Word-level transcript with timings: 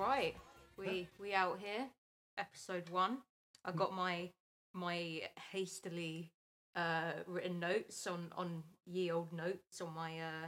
Yeah, 0.00 0.06
I'm 0.06 0.10
all 0.10 0.16
right. 0.16 0.34
We 0.78 1.08
we 1.20 1.34
out 1.34 1.58
here, 1.58 1.86
episode 2.38 2.88
one. 2.88 3.18
I 3.64 3.72
got 3.72 3.94
my 3.94 4.30
my 4.72 5.22
hastily 5.52 6.32
uh, 6.74 7.12
written 7.26 7.60
notes 7.60 8.06
on 8.06 8.30
on 8.36 8.62
ye 8.86 9.10
old 9.10 9.32
notes 9.32 9.80
on 9.80 9.94
my 9.94 10.20
uh, 10.20 10.46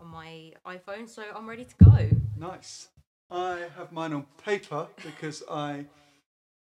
on 0.00 0.08
my 0.08 0.52
iPhone, 0.66 1.08
so 1.08 1.22
I'm 1.34 1.48
ready 1.48 1.64
to 1.64 1.84
go. 1.84 2.08
Nice. 2.36 2.88
I 3.30 3.66
have 3.76 3.92
mine 3.92 4.14
on 4.14 4.26
paper 4.42 4.86
because 5.04 5.42
I 5.50 5.84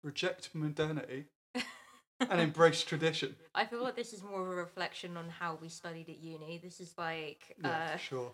reject 0.02 0.54
modernity 0.54 1.26
and 2.20 2.40
embrace 2.40 2.82
tradition. 2.82 3.36
I 3.54 3.64
feel 3.64 3.82
like 3.82 3.94
this 3.94 4.12
is 4.12 4.24
more 4.24 4.42
of 4.42 4.48
a 4.48 4.56
reflection 4.56 5.16
on 5.16 5.28
how 5.28 5.56
we 5.62 5.68
studied 5.68 6.08
at 6.08 6.18
uni. 6.18 6.60
This 6.62 6.80
is 6.80 6.94
like 6.98 7.54
Yeah, 7.62 7.70
uh, 7.70 7.92
for 7.92 7.98
sure. 7.98 8.32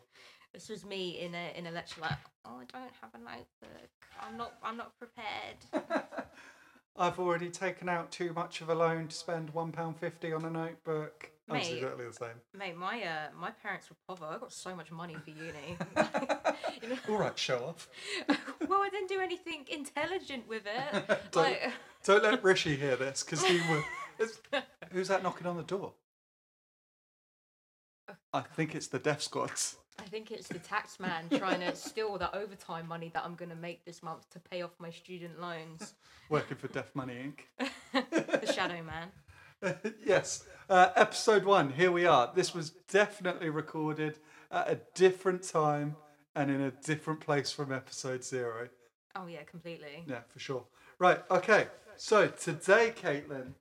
This 0.54 0.68
was 0.68 0.84
me 0.86 1.18
in 1.20 1.34
a 1.34 1.52
in 1.58 1.66
a 1.66 1.70
lecture 1.70 2.00
like, 2.00 2.12
oh, 2.46 2.60
I 2.60 2.64
don't 2.78 2.92
have 3.02 3.10
a 3.14 3.18
notebook. 3.18 3.90
I'm 4.22 4.36
not 4.38 4.54
I'm 4.62 4.76
not 4.76 4.92
prepared. 4.98 5.86
I've 6.96 7.18
already 7.18 7.50
taken 7.50 7.88
out 7.88 8.12
too 8.12 8.32
much 8.32 8.60
of 8.60 8.68
a 8.68 8.74
loan 8.74 9.08
to 9.08 9.14
spend 9.14 9.50
one 9.50 9.72
pound 9.72 9.98
fifty 9.98 10.32
on 10.32 10.44
a 10.44 10.50
notebook. 10.50 11.30
I'm 11.50 11.56
exactly 11.56 12.06
the 12.06 12.12
same. 12.12 12.40
Mate, 12.56 12.76
my 12.76 13.02
uh 13.02 13.28
my 13.38 13.50
parents 13.50 13.88
were 13.90 14.16
poor. 14.16 14.26
I 14.28 14.38
got 14.38 14.52
so 14.52 14.74
much 14.74 14.90
money 14.90 15.16
for 15.22 15.30
uni. 15.30 15.76
You 16.82 16.90
know? 16.90 16.96
All 17.08 17.16
right, 17.18 17.38
show 17.38 17.58
off. 17.64 17.88
well, 18.68 18.80
I 18.82 18.90
didn't 18.90 19.08
do 19.08 19.20
anything 19.20 19.64
intelligent 19.70 20.46
with 20.46 20.64
it. 20.66 21.08
Don't- 21.30 21.36
like, 21.44 21.72
Don't 22.04 22.22
let 22.22 22.44
Rishi 22.44 22.76
hear 22.76 22.96
this 22.96 23.22
because 23.22 23.42
he 23.44 23.58
will. 23.70 23.82
Who's 24.92 25.08
that 25.08 25.22
knocking 25.22 25.46
on 25.46 25.56
the 25.56 25.62
door? 25.62 25.94
I 28.34 28.40
think 28.40 28.74
it's 28.74 28.88
the 28.88 28.98
Death 28.98 29.22
Squads. 29.22 29.76
I 29.98 30.04
think 30.04 30.30
it's 30.30 30.48
the 30.48 30.58
tax 30.58 30.98
man 31.00 31.28
trying 31.38 31.60
to 31.60 31.74
steal 31.76 32.16
the 32.18 32.34
overtime 32.36 32.86
money 32.88 33.10
that 33.14 33.24
I'm 33.24 33.34
gonna 33.34 33.54
make 33.54 33.84
this 33.84 34.02
month 34.02 34.28
to 34.30 34.38
pay 34.38 34.62
off 34.62 34.72
my 34.78 34.90
student 34.90 35.40
loans. 35.40 35.94
Working 36.28 36.56
for 36.56 36.68
Death 36.68 36.90
Money 36.94 37.32
Inc. 37.60 37.70
the 38.40 38.52
Shadow 38.52 38.82
Man. 38.82 39.76
yes, 40.04 40.44
uh, 40.68 40.90
episode 40.96 41.44
one. 41.44 41.70
Here 41.70 41.92
we 41.92 42.06
are. 42.06 42.30
This 42.34 42.54
was 42.54 42.70
definitely 42.90 43.50
recorded 43.50 44.18
at 44.50 44.70
a 44.70 44.80
different 44.94 45.42
time 45.42 45.96
and 46.34 46.50
in 46.50 46.60
a 46.60 46.70
different 46.70 47.20
place 47.20 47.50
from 47.52 47.72
episode 47.72 48.24
zero. 48.24 48.68
Oh 49.16 49.26
yeah, 49.26 49.42
completely. 49.42 50.04
Yeah, 50.06 50.20
for 50.28 50.38
sure. 50.38 50.64
Right. 50.98 51.20
Okay. 51.30 51.68
So 51.96 52.26
today, 52.26 52.92
Caitlin, 53.00 53.52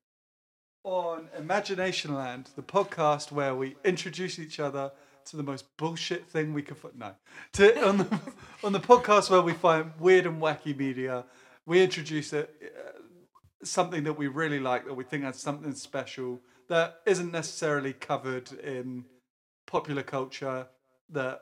on 0.84 1.30
Imagination 1.38 2.14
Land, 2.14 2.50
the 2.56 2.64
podcast 2.64 3.32
where 3.32 3.56
we 3.56 3.76
introduce 3.86 4.40
each 4.40 4.60
other 4.60 4.92
to 5.28 5.38
the 5.38 5.44
most 5.44 5.76
bullshit 5.78 6.28
thing 6.28 6.54
we 6.54 6.62
can 6.62 6.76
find. 6.76 6.98
No, 6.98 7.16
to, 7.54 7.88
on 7.88 7.98
the 7.98 8.20
on 8.64 8.74
the 8.74 8.80
podcast 8.80 9.30
where 9.30 9.42
we 9.42 9.54
find 9.54 9.92
weird 10.00 10.26
and 10.26 10.42
wacky 10.42 10.76
media, 10.76 11.26
we 11.66 11.82
introduce 11.82 12.34
it. 12.34 12.54
Uh, 12.64 13.00
something 13.66 14.04
that 14.04 14.14
we 14.14 14.28
really 14.28 14.60
like 14.60 14.86
that 14.86 14.94
we 14.94 15.04
think 15.04 15.24
has 15.24 15.40
something 15.40 15.74
special 15.74 16.42
that 16.68 17.00
isn't 17.06 17.32
necessarily 17.32 17.94
covered 17.94 18.52
in 18.52 19.06
popular 19.66 20.04
culture 20.04 20.68
that 21.10 21.42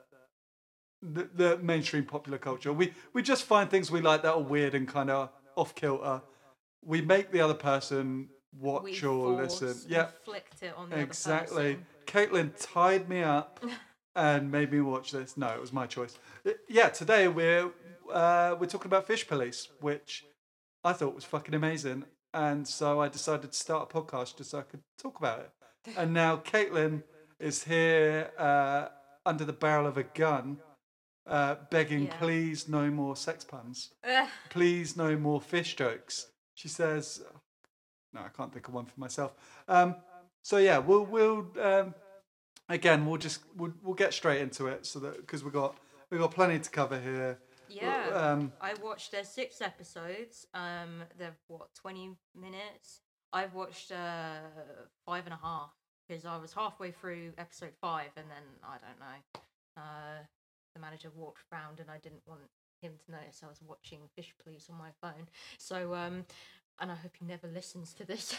the, 1.01 1.27
the 1.33 1.57
mainstream 1.57 2.05
popular 2.05 2.37
culture 2.37 2.71
we 2.71 2.93
we 3.13 3.23
just 3.23 3.43
find 3.43 3.71
things 3.71 3.89
we 3.89 4.01
like 4.01 4.21
that 4.21 4.33
are 4.35 4.41
weird 4.41 4.75
and 4.75 4.87
kind 4.87 5.09
of 5.09 5.29
off 5.55 5.73
kilter 5.73 6.21
we 6.83 7.01
make 7.01 7.31
the 7.31 7.41
other 7.41 7.55
person 7.55 8.29
watch 8.59 9.01
We 9.01 9.07
or 9.07 9.41
listen 9.41 9.75
yeah 9.87 10.07
inflict 10.07 10.61
it 10.63 10.73
on 10.75 10.89
the 10.89 10.99
exactly 10.99 11.77
caitlin 12.05 12.51
tied 12.59 13.07
me 13.07 13.23
up 13.23 13.59
and 14.15 14.51
made 14.51 14.71
me 14.71 14.81
watch 14.81 15.11
this 15.11 15.37
no 15.37 15.47
it 15.47 15.61
was 15.61 15.71
my 15.71 15.87
choice 15.87 16.17
yeah 16.67 16.89
today 16.89 17.27
we're 17.27 17.71
uh, 18.11 18.55
we're 18.59 18.65
talking 18.65 18.87
about 18.87 19.07
fish 19.07 19.25
police 19.25 19.69
which 19.79 20.25
I 20.83 20.93
thought 20.93 21.15
was 21.15 21.23
fucking 21.25 21.53
amazing. 21.53 22.05
And 22.33 22.67
so 22.67 23.01
I 23.01 23.07
decided 23.07 23.51
to 23.51 23.57
start 23.57 23.91
a 23.91 23.93
podcast 23.93 24.37
just 24.37 24.51
so 24.51 24.59
I 24.59 24.63
could 24.63 24.81
talk 24.97 25.19
about 25.19 25.39
it. 25.39 25.51
And 25.97 26.13
now 26.13 26.37
Caitlin 26.37 27.03
is 27.39 27.63
here 27.63 28.31
uh, 28.37 28.87
under 29.25 29.43
the 29.45 29.53
barrel 29.53 29.87
of 29.87 29.97
a 29.97 30.03
gun, 30.03 30.57
uh, 31.27 31.55
begging, 31.71 32.05
Yeah. 32.05 32.17
please 32.17 32.67
no 32.67 32.89
more 32.91 33.15
sex 33.15 33.43
puns. 33.43 33.91
Please 34.49 34.95
no 34.95 35.17
more 35.17 35.41
fish 35.41 35.75
jokes. 35.75 36.27
She 36.55 36.67
says, 36.67 37.21
no, 38.13 38.21
I 38.21 38.29
can't 38.35 38.51
think 38.53 38.67
of 38.67 38.73
one 38.73 38.85
for 38.85 38.99
myself. 38.99 39.33
Um, 39.67 39.95
so 40.41 40.57
yeah, 40.57 40.77
we'll, 40.79 41.05
we'll 41.05 41.47
um, 41.61 41.93
again, 42.69 43.05
we'll 43.05 43.17
just, 43.17 43.41
we'll, 43.55 43.73
we'll 43.83 43.95
get 43.95 44.13
straight 44.13 44.41
into 44.41 44.67
it 44.67 44.85
so 44.85 44.99
that, 44.99 45.17
because 45.17 45.43
we've 45.43 45.53
got, 45.53 45.77
we've 46.09 46.19
got 46.19 46.31
plenty 46.31 46.59
to 46.59 46.69
cover 46.69 46.99
here. 46.99 47.39
yeah. 47.69 48.09
Um, 48.13 48.51
I 48.59 48.73
watched 48.83 49.11
there's 49.11 49.29
six 49.29 49.61
episodes. 49.61 50.45
Um, 50.53 51.03
they're 51.17 51.35
what 51.47 51.73
twenty 51.73 52.11
minutes. 52.35 53.01
I've 53.33 53.53
watched 53.53 53.91
uh 53.93 54.39
five 55.05 55.25
and 55.25 55.33
a 55.33 55.39
half 55.41 55.71
because 56.07 56.25
I 56.25 56.37
was 56.37 56.51
halfway 56.51 56.91
through 56.91 57.31
episode 57.37 57.71
five, 57.79 58.09
and 58.17 58.25
then 58.29 58.43
I 58.63 58.73
don't 58.73 58.99
know. 58.99 59.41
Uh, 59.77 60.23
the 60.75 60.81
manager 60.81 61.11
walked 61.15 61.43
round, 61.51 61.79
and 61.79 61.89
I 61.89 61.97
didn't 61.97 62.23
want 62.25 62.41
him 62.81 62.93
to 63.05 63.11
notice 63.11 63.41
I 63.43 63.47
was 63.47 63.61
watching 63.65 63.99
Fish 64.15 64.33
Police 64.43 64.67
on 64.69 64.77
my 64.77 64.89
phone. 65.01 65.27
So 65.57 65.93
um, 65.93 66.25
and 66.81 66.91
I 66.91 66.95
hope 66.95 67.11
he 67.17 67.25
never 67.25 67.47
listens 67.47 67.93
to 67.93 68.05
this. 68.05 68.35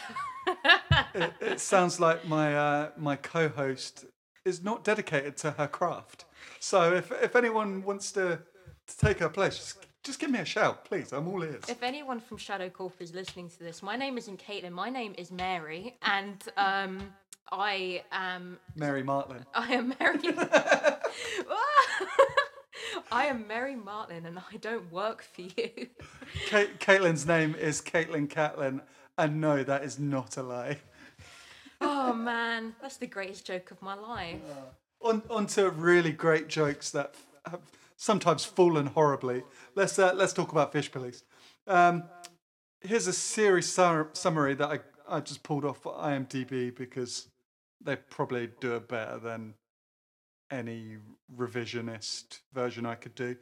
it, 1.15 1.33
it 1.39 1.59
sounds 1.59 1.99
like 1.99 2.27
my 2.27 2.55
uh, 2.55 2.89
my 2.97 3.15
co-host 3.15 4.05
is 4.45 4.61
not 4.61 4.83
dedicated 4.83 5.37
to 5.37 5.51
her 5.51 5.67
craft. 5.67 6.25
So 6.59 6.93
if 6.93 7.11
if 7.23 7.35
anyone 7.35 7.83
wants 7.83 8.11
to, 8.11 8.39
to 8.87 8.97
take 8.97 9.19
her 9.19 9.29
place, 9.29 9.57
just, 9.57 9.87
just 10.03 10.19
give 10.19 10.29
me 10.29 10.39
a 10.39 10.45
shout, 10.45 10.85
please. 10.85 11.13
I'm 11.13 11.27
all 11.27 11.43
ears. 11.43 11.63
If 11.69 11.81
anyone 11.81 12.19
from 12.19 12.37
Shadow 12.37 12.69
Corp 12.69 12.93
is 12.99 13.15
listening 13.15 13.49
to 13.49 13.59
this, 13.59 13.81
my 13.81 13.95
name 13.95 14.17
isn't 14.17 14.43
Caitlin. 14.45 14.71
My 14.71 14.89
name 14.89 15.15
is 15.17 15.31
Mary, 15.31 15.97
and 16.01 16.43
um, 16.57 17.13
I 17.51 18.03
am 18.11 18.59
Mary 18.75 19.03
Martlin. 19.03 19.45
I 19.55 19.73
am 19.73 19.93
Mary. 19.99 20.19
I 23.13 23.25
am 23.25 23.47
Mary 23.47 23.75
Martin, 23.75 24.25
and 24.25 24.39
I 24.39 24.57
don't 24.57 24.91
work 24.91 25.23
for 25.23 25.43
you. 25.43 25.69
Kate, 26.47 26.79
Caitlin's 26.79 27.27
name 27.27 27.53
is 27.53 27.79
Caitlin 27.79 28.27
Catlin, 28.27 28.81
and 29.19 29.39
no, 29.39 29.63
that 29.63 29.83
is 29.83 29.99
not 29.99 30.35
a 30.37 30.41
lie. 30.41 30.79
oh 31.79 32.11
man, 32.13 32.73
that's 32.81 32.97
the 32.97 33.05
greatest 33.05 33.45
joke 33.45 33.69
of 33.69 33.79
my 33.83 33.93
life. 33.93 34.39
On 34.99 35.21
on 35.29 35.45
to 35.47 35.69
really 35.69 36.11
great 36.11 36.47
jokes 36.47 36.89
that 36.89 37.13
have 37.45 37.61
sometimes 37.97 38.45
fallen 38.45 38.87
horribly. 38.87 39.43
Let's 39.75 39.99
uh, 39.99 40.13
let's 40.15 40.33
talk 40.33 40.51
about 40.51 40.71
Fish 40.73 40.91
Police. 40.91 41.23
Um, 41.67 42.05
here's 42.81 43.05
a 43.05 43.13
series 43.13 43.71
sum- 43.71 44.09
summary 44.13 44.55
that 44.55 44.69
I, 44.69 44.79
I 45.07 45.19
just 45.19 45.43
pulled 45.43 45.65
off 45.65 45.83
IMDb 45.83 46.75
because 46.75 47.27
they 47.79 47.95
probably 47.95 48.49
do 48.59 48.75
it 48.75 48.87
better 48.87 49.19
than 49.19 49.53
any 50.53 50.97
revisionist 51.35 52.39
version 52.53 52.85
I 52.85 52.95
could 52.95 53.15
do. 53.15 53.35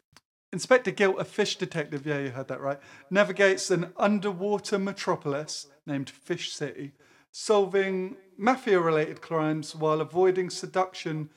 Inspector 0.54 0.92
Gill, 0.92 1.18
a 1.18 1.24
fish 1.24 1.56
detective, 1.56 2.06
yeah, 2.06 2.19
you 2.19 2.30
heard 2.30 2.48
that 2.50 2.60
right, 2.60 2.80
navigates 3.10 3.72
an 3.72 3.94
underwater 3.98 4.78
metropolis 4.78 5.68
named 5.86 6.10
Fish 6.10 6.52
City, 6.52 6.92
solving 7.31 8.18
mafia 8.38 8.80
related 8.80 9.22
crimes 9.22 9.75
while 9.75 10.02
avoiding 10.02 10.50
seduction 10.50 11.30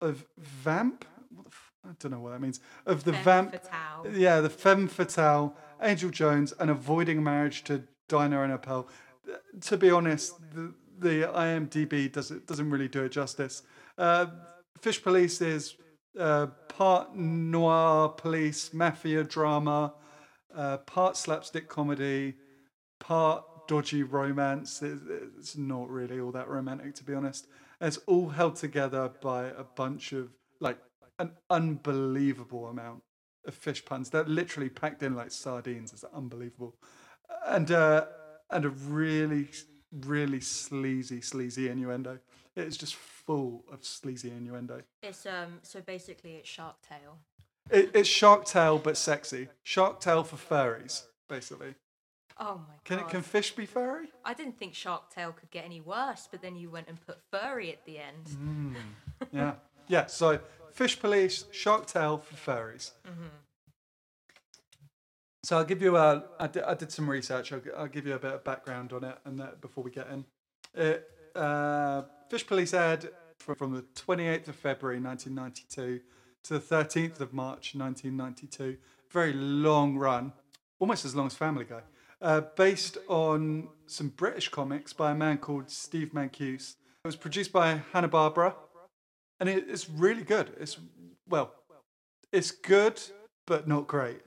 of 0.00 0.26
vamp. 0.38 1.04
What 1.34 1.44
the 1.44 1.50
f- 1.50 1.72
I 1.84 1.88
don't 1.98 2.12
know 2.12 2.20
what 2.20 2.32
that 2.32 2.40
means. 2.40 2.60
Of 2.84 3.04
the 3.04 3.12
Femme 3.12 3.50
vamp. 3.50 3.52
fatale. 3.52 4.06
Yeah, 4.12 4.40
the 4.40 4.50
femme 4.50 4.88
fatale, 4.88 5.56
Angel 5.82 6.10
Jones, 6.10 6.52
and 6.60 6.70
avoiding 6.70 7.22
marriage 7.22 7.64
to 7.64 7.82
Dinah 8.08 8.42
and 8.42 8.52
Appel. 8.52 8.88
To 9.60 9.76
be 9.76 9.90
honest, 9.90 10.34
the, 10.54 10.72
the 10.98 11.26
IMDb 11.28 12.12
doesn't 12.12 12.46
doesn't 12.46 12.70
really 12.70 12.88
do 12.88 13.04
it 13.04 13.10
justice. 13.10 13.62
Uh, 13.98 14.26
Fish 14.80 15.02
Police 15.02 15.40
is 15.40 15.76
uh, 16.18 16.46
part 16.68 17.14
noir 17.14 18.08
police 18.10 18.72
mafia 18.72 19.24
drama, 19.24 19.94
uh, 20.54 20.78
part 20.78 21.16
slapstick 21.16 21.68
comedy, 21.68 22.34
part 23.00 23.44
dodgy 23.68 24.02
romance. 24.02 24.82
It, 24.82 24.98
it's 25.38 25.56
not 25.56 25.90
really 25.90 26.20
all 26.20 26.32
that 26.32 26.48
romantic, 26.48 26.94
to 26.96 27.04
be 27.04 27.14
honest. 27.14 27.46
And 27.80 27.88
it's 27.88 27.98
all 28.06 28.28
held 28.28 28.56
together 28.56 29.10
by 29.20 29.46
a 29.46 29.64
bunch 29.64 30.12
of 30.12 30.30
like 30.60 30.78
an 31.18 31.32
unbelievable 31.50 32.66
amount 32.66 33.02
of 33.46 33.54
fish 33.54 33.84
puns. 33.84 34.10
They're 34.10 34.24
literally 34.24 34.68
packed 34.68 35.02
in 35.02 35.14
like 35.14 35.30
sardines. 35.30 35.92
It's 35.92 36.04
unbelievable, 36.04 36.76
and 37.46 37.70
uh, 37.70 38.06
and 38.50 38.64
a 38.64 38.70
really, 38.70 39.48
really 39.92 40.40
sleazy, 40.40 41.20
sleazy 41.20 41.68
innuendo. 41.68 42.18
It's 42.56 42.76
just 42.76 42.94
full 42.94 43.64
of 43.70 43.84
sleazy 43.84 44.30
innuendo. 44.30 44.80
It's 45.02 45.26
um. 45.26 45.58
So 45.62 45.80
basically, 45.80 46.34
it's 46.34 46.48
Shark 46.48 46.76
Tale. 46.82 47.18
It, 47.70 47.90
it's 47.94 48.08
Shark 48.08 48.44
Tale 48.44 48.78
but 48.78 48.96
sexy. 48.96 49.48
Shark 49.62 50.00
Tale 50.00 50.24
for 50.24 50.36
furries, 50.36 51.02
basically. 51.28 51.74
Oh 52.38 52.60
my 52.68 52.74
Can 52.84 52.98
god! 52.98 53.06
it 53.06 53.10
can 53.10 53.22
fish 53.22 53.52
be 53.52 53.66
furry? 53.66 54.08
I 54.24 54.34
didn't 54.34 54.58
think 54.58 54.74
Shark 54.74 55.10
Tale 55.10 55.32
could 55.32 55.50
get 55.50 55.64
any 55.64 55.80
worse, 55.80 56.28
but 56.30 56.42
then 56.42 56.54
you 56.56 56.70
went 56.70 56.88
and 56.88 56.98
put 57.06 57.18
furry 57.30 57.72
at 57.72 57.84
the 57.84 57.98
end. 57.98 58.26
Mm. 58.26 58.74
Yeah, 59.32 59.54
yeah. 59.88 60.06
So 60.06 60.40
fish 60.72 61.00
police, 61.00 61.46
Shark 61.50 61.86
Tale 61.86 62.18
for 62.18 62.34
furries. 62.36 62.90
So 65.42 65.56
I'll 65.56 65.64
give 65.64 65.80
you 65.80 65.96
a. 65.96 66.24
I 66.38 66.48
did, 66.48 66.64
I 66.64 66.74
did 66.74 66.92
some 66.92 67.08
research. 67.08 67.52
I'll, 67.52 67.62
I'll 67.78 67.86
give 67.86 68.06
you 68.06 68.14
a 68.14 68.18
bit 68.18 68.32
of 68.32 68.44
background 68.44 68.92
on 68.92 69.04
it, 69.04 69.16
and 69.24 69.38
that 69.38 69.60
before 69.62 69.82
we 69.84 69.90
get 69.90 70.08
in, 70.08 70.24
it, 70.74 71.08
uh, 71.36 72.02
Fish 72.28 72.46
Police 72.46 72.74
aired 72.74 73.10
from, 73.38 73.74
the 73.74 73.82
28th 73.94 74.48
of 74.48 74.56
February 74.56 75.00
1992 75.00 76.00
to 76.44 76.52
the 76.54 76.60
13th 76.60 77.20
of 77.20 77.32
March 77.32 77.74
1992. 77.74 78.76
Very 79.10 79.32
long 79.32 79.96
run, 79.96 80.32
almost 80.78 81.04
as 81.04 81.14
long 81.14 81.26
as 81.26 81.34
Family 81.34 81.64
Guy. 81.64 81.80
Uh, 82.20 82.40
based 82.56 82.98
on 83.08 83.68
some 83.86 84.08
British 84.08 84.48
comics 84.48 84.92
by 84.92 85.12
a 85.12 85.14
man 85.14 85.38
called 85.38 85.70
Steve 85.70 86.14
Moncuse. 86.14 86.76
It 87.04 87.08
was 87.08 87.16
produced 87.16 87.52
by 87.52 87.82
Hanna 87.92 88.08
Barbera, 88.08 88.54
and 89.38 89.48
it, 89.48 89.66
it's 89.68 89.88
really 89.88 90.24
good. 90.24 90.50
It's 90.58 90.78
well, 91.28 91.52
it's 92.32 92.50
good, 92.50 93.00
but 93.46 93.68
not 93.68 93.86
great. 93.86 94.20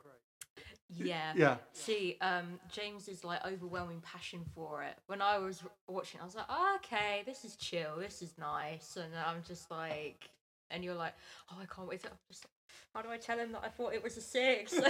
Yeah. 0.89 1.33
Yeah. 1.35 1.57
See, 1.73 2.17
um, 2.21 2.59
James's 2.71 3.23
like 3.23 3.45
overwhelming 3.45 4.01
passion 4.01 4.41
for 4.55 4.83
it. 4.83 4.95
When 5.07 5.21
I 5.21 5.37
was 5.37 5.61
watching, 5.87 6.19
I 6.21 6.25
was 6.25 6.35
like, 6.35 6.45
oh, 6.49 6.77
okay, 6.77 7.23
this 7.25 7.45
is 7.45 7.55
chill, 7.55 7.97
this 7.99 8.21
is 8.21 8.33
nice, 8.37 8.97
and 8.97 9.13
I'm 9.15 9.43
just 9.47 9.69
like, 9.69 10.29
and 10.71 10.83
you're 10.83 10.95
like, 10.95 11.13
oh, 11.51 11.57
I 11.61 11.65
can't 11.65 11.87
wait. 11.87 12.01
To, 12.03 12.09
I'm 12.09 12.17
just, 12.27 12.45
how 12.93 13.01
do 13.01 13.09
I 13.09 13.17
tell 13.17 13.37
him 13.37 13.51
that 13.51 13.61
I 13.63 13.69
thought 13.69 13.93
it 13.93 14.03
was 14.03 14.17
a 14.17 14.21
six? 14.21 14.73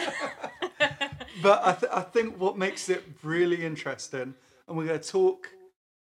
But 1.41 1.61
I, 1.65 1.73
th- 1.73 1.91
I 1.93 2.01
think 2.01 2.39
what 2.39 2.57
makes 2.57 2.89
it 2.89 3.03
really 3.23 3.63
interesting, 3.65 4.33
and 4.67 4.77
we're 4.77 4.87
going 4.87 4.99
to 4.99 5.07
talk, 5.07 5.47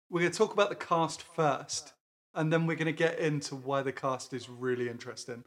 we're 0.09 0.21
going 0.21 0.31
to 0.31 0.37
talk 0.37 0.53
about 0.53 0.69
the 0.69 0.75
cast 0.75 1.21
first, 1.21 1.93
and 2.33 2.51
then 2.51 2.65
we're 2.65 2.77
going 2.77 2.85
to 2.87 2.91
get 2.91 3.19
into 3.19 3.55
why 3.55 3.83
the 3.83 3.91
cast 3.91 4.33
is 4.33 4.49
really 4.49 4.89
interesting. 4.89 5.43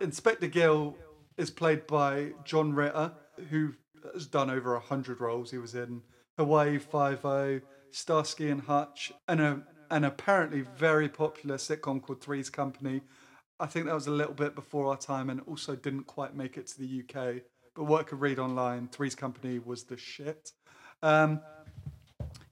Inspector 0.00 0.46
Gill 0.48 0.96
is 1.36 1.50
played 1.50 1.86
by 1.86 2.32
John 2.44 2.72
Ritter, 2.74 3.12
who 3.50 3.74
has 4.12 4.26
done 4.26 4.50
over 4.50 4.74
a 4.74 4.80
hundred 4.80 5.20
roles. 5.20 5.50
He 5.50 5.58
was 5.58 5.74
in 5.74 6.02
Hawaii 6.36 6.78
Five 6.78 7.24
O, 7.24 7.60
Starsky 7.90 8.50
and 8.50 8.62
Hutch, 8.62 9.12
and 9.28 9.40
a 9.40 9.62
an 9.90 10.04
apparently 10.04 10.62
very 10.76 11.08
popular 11.08 11.56
sitcom 11.56 12.02
called 12.02 12.20
Three's 12.20 12.50
Company. 12.50 13.02
I 13.58 13.66
think 13.66 13.86
that 13.86 13.94
was 13.94 14.06
a 14.06 14.12
little 14.12 14.34
bit 14.34 14.54
before 14.54 14.86
our 14.86 14.96
time, 14.96 15.30
and 15.30 15.40
also 15.46 15.76
didn't 15.76 16.04
quite 16.04 16.34
make 16.34 16.56
it 16.56 16.66
to 16.68 16.78
the 16.78 17.02
UK. 17.02 17.42
But 17.74 17.84
what 17.84 18.00
I 18.00 18.04
could 18.04 18.20
read 18.20 18.38
online, 18.38 18.88
Three's 18.88 19.14
Company 19.14 19.58
was 19.58 19.84
the 19.84 19.96
shit. 19.96 20.52
Um, 21.02 21.40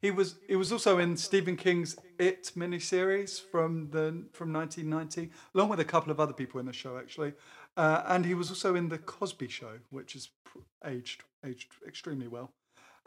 he 0.01 0.11
was 0.11 0.37
he 0.47 0.55
was 0.55 0.71
also 0.71 0.99
in 0.99 1.17
Stephen 1.17 1.57
King's 1.57 1.97
It 2.19 2.53
miniseries 2.57 3.41
from 3.41 3.91
the 3.91 4.25
from 4.33 4.53
1990, 4.53 5.31
along 5.55 5.71
with 5.71 5.81
a 5.81 5.85
couple 5.85 6.13
of 6.13 6.21
other 6.21 6.35
people 6.35 6.61
in 6.61 6.67
the 6.67 6.73
show 6.73 6.99
actually, 6.99 7.33
uh, 7.77 8.03
and 8.07 8.25
he 8.25 8.35
was 8.35 8.51
also 8.51 8.75
in 8.75 8.89
the 8.89 8.99
Cosby 8.99 9.49
Show, 9.49 9.79
which 9.91 10.15
is 10.15 10.31
pr- 10.45 10.59
aged 10.85 11.23
aged 11.45 11.73
extremely 11.87 12.29
well. 12.29 12.51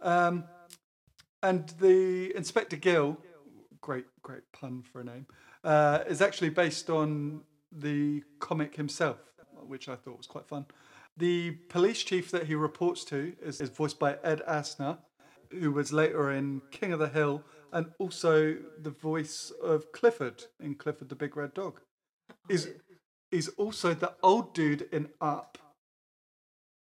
Um, 0.02 0.44
and 1.44 1.70
the 1.80 2.36
Inspector 2.36 2.76
Gill, 2.78 3.18
great 3.82 4.06
great 4.22 4.52
pun 4.52 4.84
for 4.84 5.02
a 5.02 5.04
name, 5.04 5.28
uh, 5.64 6.00
is 6.08 6.22
actually 6.22 6.50
based 6.50 6.90
on 6.90 7.42
the 7.72 8.24
comic 8.40 8.76
himself, 8.76 9.18
which 9.66 9.90
I 9.90 9.96
thought 9.96 10.18
was 10.18 10.28
quite 10.28 10.48
fun. 10.48 10.66
The 11.18 11.52
police 11.70 12.04
chief 12.04 12.30
that 12.32 12.46
he 12.46 12.56
reports 12.56 13.04
to 13.06 13.34
is, 13.42 13.60
is 13.60 13.70
voiced 13.70 13.98
by 13.98 14.18
Ed 14.24 14.42
Asner, 14.48 15.00
who 15.52 15.72
was 15.72 15.92
later 15.92 16.32
in 16.32 16.62
King 16.72 16.94
of 16.94 17.00
the 17.00 17.10
Hill 17.10 17.44
and 17.74 17.88
also 17.98 18.58
the 18.80 18.92
voice 18.92 19.52
of 19.64 19.92
Clifford 19.92 20.44
in 20.62 20.76
Clifford 20.76 21.10
the 21.10 21.16
Big 21.16 21.36
Red 21.36 21.54
Dog. 21.54 21.82
He's, 22.48 22.68
he's 23.32 23.48
also 23.50 23.94
the 23.94 24.14
old 24.24 24.54
dude 24.54 24.88
in 24.92 25.10
Up, 25.22 25.58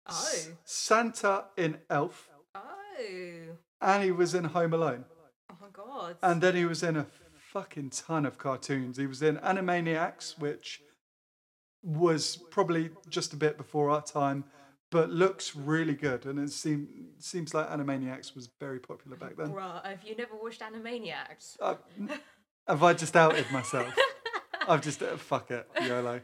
oh, 0.09 0.35
Santa 0.65 1.45
in 1.57 1.79
Elf, 1.91 2.29
oh, 2.55 2.61
and 3.81 4.03
he 4.05 4.11
was 4.13 4.35
in 4.35 4.45
Home 4.45 4.73
Alone. 4.73 5.05
oh 5.51 5.57
my 5.61 5.69
god! 5.73 6.17
And 6.23 6.41
then 6.41 6.57
he 6.57 6.65
was 6.65 6.83
in 6.83 6.97
a 6.97 7.07
fucking 7.53 7.91
ton 7.91 8.25
of 8.25 8.39
cartoons. 8.39 8.97
He 8.97 9.07
was 9.07 9.23
in 9.23 9.37
Animaniacs, 9.39 10.39
which 10.39 10.81
was 11.83 12.37
probably 12.51 12.91
just 13.09 13.33
a 13.33 13.37
bit 13.37 13.57
before 13.57 13.91
our 13.91 14.03
time, 14.03 14.45
but 14.91 15.11
looks 15.11 15.55
really 15.55 15.95
good. 15.95 16.25
And 16.25 16.39
it 16.39 16.51
seem, 16.51 16.89
seems 17.19 17.53
like 17.53 17.69
Animaniacs 17.69 18.35
was 18.35 18.49
very 18.61 18.79
popular 18.79 19.17
back 19.17 19.37
then. 19.37 19.49
Bruh, 19.49 19.85
have 19.85 20.03
you 20.05 20.17
never 20.17 20.35
watched 20.41 20.63
Animaniacs? 20.63 21.57
Uh, 21.61 21.75
have 22.69 22.83
I 22.83 22.95
just 22.95 23.17
outed 23.17 23.51
myself? 23.51 23.95
I've 24.69 24.81
just, 24.81 25.03
uh, 25.03 25.17
fuck 25.17 25.51
it, 25.51 25.69
YOLO. 25.83 26.21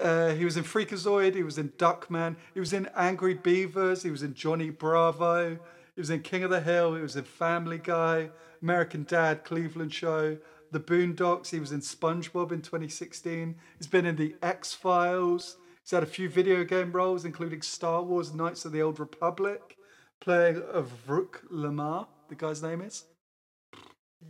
Uh, 0.00 0.34
he 0.34 0.44
was 0.44 0.56
in 0.56 0.64
Freakazoid, 0.64 1.34
he 1.34 1.42
was 1.42 1.58
in 1.58 1.70
Duckman, 1.70 2.36
he 2.52 2.60
was 2.60 2.72
in 2.72 2.88
Angry 2.96 3.34
Beavers, 3.34 4.02
he 4.02 4.10
was 4.10 4.22
in 4.22 4.34
Johnny 4.34 4.70
Bravo, 4.70 5.58
he 5.94 6.00
was 6.00 6.10
in 6.10 6.22
King 6.22 6.44
of 6.44 6.50
the 6.50 6.60
Hill, 6.60 6.94
he 6.94 7.02
was 7.02 7.16
in 7.16 7.24
Family 7.24 7.78
Guy, 7.78 8.30
American 8.62 9.04
Dad, 9.04 9.44
Cleveland 9.44 9.92
Show, 9.92 10.38
The 10.72 10.80
Boondocks, 10.80 11.50
he 11.50 11.60
was 11.60 11.72
in 11.72 11.80
SpongeBob 11.80 12.52
in 12.52 12.62
2016, 12.62 13.56
he's 13.78 13.86
been 13.86 14.06
in 14.06 14.16
The 14.16 14.34
X 14.42 14.72
Files, 14.74 15.56
he's 15.82 15.90
had 15.90 16.02
a 16.02 16.06
few 16.06 16.28
video 16.28 16.64
game 16.64 16.92
roles, 16.92 17.24
including 17.24 17.62
Star 17.62 18.02
Wars 18.02 18.34
Knights 18.34 18.64
of 18.64 18.72
the 18.72 18.82
Old 18.82 18.98
Republic, 18.98 19.76
playing 20.20 20.62
of 20.72 21.08
Rook 21.08 21.42
Lamar, 21.50 22.08
the 22.28 22.34
guy's 22.34 22.62
name 22.62 22.80
is. 22.80 23.04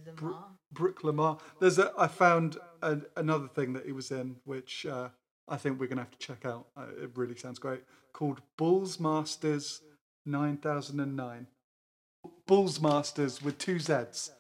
Lamar. 0.07 0.45
Brooke 0.73 1.05
Lamar. 1.05 1.39
There's 1.61 1.79
a. 1.79 1.93
I 1.97 2.09
found 2.09 2.59
a, 2.83 2.99
another 3.17 3.49
thing 3.49 3.73
that 3.75 3.87
he 3.87 3.93
was 3.93 4.11
in, 4.11 4.37
which 4.45 4.85
uh, 4.87 5.09
I 5.49 5.57
think 5.57 5.79
we're 5.79 5.87
gonna 5.87 6.03
have 6.03 6.11
to 6.11 6.19
check 6.19 6.45
out. 6.45 6.67
Uh, 6.77 6.87
it 7.03 7.11
really 7.17 7.37
sounds 7.37 7.59
great. 7.59 7.83
Called 8.13 8.41
Bulls 8.57 8.99
Masters 8.99 9.83
9009. 10.25 11.47
Bulls 12.47 12.81
Masters 12.81 13.43
with 13.43 13.59
two 13.59 13.79
Z's. 13.79 14.31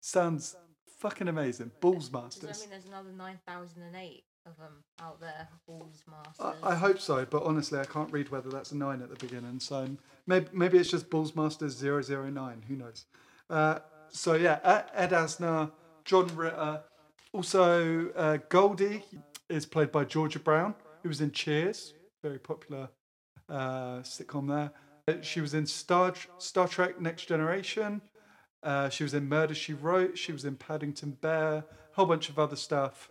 Sounds 0.00 0.56
fucking 0.98 1.28
amazing. 1.28 1.70
Bulls 1.80 2.08
Does 2.08 2.10
that 2.10 2.22
Masters. 2.22 2.60
mean 2.60 2.70
there's 2.70 2.86
another 2.86 3.12
9008 3.12 4.24
of 4.46 4.56
them 4.56 4.82
out 5.00 5.20
there? 5.20 5.48
Bulls 5.66 6.02
Masters. 6.08 6.56
I 6.62 6.74
hope 6.74 6.98
so, 7.00 7.24
but 7.24 7.44
honestly, 7.44 7.78
I 7.78 7.84
can't 7.84 8.10
read 8.12 8.30
whether 8.30 8.50
that's 8.50 8.72
a 8.72 8.76
nine 8.76 9.00
at 9.02 9.08
the 9.10 9.16
beginning. 9.16 9.60
So 9.60 9.88
maybe, 10.26 10.48
maybe 10.52 10.78
it's 10.78 10.90
just 10.90 11.10
Bulls 11.10 11.36
Masters 11.36 11.80
009. 11.80 12.64
Who 12.66 12.76
knows? 12.76 13.04
Uh, 13.48 13.78
so 14.08 14.34
yeah, 14.34 14.84
Ed 14.94 15.10
Asner, 15.10 15.70
John 16.04 16.34
Ritter. 16.34 16.82
Also, 17.32 18.10
uh, 18.10 18.38
Goldie 18.48 19.04
is 19.52 19.66
played 19.66 19.92
by 19.92 20.04
Georgia 20.04 20.38
Brown, 20.38 20.74
who 21.02 21.08
was 21.08 21.20
in 21.20 21.30
Cheers, 21.30 21.94
very 22.22 22.38
popular 22.38 22.88
uh, 23.48 23.98
sitcom 23.98 24.48
there. 24.48 24.72
Uh, 25.06 25.20
She 25.20 25.40
was 25.40 25.54
in 25.54 25.66
Star, 25.66 26.14
Star 26.38 26.66
Trek 26.66 27.00
Next 27.00 27.26
Generation. 27.26 28.00
Uh, 28.62 28.88
she 28.88 29.02
was 29.02 29.12
in 29.12 29.28
Murder 29.28 29.54
She 29.54 29.74
Wrote. 29.74 30.16
She 30.16 30.32
was 30.32 30.44
in 30.44 30.56
Paddington 30.56 31.18
Bear. 31.20 31.56
A 31.56 31.64
whole 31.92 32.06
bunch 32.06 32.28
of 32.28 32.38
other 32.38 32.56
stuff. 32.56 33.10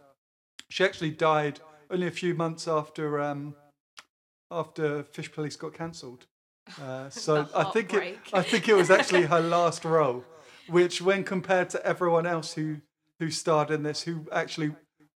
She 0.70 0.84
actually 0.84 1.12
died 1.12 1.60
only 1.90 2.08
a 2.08 2.12
few 2.12 2.34
months 2.34 2.68
after 2.68 3.20
um, 3.20 3.56
after 4.50 5.04
Fish 5.04 5.32
Police 5.32 5.56
got 5.56 5.74
cancelled. 5.74 6.26
Uh, 6.82 7.10
so 7.26 7.48
I 7.54 7.66
think 7.66 7.94
it. 7.94 8.18
I 8.34 8.42
think 8.42 8.68
it 8.68 8.74
was 8.74 8.90
actually 8.90 9.24
her 9.24 9.42
last 9.58 9.84
role, 9.86 10.24
which, 10.70 11.02
when 11.02 11.24
compared 11.24 11.70
to 11.72 11.86
everyone 11.86 12.26
else 12.26 12.54
who 12.54 12.78
who 13.20 13.30
starred 13.30 13.70
in 13.70 13.84
this, 13.84 14.02
who 14.02 14.26
actually 14.32 14.72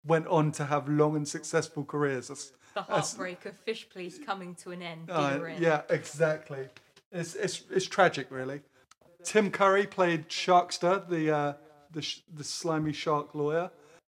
went 0.05 0.27
on 0.27 0.51
to 0.53 0.65
have 0.65 0.89
long 0.89 1.15
and 1.15 1.27
successful 1.27 1.83
careers, 1.83 2.27
that's, 2.27 2.51
the 2.73 2.81
heartbreak 2.81 3.45
of 3.45 3.57
Fish 3.57 3.87
Police 3.89 4.19
coming 4.23 4.55
to 4.55 4.71
an 4.71 4.81
end. 4.81 5.09
uh, 5.09 5.39
yeah, 5.59 5.81
exactly. 5.89 6.69
It's 7.11 7.35
it's 7.35 7.63
it's 7.69 7.85
tragic, 7.85 8.27
really. 8.29 8.61
Tim 9.23 9.51
Curry 9.51 9.85
played 9.85 10.29
Sharkster, 10.29 11.07
the 11.07 11.31
uh, 11.31 11.53
the 11.91 12.01
sh- 12.01 12.21
the 12.33 12.43
slimy 12.43 12.93
shark 12.93 13.33
lawyer. 13.35 13.71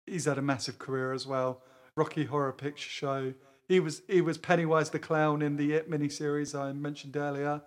He's 0.06 0.26
had 0.26 0.38
a 0.38 0.42
massive 0.42 0.78
career 0.78 1.12
as 1.12 1.26
well. 1.26 1.62
Rocky 1.96 2.24
Horror 2.24 2.52
Picture 2.52 2.88
Show. 2.88 3.34
He 3.68 3.80
was 3.80 4.02
he 4.08 4.20
was 4.20 4.38
Pennywise 4.38 4.90
the 4.90 4.98
clown 4.98 5.42
in 5.42 5.56
the 5.56 5.72
It 5.72 5.90
miniseries 5.90 6.58
I 6.58 6.72
mentioned 6.72 7.16
earlier. 7.16 7.62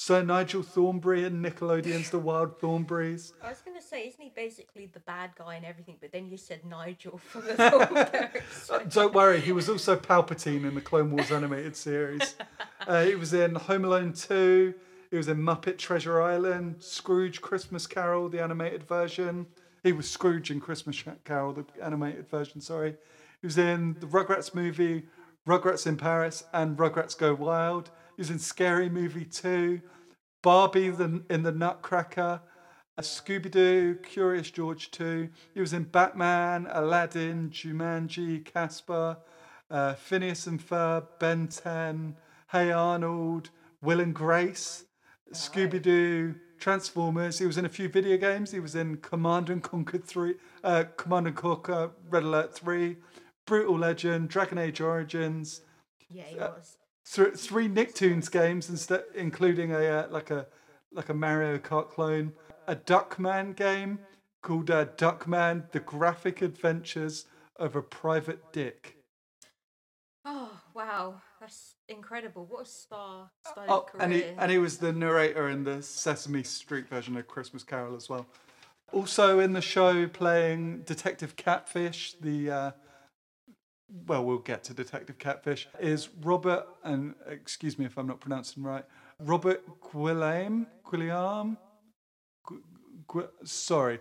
Sir 0.00 0.22
Nigel 0.22 0.62
Thornberry 0.62 1.24
in 1.24 1.42
Nickelodeon's 1.42 2.10
The 2.10 2.20
Wild 2.20 2.60
Thornberries. 2.60 3.32
I 3.42 3.48
was 3.48 3.60
gonna 3.62 3.82
say, 3.82 4.06
isn't 4.06 4.22
he 4.22 4.30
basically 4.34 4.86
the 4.86 5.00
bad 5.00 5.30
guy 5.36 5.56
and 5.56 5.66
everything? 5.66 5.96
But 6.00 6.12
then 6.12 6.28
you 6.28 6.36
said 6.36 6.64
Nigel 6.64 7.18
from 7.18 7.44
the 7.46 7.54
Thornberrys. 7.54 8.70
Uh, 8.70 8.78
Don't 8.88 9.12
worry, 9.12 9.40
he 9.40 9.50
was 9.50 9.68
also 9.68 9.96
Palpatine 9.96 10.64
in 10.64 10.76
the 10.76 10.80
Clone 10.80 11.10
Wars 11.10 11.32
animated 11.32 11.74
series. 11.74 12.36
Uh, 12.86 13.04
he 13.04 13.16
was 13.16 13.34
in 13.34 13.54
Home 13.54 13.84
Alone 13.84 14.14
2. 14.14 14.72
He 15.10 15.16
was 15.16 15.28
in 15.28 15.36
Muppet 15.38 15.76
Treasure 15.76 16.22
Island, 16.22 16.76
Scrooge 16.78 17.42
Christmas 17.42 17.86
Carol, 17.86 18.30
the 18.30 18.40
animated 18.40 18.82
version. 18.84 19.46
He 19.82 19.92
was 19.92 20.08
Scrooge 20.08 20.50
in 20.50 20.58
Christmas 20.58 21.04
Carol, 21.24 21.52
the 21.52 21.66
animated 21.82 22.30
version, 22.30 22.62
sorry. 22.62 22.96
He 23.42 23.46
was 23.46 23.58
in 23.58 23.96
the 24.00 24.06
Rugrats 24.06 24.54
movie, 24.54 25.02
Rugrats 25.46 25.86
in 25.86 25.98
Paris, 25.98 26.44
and 26.54 26.78
Rugrats 26.78 27.18
Go 27.18 27.34
Wild. 27.34 27.90
He 28.18 28.22
was 28.22 28.30
in 28.30 28.40
Scary 28.40 28.88
Movie 28.88 29.24
2, 29.24 29.80
Barbie 30.42 30.90
the, 30.90 31.22
in 31.30 31.44
the 31.44 31.52
Nutcracker, 31.52 32.40
Scooby 33.00 33.48
Doo, 33.48 33.94
Curious 34.02 34.50
George 34.50 34.90
2. 34.90 35.28
He 35.54 35.60
was 35.60 35.72
in 35.72 35.84
Batman, 35.84 36.66
Aladdin, 36.68 37.50
Jumanji, 37.50 38.44
Casper, 38.44 39.18
uh, 39.70 39.94
Phineas 39.94 40.48
and 40.48 40.60
Ferb, 40.60 41.06
Ben 41.20 41.46
10, 41.46 42.16
Hey 42.50 42.72
Arnold, 42.72 43.50
Will 43.82 44.00
and 44.00 44.12
Grace, 44.12 44.86
Scooby 45.32 45.80
Doo, 45.80 46.34
Transformers. 46.58 47.38
He 47.38 47.46
was 47.46 47.56
in 47.56 47.66
a 47.66 47.68
few 47.68 47.88
video 47.88 48.16
games. 48.16 48.50
He 48.50 48.58
was 48.58 48.74
in 48.74 48.96
Command 48.96 49.48
and 49.48 49.62
Conquer 49.62 49.98
three, 49.98 50.34
uh, 50.64 50.86
Command 50.96 51.28
and 51.28 51.36
Conquer 51.36 51.92
Red 52.10 52.24
Alert 52.24 52.52
three, 52.52 52.96
Brutal 53.46 53.78
Legend, 53.78 54.28
Dragon 54.28 54.58
Age 54.58 54.80
Origins. 54.80 55.60
Yeah, 56.10 56.24
he 56.24 56.36
Uh, 56.40 56.48
was. 56.48 56.77
Th- 57.12 57.34
three 57.34 57.68
Nicktoons 57.68 58.30
games, 58.30 58.68
instead, 58.68 59.04
including 59.14 59.72
a 59.72 59.78
uh, 59.78 60.08
like 60.10 60.30
a 60.30 60.46
like 60.92 61.08
a 61.08 61.14
Mario 61.14 61.58
Kart 61.58 61.90
clone, 61.90 62.32
a 62.66 62.76
Duckman 62.76 63.54
game 63.56 64.00
called 64.42 64.70
uh, 64.70 64.86
Duckman: 64.96 65.70
The 65.72 65.80
Graphic 65.80 66.42
Adventures 66.42 67.26
of 67.56 67.76
a 67.76 67.82
Private 67.82 68.52
Dick. 68.52 68.96
Oh 70.24 70.50
wow, 70.74 71.22
that's 71.40 71.74
incredible! 71.88 72.44
What 72.46 72.62
a 72.66 72.68
star 72.68 73.30
studded 73.46 73.70
Oh, 73.70 73.80
career. 73.80 74.02
and 74.02 74.12
he 74.12 74.24
and 74.24 74.50
he 74.50 74.58
was 74.58 74.78
the 74.78 74.92
narrator 74.92 75.48
in 75.48 75.64
the 75.64 75.82
Sesame 75.82 76.42
Street 76.42 76.88
version 76.88 77.16
of 77.16 77.26
Christmas 77.26 77.62
Carol 77.62 77.96
as 77.96 78.08
well. 78.08 78.26
Also 78.92 79.38
in 79.38 79.52
the 79.52 79.60
show, 79.60 80.06
playing 80.08 80.82
Detective 80.82 81.36
Catfish, 81.36 82.14
the 82.20 82.50
uh, 82.50 82.70
well, 84.06 84.24
we'll 84.24 84.38
get 84.38 84.64
to 84.64 84.74
Detective 84.74 85.18
Catfish, 85.18 85.68
is 85.80 86.08
Robert, 86.22 86.66
and 86.84 87.14
excuse 87.26 87.78
me 87.78 87.84
if 87.86 87.96
I'm 87.98 88.06
not 88.06 88.20
pronouncing 88.20 88.62
right, 88.62 88.84
Robert 89.20 89.62
Guillaume, 89.92 90.66
Guillaume, 90.90 91.56
Gu- 92.46 92.62
Gu- 93.06 93.28
sorry, 93.44 94.00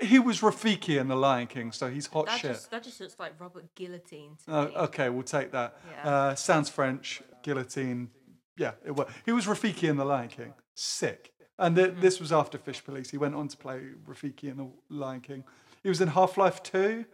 he 0.00 0.18
was 0.18 0.40
Rafiki 0.40 0.98
in 1.00 1.08
The 1.08 1.16
Lion 1.16 1.46
King, 1.46 1.72
so 1.72 1.88
he's 1.90 2.06
hot 2.06 2.26
that 2.26 2.40
shit. 2.40 2.52
just 2.52 2.70
that 2.70 2.82
just 2.82 3.00
looks 3.00 3.16
like 3.18 3.38
Robert 3.40 3.74
Guillotine 3.74 4.36
to 4.44 4.54
Oh, 4.54 4.64
me. 4.66 4.76
okay, 4.76 5.08
we'll 5.10 5.22
take 5.22 5.52
that. 5.52 5.76
Yeah. 5.90 6.08
Uh, 6.10 6.34
sounds 6.34 6.68
French. 6.70 7.22
Guillotine. 7.42 8.10
Yeah, 8.58 8.72
it 8.84 8.90
was. 8.90 9.06
He 9.24 9.32
was 9.32 9.46
Rafiki 9.46 9.88
in 9.88 9.96
The 9.98 10.04
Lion 10.04 10.28
King. 10.28 10.54
Sick. 10.74 11.32
And 11.58 11.76
th- 11.76 11.94
this 12.00 12.18
was 12.20 12.32
after 12.32 12.58
Fish 12.58 12.82
Police. 12.84 13.10
He 13.10 13.18
went 13.18 13.34
on 13.34 13.48
to 13.48 13.56
play 13.56 13.80
Rafiki 14.06 14.44
in 14.50 14.56
The 14.56 14.68
Lion 14.90 15.20
King. 15.20 15.44
He 15.82 15.88
was 15.88 16.00
in 16.00 16.08
Half 16.08 16.36
Life 16.36 16.62
2. 16.62 17.04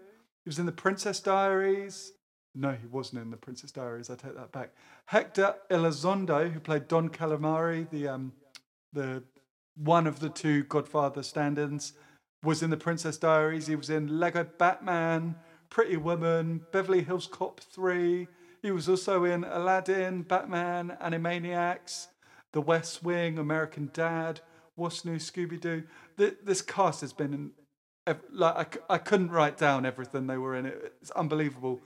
He 0.44 0.49
was 0.49 0.58
in 0.58 0.66
The 0.66 0.72
Princess 0.72 1.20
Diaries. 1.20 2.12
No, 2.54 2.72
he 2.72 2.87
wasn't 2.87 3.22
in 3.22 3.30
The 3.30 3.37
Princess 3.37 3.70
Diaries. 3.70 4.11
I 4.11 4.16
take 4.16 4.34
that 4.34 4.52
back. 4.52 4.72
Hector 5.06 5.54
Elizondo, 5.70 6.50
who 6.50 6.61
played 6.61 6.88
Don 6.88 7.08
Calamari, 7.08 7.88
the 7.90 8.08
um, 8.08 8.32
the 8.92 9.22
one 9.76 10.06
of 10.06 10.20
the 10.20 10.28
two 10.28 10.64
Godfather 10.64 11.22
stand-ins, 11.22 11.94
was 12.42 12.62
in 12.62 12.70
The 12.70 12.76
Princess 12.76 13.16
Diaries. 13.16 13.68
He 13.68 13.76
was 13.76 13.88
in 13.88 14.20
Lego 14.20 14.44
Batman, 14.44 15.37
Pretty 15.70 15.96
Woman, 15.96 16.61
Beverly 16.72 17.02
Hills 17.02 17.26
Cop 17.26 17.61
3. 17.61 18.28
He 18.61 18.70
was 18.70 18.88
also 18.88 19.25
in 19.25 19.44
Aladdin, 19.44 20.22
Batman, 20.22 20.96
Animaniacs, 21.02 22.08
The 22.52 22.61
West 22.61 23.02
Wing, 23.02 23.38
American 23.38 23.90
Dad, 23.92 24.40
What's 24.75 25.04
New, 25.04 25.16
Scooby 25.16 25.61
Doo. 25.61 25.84
This 26.16 26.62
cast 26.62 27.00
has 27.00 27.12
been 27.12 27.52
like 28.30 28.82
I 28.90 28.99
couldn't 28.99 29.30
write 29.30 29.56
down 29.59 29.87
everything 29.87 30.26
they 30.26 30.38
were 30.38 30.54
in. 30.56 30.66
It- 30.66 30.94
It's 31.00 31.11
unbelievable. 31.12 31.80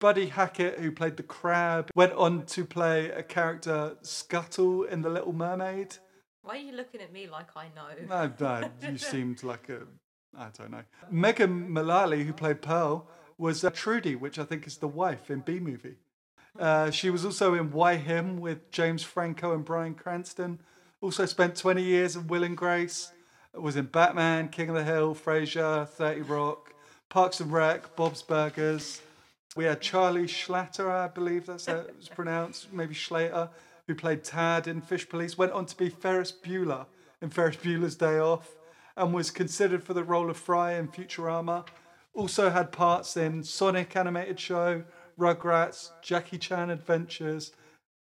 Buddy 0.00 0.26
Hackett, 0.26 0.78
who 0.78 0.90
played 0.92 1.16
the 1.18 1.22
crab, 1.22 1.90
went 1.94 2.14
on 2.14 2.46
to 2.46 2.64
play 2.64 3.10
a 3.10 3.22
character 3.22 3.96
Scuttle 4.00 4.84
in 4.84 5.02
The 5.02 5.10
Little 5.10 5.34
Mermaid. 5.34 5.98
Why 6.42 6.54
are 6.54 6.58
you 6.58 6.72
looking 6.72 7.02
at 7.02 7.12
me 7.12 7.26
like 7.28 7.54
I 7.54 7.66
know? 7.76 7.88
No, 8.08 8.32
no, 8.40 8.70
you 8.88 8.96
seemed 9.10 9.42
like 9.42 9.68
a, 9.68 9.80
I 10.36 10.48
don't 10.56 10.70
know. 10.70 10.84
Megan 11.10 11.70
Mullally, 11.70 12.24
who 12.24 12.32
played 12.32 12.62
Pearl, 12.62 13.08
was 13.36 13.62
uh, 13.62 13.68
Trudy, 13.70 14.14
which 14.16 14.38
I 14.38 14.44
think 14.44 14.66
is 14.66 14.78
the 14.78 14.88
wife 14.88 15.30
in 15.30 15.40
Bee 15.40 15.60
Movie. 15.60 15.96
Uh, 16.58 16.90
she 16.90 17.10
was 17.10 17.24
also 17.26 17.52
in 17.54 17.70
Why 17.70 17.96
Him 17.96 18.38
with 18.38 18.70
James 18.70 19.02
Franco 19.02 19.52
and 19.52 19.64
Bryan 19.66 19.94
Cranston. 19.94 20.60
Also 21.02 21.26
spent 21.26 21.56
20 21.56 21.82
years 21.82 22.16
in 22.16 22.26
Will 22.26 22.42
and 22.42 22.56
Grace. 22.56 23.12
Was 23.54 23.76
in 23.76 23.86
Batman, 23.86 24.48
King 24.48 24.70
of 24.70 24.76
the 24.76 24.84
Hill, 24.84 25.14
Frasier, 25.14 25.88
30 25.88 26.22
Rock, 26.22 26.72
Parks 27.08 27.40
and 27.40 27.52
Rec, 27.52 27.96
Bob's 27.96 28.22
Burgers. 28.22 29.02
We 29.56 29.64
had 29.64 29.80
Charlie 29.80 30.26
Schlatter, 30.26 30.88
I 30.88 31.08
believe 31.08 31.46
that's 31.46 31.66
how 31.66 31.76
it 31.76 31.96
was 31.96 32.08
pronounced, 32.14 32.72
maybe 32.72 32.94
Schlater, 32.94 33.50
who 33.86 33.94
played 33.96 34.22
Tad 34.22 34.68
in 34.68 34.80
Fish 34.80 35.08
Police. 35.08 35.36
Went 35.36 35.52
on 35.52 35.66
to 35.66 35.76
be 35.76 35.88
Ferris 35.88 36.32
Bueller 36.32 36.86
in 37.20 37.30
Ferris 37.30 37.56
Bueller's 37.56 37.96
Day 37.96 38.18
Off 38.18 38.56
and 38.96 39.12
was 39.12 39.30
considered 39.30 39.82
for 39.82 39.94
the 39.94 40.04
role 40.04 40.30
of 40.30 40.36
Fry 40.36 40.74
in 40.74 40.86
Futurama. 40.88 41.66
Also 42.14 42.50
had 42.50 42.70
parts 42.70 43.16
in 43.16 43.42
Sonic 43.42 43.96
animated 43.96 44.38
show, 44.38 44.84
Rugrats, 45.18 45.90
Jackie 46.02 46.38
Chan 46.38 46.70
Adventures, 46.70 47.52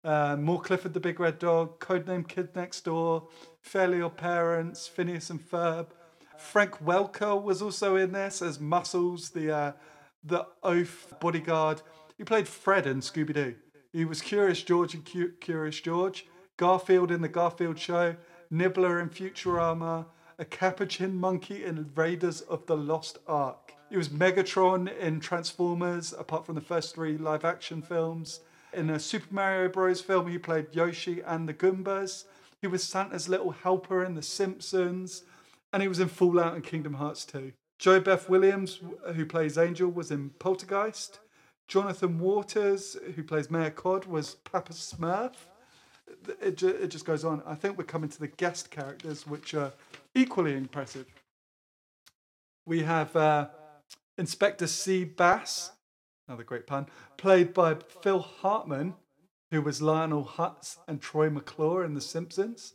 uh, 0.04 0.36
More 0.36 0.60
Clifford 0.60 0.94
the 0.94 1.00
Big 1.00 1.20
Red 1.20 1.38
Dog, 1.38 1.80
Codename 1.80 2.26
Kid 2.26 2.54
Next 2.54 2.84
Door, 2.84 3.28
Fairly 3.60 4.00
Odd 4.00 4.16
Parents, 4.16 4.86
Phineas 4.86 5.30
and 5.30 5.40
Ferb. 5.40 5.88
Frank 6.38 6.84
Welker 6.84 7.42
was 7.42 7.60
also 7.60 7.96
in 7.96 8.12
this 8.12 8.40
as 8.42 8.60
Muscles, 8.60 9.30
the 9.30 9.50
uh, 9.54 9.72
the 10.24 10.46
oaf 10.62 11.12
bodyguard. 11.20 11.82
He 12.16 12.24
played 12.24 12.48
Fred 12.48 12.86
in 12.86 13.00
Scooby 13.00 13.34
Doo. 13.34 13.54
He 13.92 14.04
was 14.04 14.20
Curious 14.20 14.62
George 14.62 14.94
in 14.94 15.02
Cu- 15.02 15.32
Curious 15.40 15.80
George, 15.80 16.26
Garfield 16.56 17.10
in 17.10 17.22
the 17.22 17.28
Garfield 17.28 17.78
Show, 17.78 18.16
Nibbler 18.50 19.00
in 19.00 19.08
Futurama, 19.08 20.06
a 20.38 20.44
capuchin 20.44 21.16
monkey 21.16 21.64
in 21.64 21.90
Raiders 21.94 22.40
of 22.42 22.66
the 22.66 22.76
Lost 22.76 23.18
Ark. 23.26 23.72
He 23.90 23.96
was 23.96 24.08
Megatron 24.08 24.96
in 24.98 25.18
Transformers, 25.18 26.12
apart 26.12 26.44
from 26.44 26.54
the 26.54 26.60
first 26.60 26.94
three 26.94 27.16
live 27.16 27.44
action 27.44 27.82
films. 27.82 28.40
In 28.72 28.90
a 28.90 28.98
Super 28.98 29.32
Mario 29.34 29.68
Bros. 29.68 30.00
film, 30.00 30.28
he 30.28 30.38
played 30.38 30.74
Yoshi 30.74 31.20
and 31.22 31.48
the 31.48 31.54
Goombas. 31.54 32.24
He 32.60 32.66
was 32.66 32.82
Santa's 32.82 33.28
little 33.28 33.52
helper 33.52 34.04
in 34.04 34.14
The 34.14 34.22
Simpsons. 34.22 35.22
And 35.72 35.82
he 35.82 35.88
was 35.88 36.00
in 36.00 36.08
Fallout 36.08 36.54
and 36.54 36.64
Kingdom 36.64 36.94
Hearts 36.94 37.24
2. 37.26 37.52
JoBeth 37.80 38.28
Williams, 38.28 38.80
who 39.14 39.24
plays 39.24 39.56
Angel, 39.56 39.88
was 39.88 40.10
in 40.10 40.30
Poltergeist. 40.38 41.20
Jonathan 41.68 42.18
Waters, 42.18 42.96
who 43.14 43.22
plays 43.22 43.50
Mayor 43.50 43.70
Cod, 43.70 44.06
was 44.06 44.36
Papa 44.36 44.72
Smurf. 44.72 45.34
It, 46.40 46.56
ju- 46.56 46.68
it 46.68 46.88
just 46.88 47.04
goes 47.04 47.24
on. 47.24 47.42
I 47.46 47.54
think 47.54 47.76
we're 47.76 47.84
coming 47.84 48.08
to 48.08 48.18
the 48.18 48.28
guest 48.28 48.70
characters, 48.70 49.26
which 49.26 49.54
are 49.54 49.72
equally 50.14 50.54
impressive. 50.54 51.06
We 52.66 52.82
have 52.82 53.14
uh, 53.14 53.48
Inspector 54.16 54.66
C. 54.66 55.04
Bass, 55.04 55.72
another 56.28 56.44
great 56.44 56.66
pun, 56.66 56.86
played 57.16 57.54
by 57.54 57.74
Phil 58.02 58.20
Hartman, 58.20 58.94
who 59.50 59.62
was 59.62 59.82
Lionel 59.82 60.24
Hutz 60.24 60.78
and 60.86 61.00
Troy 61.00 61.30
McClure 61.30 61.84
in 61.84 61.94
The 61.94 62.00
Simpsons. 62.00 62.74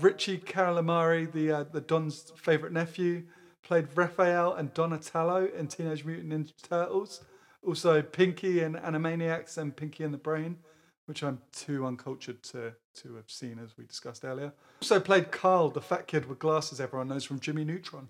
Richie 0.00 0.38
Calamari, 0.38 1.30
the 1.30 1.50
uh, 1.50 1.64
the 1.64 1.80
Don's 1.80 2.32
favorite 2.36 2.72
nephew, 2.72 3.24
played 3.62 3.88
Raphael 3.94 4.54
and 4.54 4.72
Donatello 4.72 5.48
in 5.56 5.68
Teenage 5.68 6.04
Mutant 6.04 6.32
Ninja 6.32 6.52
Turtles. 6.62 7.24
Also, 7.66 8.02
Pinky 8.02 8.60
in 8.60 8.74
Animaniacs 8.74 9.58
and 9.58 9.76
Pinky 9.76 10.04
and 10.04 10.12
the 10.12 10.18
Brain, 10.18 10.58
which 11.06 11.22
I'm 11.22 11.40
too 11.52 11.86
uncultured 11.86 12.42
to 12.44 12.74
to 13.02 13.14
have 13.16 13.28
seen, 13.30 13.58
as 13.62 13.76
we 13.76 13.84
discussed 13.84 14.24
earlier. 14.24 14.52
Also 14.80 15.00
played 15.00 15.32
Carl, 15.32 15.70
the 15.70 15.80
fat 15.80 16.06
kid 16.06 16.26
with 16.26 16.38
glasses 16.38 16.80
everyone 16.80 17.08
knows 17.08 17.24
from 17.24 17.40
Jimmy 17.40 17.64
Neutron, 17.64 18.08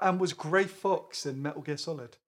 and 0.00 0.20
was 0.20 0.32
Grey 0.32 0.64
Fox 0.64 1.26
in 1.26 1.42
Metal 1.42 1.62
Gear 1.62 1.78
Solid. 1.78 2.18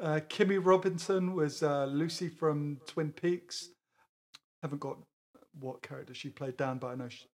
Uh, 0.00 0.20
Kimmy 0.28 0.58
Robinson 0.62 1.34
was 1.34 1.62
uh, 1.62 1.84
Lucy 1.84 2.28
from 2.28 2.80
Twin 2.86 3.12
Peaks. 3.12 3.68
Haven't 4.62 4.80
got 4.80 4.98
what 5.60 5.82
character 5.82 6.14
she 6.14 6.30
played 6.30 6.56
down, 6.56 6.78
but 6.78 6.88
I 6.88 6.94
know 6.94 7.08
she, 7.08 7.26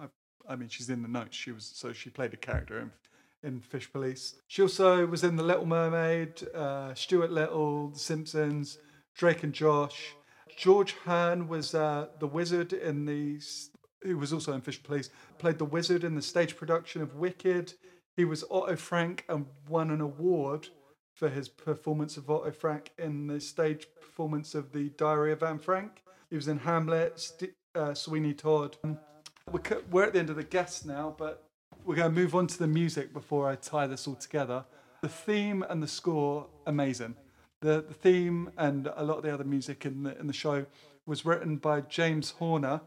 I, 0.00 0.06
I 0.48 0.56
mean 0.56 0.68
she's 0.68 0.90
in 0.90 1.02
the 1.02 1.08
notes. 1.08 1.36
She 1.36 1.52
was 1.52 1.70
so 1.74 1.92
she 1.92 2.10
played 2.10 2.32
a 2.32 2.36
character 2.36 2.78
in 2.78 2.90
in 3.44 3.60
Fish 3.60 3.92
Police. 3.92 4.36
She 4.48 4.62
also 4.62 5.06
was 5.06 5.22
in 5.22 5.36
The 5.36 5.42
Little 5.42 5.66
Mermaid, 5.66 6.42
uh, 6.54 6.94
Stuart 6.94 7.30
Little, 7.30 7.90
The 7.90 7.98
Simpsons, 7.98 8.78
Drake 9.14 9.42
and 9.42 9.52
Josh. 9.52 10.14
George 10.56 10.92
Hearn 11.04 11.46
was 11.46 11.74
uh, 11.74 12.06
the 12.20 12.26
wizard 12.26 12.72
in 12.72 13.04
the 13.04 13.40
who 14.02 14.18
was 14.18 14.32
also 14.32 14.52
in 14.52 14.60
Fish 14.60 14.82
Police. 14.82 15.10
Played 15.38 15.58
the 15.58 15.64
wizard 15.64 16.04
in 16.04 16.14
the 16.14 16.22
stage 16.22 16.56
production 16.56 17.02
of 17.02 17.16
Wicked. 17.16 17.74
He 18.16 18.24
was 18.24 18.44
Otto 18.50 18.76
Frank 18.76 19.24
and 19.28 19.46
won 19.68 19.90
an 19.90 20.00
award 20.00 20.68
for 21.14 21.28
his 21.28 21.48
performance 21.48 22.16
of 22.16 22.28
Otto 22.28 22.50
Frank 22.50 22.90
in 22.98 23.28
the 23.28 23.40
stage 23.40 23.86
performance 24.00 24.54
of 24.54 24.72
The 24.72 24.90
Diary 24.90 25.32
of 25.32 25.42
Anne 25.42 25.60
Frank. 25.60 26.02
He 26.28 26.36
was 26.36 26.48
in 26.48 26.58
Hamlet, 26.58 27.18
St- 27.18 27.54
uh, 27.74 27.94
Sweeney 27.94 28.34
Todd. 28.34 28.76
We're, 29.90 30.04
at 30.04 30.12
the 30.12 30.18
end 30.18 30.30
of 30.30 30.36
the 30.36 30.42
guests 30.42 30.84
now, 30.84 31.14
but 31.16 31.44
we're 31.84 31.94
going 31.94 32.12
to 32.12 32.20
move 32.20 32.34
on 32.34 32.46
to 32.48 32.58
the 32.58 32.66
music 32.66 33.12
before 33.12 33.48
I 33.48 33.54
tie 33.54 33.86
this 33.86 34.08
all 34.08 34.16
together. 34.16 34.64
The 35.02 35.08
theme 35.08 35.64
and 35.68 35.82
the 35.82 35.86
score, 35.88 36.48
amazing. 36.66 37.14
The, 37.60 37.84
the 37.86 37.94
theme 37.94 38.50
and 38.58 38.90
a 38.96 39.04
lot 39.04 39.18
of 39.18 39.22
the 39.22 39.32
other 39.32 39.44
music 39.44 39.86
in 39.86 40.02
the, 40.02 40.18
in 40.18 40.26
the 40.26 40.32
show 40.32 40.66
was 41.06 41.24
written 41.24 41.58
by 41.58 41.82
James 41.82 42.30
Horner, 42.30 42.80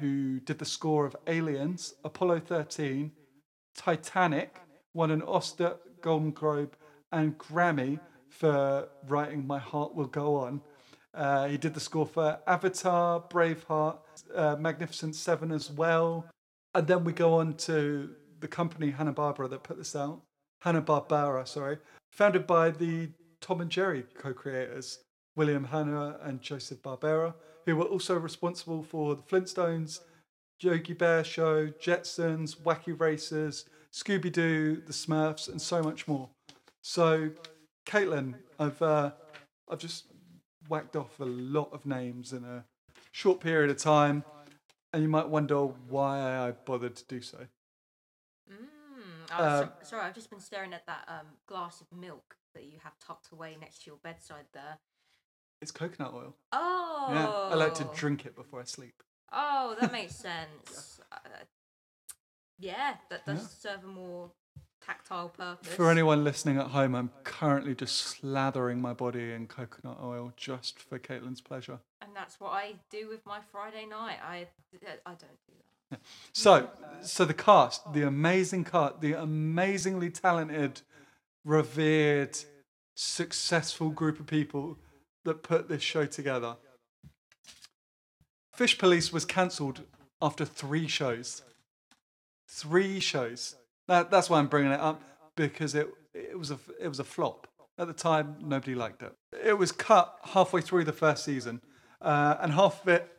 who 0.00 0.40
did 0.40 0.58
the 0.58 0.64
score 0.64 1.04
of 1.04 1.16
Aliens, 1.26 1.94
Apollo 2.04 2.40
13, 2.40 3.12
Titanic, 3.76 4.56
won 4.94 5.10
an 5.10 5.22
Oscar, 5.22 5.76
Golden 6.00 6.30
Globe, 6.30 6.76
and 7.14 7.38
Grammy 7.38 8.00
for 8.28 8.88
writing 9.06 9.46
My 9.46 9.58
Heart 9.58 9.94
Will 9.94 10.06
Go 10.06 10.36
On. 10.36 10.60
Uh, 11.14 11.46
he 11.46 11.56
did 11.56 11.72
the 11.72 11.80
score 11.80 12.06
for 12.06 12.40
Avatar, 12.46 13.20
Braveheart, 13.20 13.98
uh, 14.34 14.56
Magnificent 14.56 15.14
Seven 15.14 15.52
as 15.52 15.70
well. 15.70 16.28
And 16.74 16.88
then 16.88 17.04
we 17.04 17.12
go 17.12 17.34
on 17.34 17.54
to 17.68 18.10
the 18.40 18.48
company 18.48 18.90
Hanna 18.90 19.12
Barbera 19.12 19.48
that 19.48 19.62
put 19.62 19.78
this 19.78 19.94
out. 19.94 20.22
Hanna 20.62 20.82
Barbera, 20.82 21.46
sorry, 21.46 21.78
founded 22.10 22.48
by 22.48 22.70
the 22.70 23.10
Tom 23.40 23.60
and 23.60 23.70
Jerry 23.70 24.04
co-creators, 24.18 24.98
William 25.36 25.64
Hanna 25.64 26.18
and 26.22 26.42
Joseph 26.42 26.82
Barbera, 26.82 27.34
who 27.64 27.76
were 27.76 27.84
also 27.84 28.18
responsible 28.18 28.82
for 28.82 29.14
the 29.14 29.22
Flintstones, 29.22 30.00
Yogi 30.60 30.94
Bear 30.94 31.22
Show, 31.22 31.68
Jetsons, 31.68 32.56
Wacky 32.56 32.98
Racers, 32.98 33.66
Scooby 33.92 34.32
Doo, 34.32 34.82
The 34.84 34.92
Smurfs, 34.92 35.48
and 35.48 35.62
so 35.62 35.80
much 35.80 36.08
more. 36.08 36.30
So, 36.88 37.30
Caitlin, 37.86 38.34
I've 38.58 38.80
uh, 38.82 39.12
I've 39.70 39.78
just 39.78 40.04
whacked 40.68 40.96
off 40.96 41.18
a 41.18 41.24
lot 41.24 41.70
of 41.72 41.86
names 41.86 42.34
in 42.34 42.44
a 42.44 42.66
short 43.10 43.40
period 43.40 43.70
of 43.70 43.78
time, 43.78 44.22
and 44.92 45.02
you 45.02 45.08
might 45.08 45.26
wonder 45.28 45.60
why 45.64 46.20
I 46.46 46.50
bothered 46.50 46.94
to 46.96 47.04
do 47.06 47.22
so. 47.22 47.38
Mm. 48.50 48.56
Oh, 49.32 49.38
so- 49.38 49.62
Um, 49.62 49.70
sorry, 49.82 50.02
I've 50.04 50.14
just 50.14 50.28
been 50.28 50.40
staring 50.40 50.74
at 50.74 50.84
that 50.86 51.04
um, 51.08 51.26
glass 51.48 51.80
of 51.80 51.86
milk 51.90 52.36
that 52.54 52.64
you 52.64 52.78
have 52.84 52.92
tucked 52.98 53.32
away 53.32 53.56
next 53.58 53.82
to 53.84 53.90
your 53.90 53.98
bedside 54.04 54.44
there. 54.52 54.76
It's 55.62 55.72
coconut 55.72 56.12
oil. 56.12 56.36
Oh. 56.52 57.08
Yeah, 57.10 57.28
I 57.30 57.54
like 57.54 57.72
to 57.76 57.88
drink 57.94 58.26
it 58.26 58.36
before 58.36 58.60
I 58.60 58.64
sleep. 58.64 59.02
Oh, 59.32 59.74
that 59.80 59.90
makes 59.90 60.14
sense. 60.28 61.00
uh, 61.10 61.16
yeah, 62.58 62.96
that 63.08 63.24
does 63.24 63.50
serve 63.58 63.84
a 63.84 63.86
more 63.86 64.30
tactile 64.84 65.28
purpose. 65.30 65.68
For 65.74 65.90
anyone 65.90 66.24
listening 66.24 66.58
at 66.58 66.68
home, 66.68 66.94
I'm 66.94 67.10
currently 67.24 67.74
just 67.74 68.20
slathering 68.22 68.80
my 68.80 68.92
body 68.92 69.32
in 69.32 69.46
coconut 69.46 69.98
oil 70.02 70.32
just 70.36 70.78
for 70.78 70.98
Caitlin's 70.98 71.40
pleasure. 71.40 71.78
and 72.00 72.10
that's 72.14 72.38
what 72.40 72.50
I 72.50 72.74
do 72.90 73.08
with 73.08 73.24
my 73.26 73.40
Friday 73.50 73.86
night. 73.86 74.18
I 74.22 74.46
I 75.06 75.10
don't 75.10 75.20
do 75.46 75.54
that. 75.90 76.00
So, 76.32 76.70
so 77.02 77.24
the 77.24 77.34
cast, 77.34 77.92
the 77.92 78.02
amazing 78.02 78.64
cast, 78.64 79.00
the 79.00 79.12
amazingly 79.12 80.10
talented, 80.10 80.80
revered, 81.44 82.36
successful 82.96 83.90
group 83.90 84.18
of 84.20 84.26
people 84.26 84.78
that 85.24 85.42
put 85.42 85.68
this 85.68 85.82
show 85.82 86.06
together. 86.06 86.56
Fish 88.52 88.78
Police 88.78 89.12
was 89.12 89.24
cancelled 89.24 89.82
after 90.22 90.44
three 90.44 90.86
shows. 90.86 91.42
Three 92.48 93.00
shows. 93.00 93.56
That, 93.88 94.10
that's 94.10 94.30
why 94.30 94.38
I'm 94.38 94.46
bringing 94.46 94.72
it 94.72 94.80
up 94.80 95.02
because 95.36 95.74
it 95.74 95.88
it 96.14 96.38
was 96.38 96.50
a 96.50 96.58
it 96.80 96.88
was 96.88 97.00
a 97.00 97.04
flop 97.04 97.46
at 97.78 97.86
the 97.86 97.92
time. 97.92 98.36
Nobody 98.40 98.74
liked 98.74 99.02
it. 99.02 99.12
It 99.44 99.58
was 99.58 99.72
cut 99.72 100.16
halfway 100.22 100.60
through 100.60 100.84
the 100.84 100.92
first 100.92 101.24
season, 101.24 101.60
uh, 102.00 102.36
and 102.40 102.52
half 102.52 102.82
of 102.82 102.88
it 102.88 103.10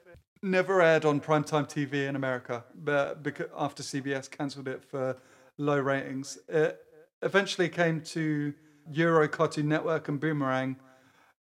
never 0.42 0.82
aired 0.82 1.06
on 1.06 1.20
primetime 1.20 1.68
TV 1.68 2.08
in 2.08 2.16
America, 2.16 2.64
but 2.76 3.24
because 3.24 3.48
after 3.58 3.84
CBS 3.84 4.30
cancelled 4.30 4.68
it 4.68 4.84
for 4.84 5.18
low 5.58 5.80
ratings, 5.80 6.38
it 6.48 6.80
eventually 7.22 7.68
came 7.68 8.02
to 8.02 8.54
Euro 8.92 9.28
Cartoon 9.28 9.68
Network 9.68 10.08
and 10.08 10.20
Boomerang 10.20 10.76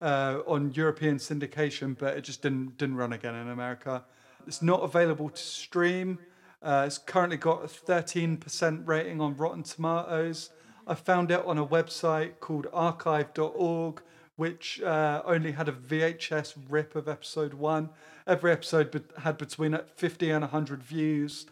uh, 0.01 0.41
on 0.47 0.73
European 0.73 1.19
syndication, 1.19 1.97
but 1.97 2.17
it 2.17 2.23
just 2.23 2.43
didn't 2.43 2.77
didn't 2.79 2.97
run 2.97 3.13
again 3.13 3.35
in 3.35 3.49
America. 3.49 4.05
It's 4.47 4.63
not 4.63 4.83
available 4.83 5.31
to 5.31 5.43
stream. 5.43 6.19
Uh, 6.65 6.85
it's 6.87 6.97
currently 6.99 7.37
got 7.37 7.63
a 7.63 7.69
13% 7.69 8.87
rating 8.87 9.21
on 9.21 9.37
Rotten 9.37 9.63
Tomatoes. 9.63 10.51
I 10.87 10.95
found 10.95 11.31
it 11.31 11.45
on 11.45 11.59
a 11.59 11.67
website 11.67 12.41
called 12.41 12.67
archive.org, 12.73 14.03
which 14.37 14.81
uh, 14.83 15.23
only 15.27 15.53
had 15.53 15.69
a 15.69 15.73
VHS 15.73 16.55
rip 16.69 16.97
of 16.97 17.07
episode 17.07 17.55
one. 17.55 17.91
Every 18.27 18.51
episode 18.51 18.91
be- 18.91 19.03
had 19.23 19.37
between 19.37 19.79
50 19.97 20.31
and 20.31 20.41
100 20.41 20.83
views. 20.83 21.47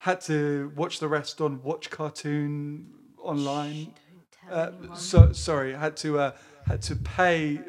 Had 0.00 0.20
to 0.22 0.70
watch 0.76 1.00
the 1.00 1.08
rest 1.08 1.40
on 1.40 1.62
Watch 1.62 1.88
Cartoon 1.90 2.86
online. 3.18 3.94
Tell 4.48 4.58
Uh, 4.58 4.94
so 4.94 5.32
sorry, 5.32 5.72
had 5.72 5.96
to 5.98 6.18
uh, 6.18 6.32
had 6.66 6.82
to 6.82 6.94
pay 6.94 7.60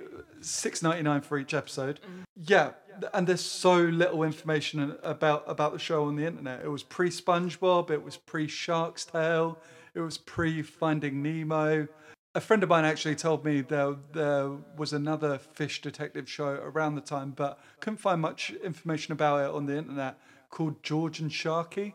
six 0.42 0.84
ninety 0.84 1.02
nine 1.04 1.22
for 1.22 1.40
each 1.40 1.54
episode. 1.54 2.00
Yeah, 2.36 2.72
and 3.14 3.28
there's 3.28 3.42
so 3.42 3.78
little 3.78 4.24
information 4.24 4.98
about 5.04 5.44
about 5.48 5.74
the 5.74 5.80
show 5.80 6.06
on 6.06 6.16
the 6.16 6.26
internet. 6.26 6.64
It 6.64 6.70
was 6.70 6.84
pre 6.84 7.10
SpongeBob, 7.10 7.92
it 7.92 8.04
was 8.04 8.18
pre 8.18 8.48
Shark's 8.48 9.06
Tale, 9.06 9.60
it 9.94 10.00
was 10.00 10.18
pre 10.18 10.62
Finding 10.62 11.22
Nemo. 11.22 11.88
A 12.36 12.42
friend 12.42 12.62
of 12.62 12.70
mine 12.70 12.86
actually 12.86 13.16
told 13.16 13.44
me 13.44 13.62
there 13.62 13.96
there 14.14 14.52
was 14.76 14.94
another 14.94 15.38
fish 15.38 15.82
detective 15.82 16.30
show 16.30 16.50
around 16.50 16.96
the 16.96 17.02
time, 17.02 17.32
but 17.32 17.60
couldn't 17.80 17.98
find 17.98 18.22
much 18.22 18.52
information 18.64 19.12
about 19.12 19.50
it 19.50 19.56
on 19.56 19.66
the 19.66 19.78
internet 19.78 20.20
called 20.50 20.84
George 20.84 21.20
and 21.20 21.32
Sharky. 21.32 21.94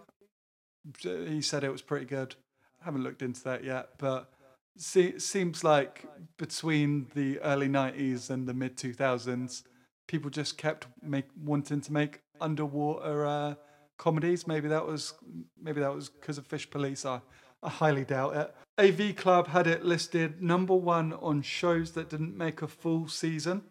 He 1.01 1.41
said 1.43 1.62
it 1.62 1.71
was 1.71 1.83
pretty 1.83 2.07
good. 2.07 2.35
I 2.81 2.87
haven't 2.87 3.05
looked 3.05 3.23
into 3.23 3.43
that 3.45 3.62
yet, 3.62 3.91
but 3.99 4.33
se- 4.77 5.19
seems 5.19 5.62
like 5.62 6.05
between 6.37 7.07
the 7.15 7.38
early 7.41 7.69
90s 7.69 8.31
and 8.31 8.49
the 8.49 8.55
mid 8.55 8.77
2000s, 8.77 9.62
people 10.07 10.31
just 10.31 10.59
kept 10.59 10.87
make 11.03 11.27
wanting 11.43 11.81
to 11.81 11.93
make 11.93 12.21
underwater 12.41 13.27
uh, 13.27 13.55
comedies. 13.99 14.47
Maybe 14.47 14.69
that 14.69 14.87
was 14.87 15.15
maybe 15.61 15.81
that 15.81 15.95
was 15.95 16.09
because 16.09 16.38
of 16.38 16.47
Fish 16.47 16.69
Police. 16.71 17.05
I, 17.05 17.21
I 17.62 17.71
highly 17.71 18.05
doubt 18.05 18.37
it. 18.37 18.55
AV 18.79 19.17
Club 19.17 19.49
had 19.49 19.67
it 19.67 19.85
listed 19.85 20.43
number 20.43 20.75
one 20.75 21.12
on 21.15 21.43
shows 21.43 21.93
that 21.93 22.09
didn't 22.09 22.37
make 22.37 22.62
a 22.62 22.69
full 22.69 23.09
season. 23.09 23.62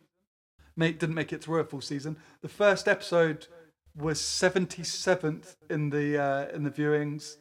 Make 0.75 0.99
didn't 0.99 1.15
make 1.15 1.33
it 1.33 1.43
through 1.43 1.59
a 1.59 1.65
full 1.65 1.81
season. 1.81 2.17
The 2.41 2.47
first 2.47 2.87
episode 2.87 3.47
was 3.95 4.19
77th 4.21 5.55
in 5.69 5.89
the 5.89 6.17
uh, 6.17 6.55
in 6.55 6.63
the 6.63 6.71
viewings 6.71 7.35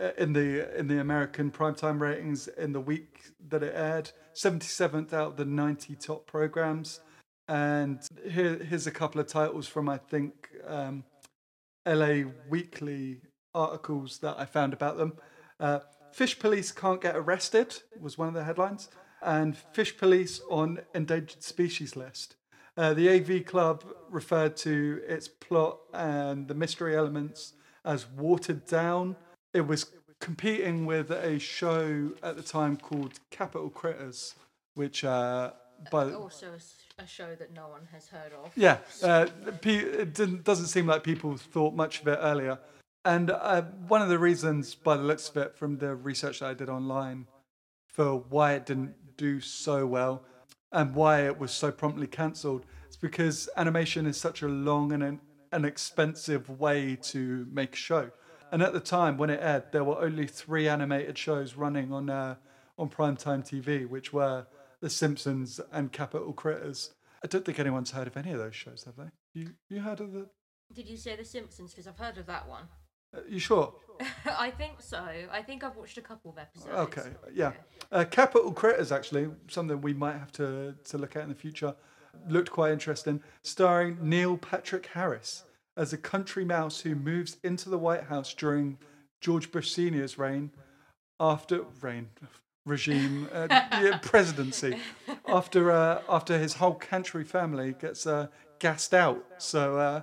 uh, 0.00 0.10
in 0.16 0.32
the 0.32 0.78
in 0.78 0.88
the 0.88 1.00
American 1.00 1.50
primetime 1.50 2.00
ratings 2.00 2.48
in 2.48 2.72
the 2.72 2.80
week 2.80 3.22
that 3.48 3.62
it 3.62 3.74
aired. 3.74 4.12
77th 4.34 5.12
out 5.12 5.28
of 5.28 5.36
the 5.36 5.44
90 5.44 5.96
top 5.96 6.26
programs. 6.26 7.00
And 7.48 8.00
here, 8.30 8.56
here's 8.56 8.86
a 8.86 8.90
couple 8.90 9.20
of 9.20 9.26
titles 9.26 9.66
from 9.66 9.88
I 9.88 9.96
think 9.96 10.50
um, 10.66 11.04
LA 11.86 12.24
Weekly 12.48 13.22
articles 13.54 14.18
that 14.18 14.38
I 14.38 14.44
found 14.44 14.72
about 14.72 14.98
them. 14.98 15.14
Uh, 15.58 15.80
Fish 16.12 16.38
police 16.38 16.72
can't 16.72 17.00
get 17.00 17.16
arrested 17.16 17.80
was 18.00 18.18
one 18.18 18.28
of 18.28 18.34
the 18.34 18.44
headlines, 18.44 18.88
and 19.22 19.56
fish 19.72 19.96
police 19.96 20.40
on 20.50 20.80
endangered 20.94 21.42
species 21.42 21.96
list. 21.96 22.36
Uh, 22.76 22.94
the 22.94 23.08
AV 23.08 23.44
Club 23.44 23.84
referred 24.08 24.56
to 24.56 25.02
its 25.06 25.28
plot 25.28 25.78
and 25.92 26.48
the 26.48 26.54
mystery 26.54 26.96
elements 26.96 27.54
as 27.84 28.08
watered 28.10 28.66
down. 28.66 29.16
It 29.52 29.62
was 29.62 29.90
competing 30.20 30.86
with 30.86 31.10
a 31.10 31.38
show 31.38 32.12
at 32.22 32.36
the 32.36 32.42
time 32.42 32.76
called 32.76 33.18
Capital 33.30 33.70
Critters, 33.70 34.34
which 34.74 35.04
uh, 35.04 35.52
by 35.90 36.12
Also, 36.12 36.52
a 36.98 37.06
show 37.06 37.34
that 37.36 37.54
no 37.54 37.68
one 37.68 37.86
has 37.92 38.08
heard 38.08 38.32
of. 38.32 38.52
yeah, 38.56 38.78
uh, 39.02 39.26
it 39.62 40.44
doesn't 40.44 40.66
seem 40.66 40.86
like 40.86 41.04
people 41.04 41.36
thought 41.36 41.74
much 41.74 42.00
of 42.00 42.08
it 42.08 42.18
earlier. 42.20 42.58
And 43.04 43.30
uh, 43.30 43.62
one 43.86 44.02
of 44.02 44.08
the 44.08 44.18
reasons, 44.18 44.74
by 44.74 44.96
the 44.96 45.04
looks 45.04 45.28
of 45.28 45.36
it, 45.36 45.56
from 45.56 45.78
the 45.78 45.94
research 45.94 46.40
that 46.40 46.46
I 46.46 46.54
did 46.54 46.68
online, 46.68 47.26
for 47.86 48.18
why 48.28 48.54
it 48.54 48.66
didn't 48.66 48.94
do 49.16 49.40
so 49.40 49.86
well 49.86 50.24
and 50.72 50.94
why 50.94 51.22
it 51.22 51.38
was 51.38 51.52
so 51.52 51.70
promptly 51.70 52.06
cancelled 52.06 52.64
is 52.90 52.96
because 52.96 53.48
animation 53.56 54.06
is 54.06 54.16
such 54.16 54.42
a 54.42 54.48
long 54.48 54.92
and 54.92 55.02
an, 55.02 55.20
an 55.52 55.64
expensive 55.64 56.60
way 56.60 56.96
to 57.02 57.46
make 57.50 57.74
a 57.74 57.76
show. 57.76 58.10
And 58.50 58.62
at 58.62 58.72
the 58.72 58.80
time 58.80 59.18
when 59.18 59.30
it 59.30 59.40
aired, 59.42 59.72
there 59.72 59.84
were 59.84 60.00
only 60.00 60.26
three 60.26 60.68
animated 60.68 61.16
shows 61.16 61.54
running 61.54 61.92
on 61.92 62.10
uh, 62.10 62.36
on 62.78 62.88
primetime 62.88 63.44
TV, 63.44 63.88
which 63.88 64.12
were 64.12 64.46
The 64.80 64.90
Simpsons 64.90 65.60
and 65.72 65.92
Capital 65.92 66.32
Critters. 66.32 66.94
I 67.22 67.26
don't 67.26 67.44
think 67.44 67.58
anyone's 67.58 67.90
heard 67.90 68.06
of 68.06 68.16
any 68.16 68.32
of 68.32 68.38
those 68.38 68.54
shows, 68.54 68.84
have 68.84 68.96
they? 68.96 69.10
You 69.34 69.50
you 69.68 69.80
heard 69.80 70.00
of 70.00 70.12
the? 70.12 70.28
Did 70.72 70.88
you 70.88 70.96
say 70.96 71.16
The 71.16 71.24
Simpsons? 71.24 71.72
Because 71.72 71.86
I've 71.86 71.98
heard 71.98 72.18
of 72.18 72.26
that 72.26 72.48
one. 72.48 72.64
Uh, 73.16 73.20
you 73.28 73.38
sure? 73.38 73.74
I 74.38 74.50
think 74.50 74.80
so. 74.80 75.02
I 75.30 75.42
think 75.42 75.64
I've 75.64 75.76
watched 75.76 75.98
a 75.98 76.02
couple 76.02 76.30
of 76.30 76.38
episodes. 76.38 76.74
Okay, 76.74 77.10
yeah. 77.32 77.52
Uh, 77.90 78.04
Capital 78.04 78.52
Critters, 78.52 78.92
actually, 78.92 79.28
something 79.48 79.80
we 79.80 79.94
might 79.94 80.18
have 80.18 80.30
to, 80.32 80.74
to 80.84 80.98
look 80.98 81.16
at 81.16 81.22
in 81.22 81.30
the 81.30 81.34
future. 81.34 81.74
Looked 82.28 82.50
quite 82.50 82.72
interesting. 82.72 83.22
Starring 83.42 83.98
Neil 84.00 84.36
Patrick 84.36 84.86
Harris 84.86 85.44
as 85.76 85.92
a 85.92 85.98
country 85.98 86.44
mouse 86.44 86.80
who 86.80 86.94
moves 86.94 87.38
into 87.42 87.70
the 87.70 87.78
White 87.78 88.04
House 88.04 88.34
during 88.34 88.78
George 89.20 89.50
Bush 89.50 89.70
Sr.'s 89.70 90.18
reign, 90.18 90.50
after 91.20 91.64
reign, 91.80 92.10
regime, 92.66 93.28
uh, 93.32 93.46
yeah, 93.50 93.98
presidency, 94.02 94.78
after 95.26 95.70
uh, 95.70 96.02
after 96.08 96.38
his 96.38 96.54
whole 96.54 96.74
country 96.74 97.24
family 97.24 97.74
gets 97.74 98.06
uh, 98.06 98.28
gassed 98.58 98.94
out. 98.94 99.24
So 99.38 99.78
uh, 99.78 100.02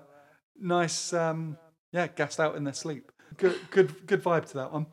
nice, 0.59 1.13
um, 1.13 1.57
yeah, 1.91 2.07
gassed 2.07 2.39
out 2.39 2.55
in 2.55 2.63
their 2.63 2.73
sleep. 2.73 3.11
Good, 3.37 3.59
good, 3.71 4.07
good 4.07 4.23
vibe 4.23 4.45
to 4.51 4.53
that 4.57 4.71
one. 4.71 4.87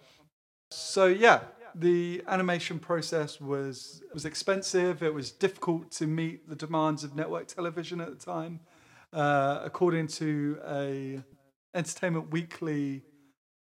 So 0.70 1.06
yeah, 1.06 1.40
The 1.74 2.22
animation 2.28 2.78
process 2.78 3.40
was 3.40 4.02
was 4.12 4.24
expensive. 4.26 5.02
It 5.02 5.14
was 5.14 5.30
difficult 5.30 5.90
to 5.92 6.06
meet 6.06 6.48
the 6.48 6.56
demands 6.56 7.02
of 7.04 7.14
network 7.14 7.46
television 7.46 8.00
at 8.00 8.10
the 8.10 8.24
time. 8.24 8.60
Uh, 9.12 9.60
according 9.64 10.08
to 10.08 10.58
a 10.66 11.22
Entertainment 11.74 12.30
Weekly, 12.30 13.02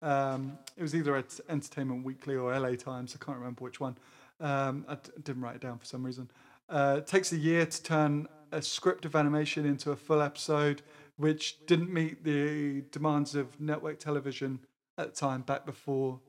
um, 0.04 0.58
it 0.78 0.82
was 0.82 0.94
either 0.94 1.16
at 1.16 1.40
Entertainment 1.50 2.04
Weekly 2.04 2.36
or 2.36 2.58
LA 2.58 2.76
Times. 2.76 3.16
I 3.20 3.24
can't 3.24 3.38
remember 3.38 3.64
which 3.64 3.80
one. 3.80 3.98
Um, 4.40 4.86
I 4.88 4.96
d- 4.96 5.12
didn't 5.24 5.42
write 5.42 5.56
it 5.56 5.62
down 5.62 5.78
for 5.78 5.86
some 5.86 6.06
reason. 6.06 6.30
Uh, 6.70 6.96
it 7.00 7.08
takes 7.08 7.32
a 7.32 7.38
year 7.38 7.66
to 7.66 7.84
turn 7.84 8.28
a 8.52 8.62
script 8.62 9.06
of 9.06 9.16
animation 9.16 9.66
into 9.66 9.92
a 9.92 9.96
full 9.96 10.22
episode, 10.22 10.82
which 11.18 11.66
didn't 11.66 11.92
meet 11.92 12.24
the 12.24 12.82
demands 12.92 13.36
of 13.36 13.60
network 13.60 14.00
television 14.00 14.60
at 14.98 15.14
the 15.14 15.20
time. 15.20 15.42
Back 15.42 15.66
before, 15.66 16.20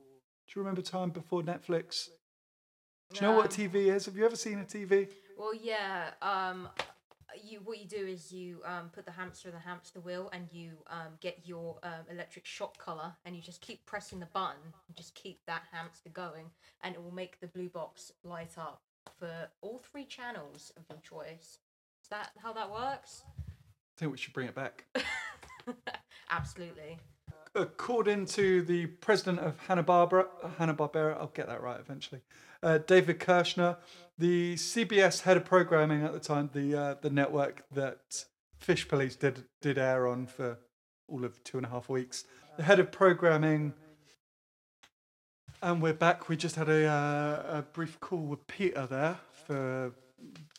do 0.47 0.53
you 0.55 0.61
remember 0.61 0.81
time 0.81 1.09
before 1.09 1.41
Netflix? 1.41 2.09
Do 3.13 3.17
you 3.17 3.21
know 3.31 3.37
what 3.37 3.45
a 3.45 3.61
TV 3.61 3.93
is? 3.93 4.05
Have 4.05 4.15
you 4.15 4.25
ever 4.25 4.35
seen 4.35 4.59
a 4.59 4.63
TV? 4.63 5.07
Well, 5.37 5.53
yeah. 5.53 6.11
Um, 6.21 6.69
you 7.43 7.59
what 7.63 7.79
you 7.79 7.85
do 7.85 8.05
is 8.05 8.31
you 8.31 8.61
um 8.65 8.89
put 8.93 9.05
the 9.05 9.11
hamster 9.11 9.49
in 9.49 9.55
the 9.55 9.61
hamster 9.61 9.99
wheel, 9.99 10.29
and 10.33 10.47
you 10.51 10.73
um 10.87 11.13
get 11.21 11.39
your 11.45 11.77
um, 11.83 12.05
electric 12.09 12.45
shock 12.45 12.77
color, 12.77 13.13
and 13.25 13.35
you 13.35 13.41
just 13.41 13.61
keep 13.61 13.85
pressing 13.85 14.19
the 14.19 14.27
button, 14.27 14.73
and 14.87 14.95
just 14.95 15.15
keep 15.15 15.39
that 15.47 15.63
hamster 15.71 16.09
going, 16.09 16.45
and 16.83 16.95
it 16.95 17.01
will 17.01 17.13
make 17.13 17.39
the 17.39 17.47
blue 17.47 17.69
box 17.69 18.11
light 18.23 18.57
up 18.57 18.81
for 19.19 19.49
all 19.61 19.79
three 19.79 20.05
channels 20.05 20.71
of 20.77 20.83
your 20.89 20.99
choice. 20.99 21.59
Is 22.01 22.09
that 22.09 22.31
how 22.41 22.53
that 22.53 22.71
works? 22.71 23.23
I 23.37 23.99
think 23.99 24.11
we 24.11 24.17
should 24.17 24.33
bring 24.33 24.47
it 24.47 24.55
back. 24.55 24.85
Absolutely. 26.29 26.97
according 27.55 28.25
to 28.25 28.61
the 28.63 28.87
president 28.87 29.39
of 29.39 29.57
Hanna 29.59 29.83
Barbera, 29.83 30.27
Hanna 30.57 30.73
Barbera, 30.73 31.17
I'll 31.17 31.27
get 31.27 31.47
that 31.47 31.61
right 31.61 31.79
eventually. 31.79 32.21
Uh, 32.61 32.79
David 32.79 33.19
Kirschner, 33.19 33.77
the 34.17 34.55
CBS 34.55 35.21
head 35.21 35.37
of 35.37 35.45
programming 35.45 36.03
at 36.03 36.13
the 36.13 36.19
time, 36.19 36.49
the 36.53 36.75
uh, 36.75 36.95
the 37.01 37.09
network 37.09 37.63
that 37.71 38.25
Fish 38.57 38.87
Police 38.87 39.15
did 39.15 39.43
did 39.61 39.77
air 39.77 40.07
on 40.07 40.25
for 40.25 40.57
all 41.07 41.25
of 41.25 41.43
two 41.43 41.57
and 41.57 41.65
a 41.65 41.69
half 41.69 41.89
weeks. 41.89 42.23
The 42.57 42.63
head 42.63 42.79
of 42.79 42.91
programming, 42.91 43.73
and 45.61 45.81
we're 45.81 45.93
back. 45.93 46.29
We 46.29 46.37
just 46.37 46.55
had 46.55 46.69
a 46.69 46.85
uh, 46.85 47.57
a 47.59 47.61
brief 47.61 47.99
call 47.99 48.25
with 48.25 48.47
Peter 48.47 48.87
there 48.87 49.19
for 49.45 49.91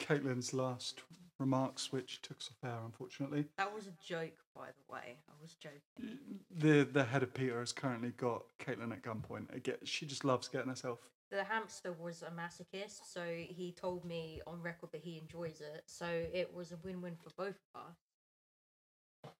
Caitlin's 0.01 0.53
last 0.53 1.03
remarks, 1.39 1.93
which 1.93 2.23
took 2.23 2.39
us 2.39 2.51
off 2.51 2.71
air, 2.71 2.79
unfortunately. 2.85 3.47
That 3.59 3.75
was 3.75 3.87
a 3.87 3.93
joke, 4.05 4.33
by 4.55 4.69
the 4.69 4.93
way. 4.93 5.19
I 5.29 5.33
was 5.41 5.55
joking. 5.55 6.19
the 6.51 6.85
the 6.85 7.05
head 7.05 7.23
of 7.23 7.33
Peter 7.33 7.59
has 7.61 7.73
currently 7.73 8.13
got 8.17 8.43
Caitlin 8.59 8.93
at 8.93 9.03
gunpoint. 9.03 9.55
Again, 9.55 9.77
she 9.85 10.05
just 10.05 10.25
loves 10.25 10.49
getting 10.49 10.69
herself. 10.69 10.99
The 11.31 11.45
hamster 11.45 11.93
was 11.93 12.23
a 12.23 12.31
masochist, 12.31 13.01
so 13.13 13.25
he 13.27 13.73
told 13.73 14.05
me 14.05 14.41
on 14.47 14.63
record 14.63 14.91
that 14.93 15.03
he 15.03 15.19
enjoys 15.19 15.61
it. 15.61 15.83
So 15.87 16.07
it 16.07 16.55
was 16.55 16.71
a 16.73 16.77
win-win 16.85 17.17
for 17.17 17.31
both 17.37 17.57
of 17.75 17.81
us. 17.83 19.31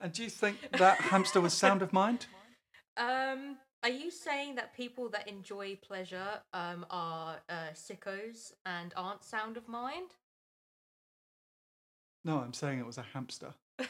And 0.00 0.12
do 0.12 0.24
you 0.24 0.30
think 0.30 0.56
that 0.72 0.98
hamster 1.00 1.40
was 1.40 1.52
sound 1.54 1.82
of 1.82 1.92
mind? 1.92 2.26
Um, 2.96 3.56
are 3.82 3.88
you 3.88 4.10
saying 4.10 4.56
that 4.56 4.74
people 4.76 5.08
that 5.10 5.26
enjoy 5.28 5.76
pleasure 5.76 6.42
um 6.52 6.84
are 6.90 7.40
uh, 7.48 7.68
sickos 7.72 8.52
and 8.66 8.92
aren't 8.96 9.24
sound 9.24 9.56
of 9.56 9.68
mind? 9.68 10.10
No, 12.24 12.38
I'm 12.40 12.52
saying 12.52 12.78
it 12.80 12.84
was 12.86 12.98
a 12.98 13.02
hamster. 13.14 13.54
I 13.78 13.84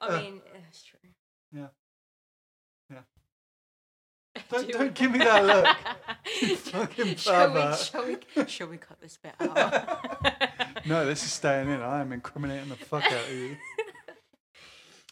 Uh, 0.00 0.20
mean, 0.20 0.40
it's 0.68 0.84
true. 0.84 1.00
Yeah. 1.52 1.60
Yeah. 1.62 1.68
Do 4.50 4.56
Don't 4.56 4.66
you- 4.68 4.74
don't 4.74 4.94
give 4.94 5.10
me 5.12 5.18
that 5.18 5.44
look. 5.44 5.76
you 6.42 6.56
fucking 6.56 7.16
shall, 7.16 7.52
we, 7.52 7.76
shall 7.76 8.06
we? 8.06 8.16
Shall 8.46 8.66
we 8.68 8.76
cut 8.78 8.98
this 9.00 9.18
bit 9.18 9.34
out? 9.40 10.04
No, 10.86 11.04
this 11.04 11.22
is 11.24 11.32
staying 11.32 11.68
in. 11.68 11.82
I 11.82 12.00
am 12.00 12.12
incriminating 12.12 12.68
the 12.70 12.76
fuck 12.76 13.04
out 13.04 13.12
of 13.12 13.32
you. 13.32 13.56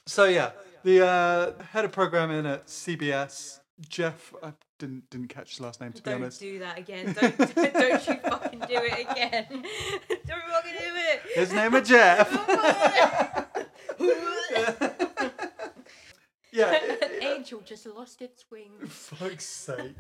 So 0.07 0.25
yeah, 0.25 0.53
the 0.85 1.05
uh, 1.05 1.63
head 1.73 1.85
of 1.85 1.93
programming 1.93 2.47
at 2.47 2.67
CBS, 2.69 3.59
Jeff. 3.87 4.33
I 4.43 4.53
didn't 4.79 5.11
didn't 5.11 5.29
catch 5.29 5.51
his 5.51 5.61
last 5.61 5.81
name 5.81 5.93
to 5.93 6.03
be 6.03 6.13
honest. 6.13 6.41
Don't 6.41 6.51
do 6.53 6.59
that 6.61 6.79
again. 6.79 7.13
Don't, 7.21 7.37
don't, 7.37 7.55
don't 7.75 8.07
you 8.09 8.15
fucking 8.15 8.61
do 8.61 8.67
it 8.71 9.11
again. 9.11 9.47
Don't 9.51 10.43
fucking 10.49 10.73
do 10.73 10.95
it. 10.95 11.21
His 11.35 11.53
name 11.53 11.75
is 11.75 11.89
Jeff. 11.89 12.31
Yeah. 16.57 16.73
it- 16.83 17.03
An 17.23 17.23
angel 17.23 17.61
just 17.65 17.87
lost 17.87 18.23
its 18.23 18.45
wings. 18.51 18.89
fuck's 18.89 19.45
sake. 19.47 19.97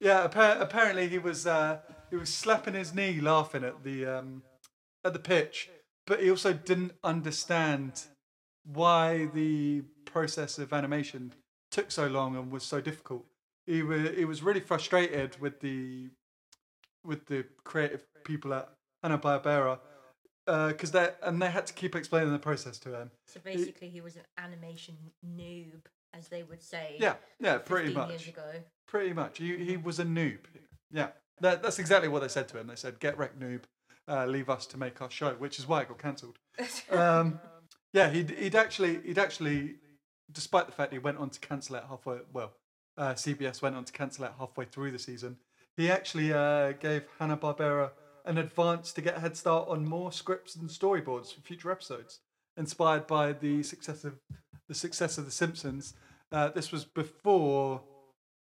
Yeah, 0.00 0.24
appa- 0.24 0.58
apparently 0.60 1.08
he 1.08 1.18
was 1.18 1.46
uh, 1.46 1.78
he 2.10 2.16
was 2.16 2.32
slapping 2.32 2.74
his 2.74 2.94
knee, 2.94 3.20
laughing 3.20 3.64
at 3.64 3.82
the 3.84 4.06
um, 4.06 4.42
at 5.04 5.12
the 5.12 5.18
pitch, 5.18 5.68
but 6.06 6.22
he 6.22 6.30
also 6.30 6.52
didn't 6.52 6.92
understand 7.04 8.02
why 8.64 9.26
the 9.34 9.82
process 10.04 10.58
of 10.58 10.72
animation 10.72 11.32
took 11.70 11.90
so 11.90 12.06
long 12.06 12.36
and 12.36 12.50
was 12.50 12.62
so 12.64 12.80
difficult. 12.80 13.24
He 13.66 13.82
was 13.82 14.10
he 14.16 14.24
was 14.24 14.42
really 14.42 14.60
frustrated 14.60 15.38
with 15.40 15.60
the 15.60 16.08
with 17.04 17.26
the 17.26 17.44
creative 17.64 18.04
people 18.24 18.52
at 18.54 18.68
Hanna 19.02 19.18
Barbera 19.18 19.78
because 20.68 20.90
they 20.90 21.10
and 21.22 21.40
they 21.40 21.50
had 21.50 21.66
to 21.66 21.72
keep 21.72 21.94
explaining 21.94 22.32
the 22.32 22.38
process 22.38 22.78
to 22.78 22.94
him. 22.94 23.10
So 23.26 23.40
basically, 23.42 23.88
he 23.88 24.00
was 24.00 24.16
an 24.16 24.22
animation 24.38 24.96
noob, 25.24 25.86
as 26.12 26.28
they 26.28 26.42
would 26.42 26.62
say. 26.62 26.96
Yeah, 26.98 27.14
yeah, 27.38 27.58
pretty 27.58 27.92
much. 27.92 28.32
Pretty 28.86 29.12
much. 29.12 29.38
He, 29.38 29.56
he 29.56 29.76
was 29.76 30.00
a 30.00 30.04
noob. 30.04 30.38
Yeah. 30.90 31.08
That, 31.40 31.62
that's 31.62 31.78
exactly 31.78 32.08
what 32.08 32.22
they 32.22 32.28
said 32.28 32.48
to 32.48 32.58
him. 32.58 32.66
They 32.66 32.76
said, 32.76 33.00
get 33.00 33.16
wrecked, 33.16 33.40
noob. 33.40 33.62
Uh, 34.08 34.26
leave 34.26 34.50
us 34.50 34.66
to 34.66 34.76
make 34.76 35.00
our 35.00 35.10
show, 35.10 35.34
which 35.34 35.58
is 35.58 35.68
why 35.68 35.82
it 35.82 35.88
got 35.88 35.98
cancelled. 35.98 36.38
Um, 36.90 37.40
yeah, 37.92 38.10
he'd, 38.10 38.30
he'd 38.30 38.54
actually, 38.54 39.00
he'd 39.04 39.18
actually, 39.18 39.76
despite 40.30 40.66
the 40.66 40.72
fact 40.72 40.92
he 40.92 40.98
went 40.98 41.18
on 41.18 41.30
to 41.30 41.40
cancel 41.40 41.76
it 41.76 41.84
halfway, 41.88 42.18
well, 42.32 42.52
uh, 42.96 43.14
CBS 43.14 43.62
went 43.62 43.74
on 43.74 43.84
to 43.84 43.92
cancel 43.92 44.24
it 44.24 44.32
halfway 44.38 44.64
through 44.64 44.90
the 44.90 44.98
season, 44.98 45.38
he 45.76 45.90
actually 45.90 46.32
uh, 46.32 46.72
gave 46.72 47.04
Hanna-Barbera 47.18 47.90
an 48.24 48.38
advance 48.38 48.92
to 48.92 49.00
get 49.00 49.16
a 49.16 49.20
head 49.20 49.36
start 49.36 49.68
on 49.68 49.84
more 49.84 50.12
scripts 50.12 50.56
and 50.56 50.68
storyboards 50.68 51.34
for 51.34 51.40
future 51.40 51.70
episodes, 51.70 52.20
inspired 52.56 53.06
by 53.06 53.32
the 53.32 53.62
success 53.62 54.04
of 54.04 54.18
the 54.68 54.74
success 54.74 55.18
of 55.18 55.24
The 55.24 55.30
Simpsons. 55.30 55.94
Uh, 56.30 56.48
this 56.48 56.70
was 56.70 56.84
before 56.84 57.82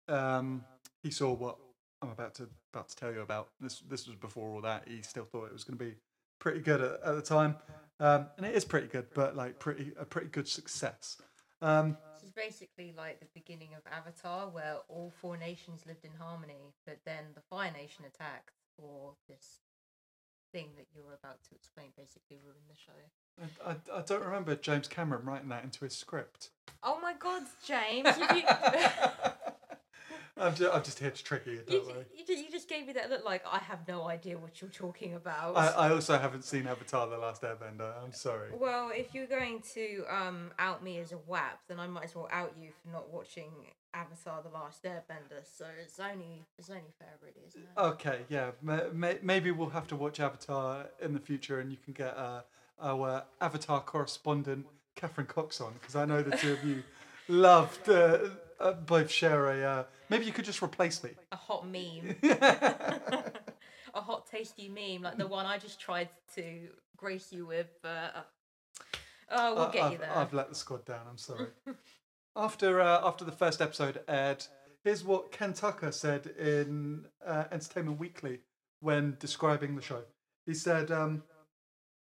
um, 0.09 0.65
he 1.03 1.11
saw 1.11 1.33
what 1.33 1.57
I'm 2.03 2.11
about 2.11 2.35
to 2.37 2.49
about 2.73 2.89
to 2.91 2.97
tell 2.97 3.13
you 3.13 3.21
about. 3.21 3.49
This 3.61 3.81
this 3.81 4.07
was 4.07 4.17
before 4.17 4.51
all 4.51 4.61
that. 4.63 4.89
He 4.89 5.03
still 5.03 5.25
thought 5.25 5.47
it 5.47 5.53
was 5.53 5.65
going 5.65 5.79
to 5.79 5.85
be 5.85 5.95
pretty 6.39 6.61
good 6.61 6.81
at, 6.81 7.01
at 7.05 7.15
the 7.15 7.23
time, 7.23 7.57
um, 8.01 8.27
and 8.37 8.45
it 8.45 8.55
is 8.55 8.65
pretty 8.65 8.89
good, 8.89 9.07
but 9.15 9.37
like 9.37 9.59
pretty 9.59 9.93
a 9.99 10.05
pretty 10.05 10.29
good 10.29 10.49
success. 10.49 11.17
Um, 11.61 11.97
This 12.15 12.25
is 12.25 12.33
basically 12.33 12.93
like 12.97 13.21
the 13.21 13.29
beginning 13.35 13.69
of 13.75 13.83
Avatar, 13.91 14.49
where 14.51 14.79
all 14.89 15.13
four 15.21 15.37
nations 15.37 15.87
lived 15.87 16.05
in 16.05 16.11
harmony, 16.19 16.75
but 16.85 16.99
then 17.07 17.27
the 17.35 17.41
Fire 17.49 17.71
Nation 17.71 18.05
attacked, 18.05 18.51
or 18.83 19.15
this 19.29 19.61
thing 20.53 20.69
that 20.77 20.87
you're 20.95 21.15
about 21.15 21.43
to 21.49 21.55
explain 21.55 21.89
basically 21.97 22.39
ruined 22.45 22.69
the 22.69 22.77
show. 22.77 22.93
I, 23.67 23.71
I, 23.73 24.01
I 24.01 24.03
don't 24.03 24.23
remember 24.23 24.55
James 24.55 24.89
Cameron 24.89 25.25
writing 25.25 25.49
that 25.49 25.65
into 25.65 25.85
his 25.85 25.97
script. 25.97 26.51
Oh 26.83 26.99
my 27.01 27.15
God, 27.19 27.43
James! 27.67 28.09
You, 28.19 28.37
you, 28.37 28.43
I'm 30.37 30.55
just, 30.55 30.75
I'm 30.75 30.83
just 30.83 30.99
here 30.99 31.11
to 31.11 31.25
trick 31.25 31.47
you. 31.47 31.53
you, 31.53 31.63
Don't 31.67 32.07
you, 32.29 32.37
you 32.37 32.51
just 32.51 32.69
gave 32.69 32.87
me 32.87 32.93
that 32.95 33.11
look 33.11 33.25
like 33.25 33.43
I 33.51 33.59
have 33.59 33.87
no 33.87 34.09
idea 34.09 34.39
what 34.39 34.61
you're 34.61 34.71
talking 34.71 35.15
about. 35.15 35.57
I, 35.57 35.69
I 35.69 35.91
also 35.91 36.19
haven't 36.19 36.45
seen 36.45 36.67
Avatar: 36.67 37.09
The 37.09 37.19
Last 37.19 37.43
Airbender. 37.43 37.93
I'm 38.03 38.13
sorry. 38.13 38.51
Well, 38.53 38.91
if 38.95 39.15
you're 39.15 39.27
going 39.27 39.63
to 39.75 40.05
um, 40.11 40.51
out 40.59 40.83
me 40.83 40.99
as 40.99 41.13
a 41.13 41.19
WAP, 41.27 41.61
then 41.69 41.79
I 41.79 41.87
might 41.87 42.05
as 42.05 42.15
well 42.15 42.29
out 42.31 42.55
you 42.61 42.71
for 42.83 42.93
not 42.93 43.13
watching 43.13 43.51
Avatar: 43.95 44.43
The 44.43 44.49
Last 44.51 44.83
Airbender. 44.85 45.43
So 45.45 45.67
it's 45.83 45.99
only 46.01 46.45
it's 46.59 46.71
only 46.71 46.93
fair, 46.99 47.15
really, 47.23 47.47
isn't 47.47 47.63
it? 47.63 47.81
Okay, 47.81 48.21
yeah. 48.29 48.51
ma- 48.63 48.89
ma- 48.93 49.21
Maybe 49.23 49.51
we'll 49.51 49.71
have 49.71 49.87
to 49.89 49.97
watch 49.97 50.21
Avatar 50.21 50.87
in 51.01 51.13
the 51.15 51.21
future, 51.21 51.61
and 51.61 51.71
you 51.71 51.79
can 51.83 51.93
get 51.93 52.17
uh, 52.17 52.43
our 52.81 53.25
Avatar 53.41 53.81
correspondent, 53.81 54.67
Catherine 54.97 55.27
Cox, 55.27 55.61
on 55.61 55.73
because 55.75 55.97
I 55.97 56.05
know 56.05 56.23
the 56.23 56.37
two 56.37 56.53
of 56.53 56.65
you 56.65 56.83
loved 57.29 57.89
uh, 57.89 58.19
uh, 58.61 58.73
both 58.73 59.11
share 59.11 59.51
a. 59.51 59.65
Uh, 59.65 59.85
maybe 60.09 60.25
you 60.25 60.33
could 60.33 60.45
just 60.45 60.63
replace 60.63 61.03
me. 61.03 61.11
A 61.33 61.37
hot 61.37 61.67
meme, 61.69 62.17
a 62.23 64.01
hot 64.01 64.27
tasty 64.27 64.69
meme, 64.69 65.03
like 65.03 65.19
the 65.19 65.27
one 65.27 65.47
I 65.47 65.59
just 65.59 65.81
tried 65.81 66.09
to 66.37 66.69
grace 66.97 67.33
you 67.33 67.47
with. 67.47 67.71
Uh, 67.85 68.09
oh, 69.31 69.55
we'll 69.55 69.71
get 69.71 69.83
I've, 69.85 69.93
you 69.93 69.99
there. 69.99 70.17
I've 70.17 70.33
let 70.33 70.49
the 70.49 70.55
squad 70.55 70.85
down. 70.85 71.03
I'm 71.09 71.19
sorry. 71.19 71.49
after 72.37 72.81
uh, 72.81 73.01
after 73.07 73.25
the 73.25 73.33
first 73.33 73.61
episode 73.61 74.01
aired, 74.09 74.45
here's 74.85 75.05
what 75.05 75.33
Ken 75.33 75.53
Tucker 75.53 75.93
said 75.93 76.27
in 76.39 77.07
uh, 77.27 77.45
Entertainment 77.51 77.99
Weekly 77.99 78.41
when 78.81 79.17
describing 79.19 79.77
the 79.77 79.83
show. 79.83 80.03
He 80.47 80.55
said, 80.55 80.91
um, 80.91 81.23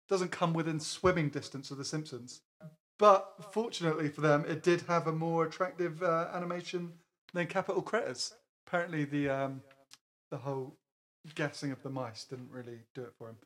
"Doesn't 0.09 0.31
come 0.31 0.53
within 0.53 0.81
swimming 0.81 1.29
distance 1.29 1.71
of 1.71 1.79
The 1.79 1.85
Simpsons, 1.85 2.41
but 2.99 3.53
fortunately 3.53 4.09
for 4.09 4.21
them, 4.21 4.45
it 4.47 4.63
did 4.63 4.83
have 4.83 5.07
a 5.07 5.13
more 5.13 5.45
attractive 5.45 6.03
uh, 6.03 6.29
animation 6.33 6.93
than 7.35 7.47
Capital 7.47 7.83
Critters. 7.83 8.35
Apparently, 8.67 9.05
the 9.05 9.29
um, 9.29 9.63
the 10.31 10.39
whole 10.39 10.77
guessing 11.35 11.71
of 11.73 11.83
the 11.83 11.91
mice 11.91 12.25
didn't 12.25 12.51
really 12.51 12.81
do 12.95 13.03
it 13.03 13.13
for 13.19 13.29
him. 13.29 13.37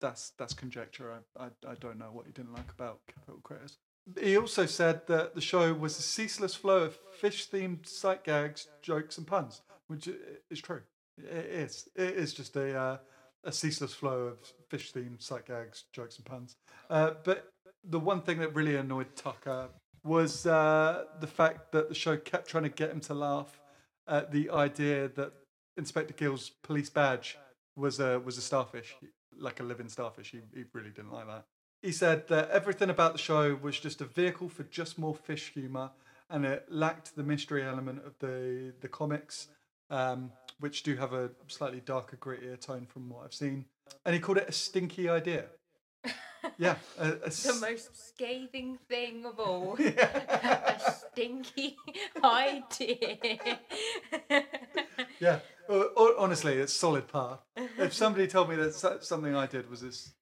That's 0.00 0.30
that's 0.38 0.54
conjecture. 0.54 1.12
I, 1.38 1.44
I, 1.44 1.72
I 1.72 1.74
don't 1.74 1.98
know 1.98 2.10
what 2.12 2.26
he 2.26 2.32
didn't 2.32 2.54
like 2.54 2.70
about 2.70 3.00
Capital 3.06 3.40
Critters. 3.42 3.78
He 4.18 4.36
also 4.36 4.66
said 4.66 5.06
that 5.08 5.34
the 5.34 5.40
show 5.40 5.72
was 5.74 5.98
a 5.98 6.02
ceaseless 6.02 6.54
flow 6.54 6.84
of 6.84 6.98
fish-themed 7.20 7.86
sight 7.86 8.24
gags, 8.24 8.68
jokes, 8.82 9.18
and 9.18 9.26
puns, 9.26 9.62
which 9.88 10.08
is 10.50 10.60
true. 10.60 10.82
It 11.18 11.46
is. 11.46 11.88
It 11.94 12.14
is 12.14 12.32
just 12.32 12.56
a 12.56 12.76
uh, 12.76 12.98
a 13.44 13.52
ceaseless 13.52 13.92
flow 13.92 14.20
of 14.22 14.38
fish-themed 14.68 15.22
sight 15.22 15.46
gags, 15.46 15.84
jokes, 15.92 16.16
and 16.16 16.24
puns. 16.24 16.56
Uh, 16.88 17.12
but 17.24 17.52
the 17.84 17.98
one 17.98 18.22
thing 18.22 18.38
that 18.38 18.54
really 18.54 18.76
annoyed 18.76 19.14
Tucker 19.16 19.68
was 20.04 20.46
uh, 20.46 21.04
the 21.20 21.26
fact 21.26 21.72
that 21.72 21.88
the 21.88 21.94
show 21.94 22.16
kept 22.16 22.48
trying 22.48 22.64
to 22.64 22.70
get 22.70 22.90
him 22.90 23.00
to 23.00 23.14
laugh 23.14 23.60
at 24.08 24.32
the 24.32 24.50
idea 24.50 25.08
that 25.08 25.32
Inspector 25.76 26.14
Gill's 26.14 26.50
police 26.62 26.90
badge 26.90 27.38
was 27.76 28.00
a 28.00 28.18
was 28.20 28.38
a 28.38 28.42
starfish, 28.42 28.96
like 29.38 29.60
a 29.60 29.62
living 29.62 29.88
starfish. 29.88 30.30
He, 30.30 30.40
he 30.54 30.64
really 30.72 30.90
didn't 30.90 31.12
like 31.12 31.26
that. 31.26 31.44
He 31.82 31.92
said 31.92 32.28
that 32.28 32.50
everything 32.50 32.90
about 32.90 33.12
the 33.12 33.18
show 33.18 33.54
was 33.54 33.80
just 33.80 34.00
a 34.02 34.04
vehicle 34.04 34.48
for 34.50 34.64
just 34.64 34.98
more 34.98 35.14
fish 35.14 35.52
humor, 35.54 35.90
and 36.28 36.44
it 36.44 36.66
lacked 36.68 37.16
the 37.16 37.22
mystery 37.22 37.62
element 37.64 38.04
of 38.04 38.18
the 38.18 38.74
the 38.80 38.88
comics, 38.88 39.48
um, 39.88 40.30
which 40.58 40.82
do 40.82 40.96
have 40.96 41.14
a 41.14 41.30
slightly 41.46 41.80
darker, 41.80 42.16
grittier 42.16 42.60
tone 42.60 42.86
from 42.86 43.08
what 43.08 43.24
I've 43.24 43.34
seen. 43.34 43.64
And 44.04 44.14
he 44.14 44.20
called 44.20 44.38
it 44.38 44.48
a 44.48 44.52
stinky 44.52 45.08
idea. 45.08 45.46
Yeah, 46.56 46.76
a, 46.98 47.08
a 47.08 47.28
The 47.28 47.58
most 47.60 48.08
scathing 48.08 48.78
thing 48.88 49.26
of 49.26 49.38
all. 49.38 49.76
Yeah. 49.78 50.78
a 50.80 50.90
stinky 50.90 51.76
idea. 52.24 53.18
yeah. 55.18 55.40
Honestly, 55.68 56.54
it's 56.54 56.72
solid 56.72 57.08
par. 57.08 57.40
If 57.78 57.92
somebody 57.92 58.26
told 58.26 58.48
me 58.48 58.56
that 58.56 58.72
something 59.02 59.36
I 59.36 59.46
did 59.46 59.68
was 59.68 59.82
this 59.82 60.12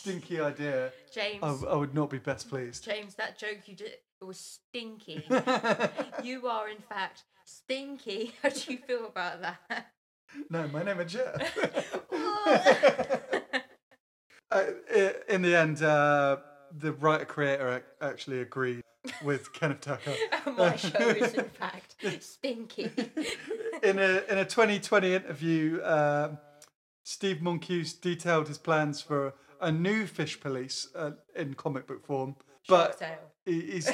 stinky 0.00 0.40
idea, 0.40 0.92
James, 1.12 1.42
I, 1.42 1.66
I 1.66 1.76
would 1.76 1.94
not 1.94 2.10
be 2.10 2.18
best 2.18 2.48
pleased. 2.48 2.84
James, 2.84 3.14
that 3.16 3.38
joke 3.38 3.58
you 3.66 3.74
did 3.74 3.88
it 3.88 4.24
was 4.24 4.38
stinky. 4.38 5.24
you 6.22 6.46
are 6.46 6.68
in 6.68 6.78
fact 6.88 7.24
stinky. 7.44 8.32
How 8.42 8.48
do 8.48 8.72
you 8.72 8.78
feel 8.78 9.06
about 9.06 9.42
that? 9.42 9.92
No, 10.48 10.68
my 10.68 10.82
name 10.82 11.00
is 11.00 11.12
Jeff. 11.12 11.58
Uh, 14.52 14.64
in 15.28 15.42
the 15.42 15.54
end, 15.54 15.80
uh, 15.80 16.36
the 16.76 16.92
writer 16.94 17.24
creator 17.24 17.84
actually 18.00 18.40
agreed 18.40 18.82
with 19.22 19.52
Kenneth 19.52 19.82
Tucker. 19.82 20.12
My 20.58 20.74
show 20.74 20.98
is 20.98 21.34
in 21.34 21.48
fact 21.50 21.94
stinky. 22.18 22.90
in 23.80 24.00
a 24.00 24.24
in 24.28 24.38
a 24.38 24.44
2020 24.44 25.14
interview, 25.14 25.80
um, 25.84 26.38
Steve 27.04 27.40
Moncuse 27.40 27.92
detailed 27.92 28.48
his 28.48 28.58
plans 28.58 29.00
for 29.00 29.34
a 29.60 29.70
new 29.70 30.06
fish 30.06 30.40
police 30.40 30.88
uh, 30.94 31.12
in 31.34 31.54
comic 31.54 31.86
book 31.86 32.04
form. 32.04 32.36
Shark 32.62 32.98
But 32.98 33.20
he, 33.44 33.60
he's 33.72 33.90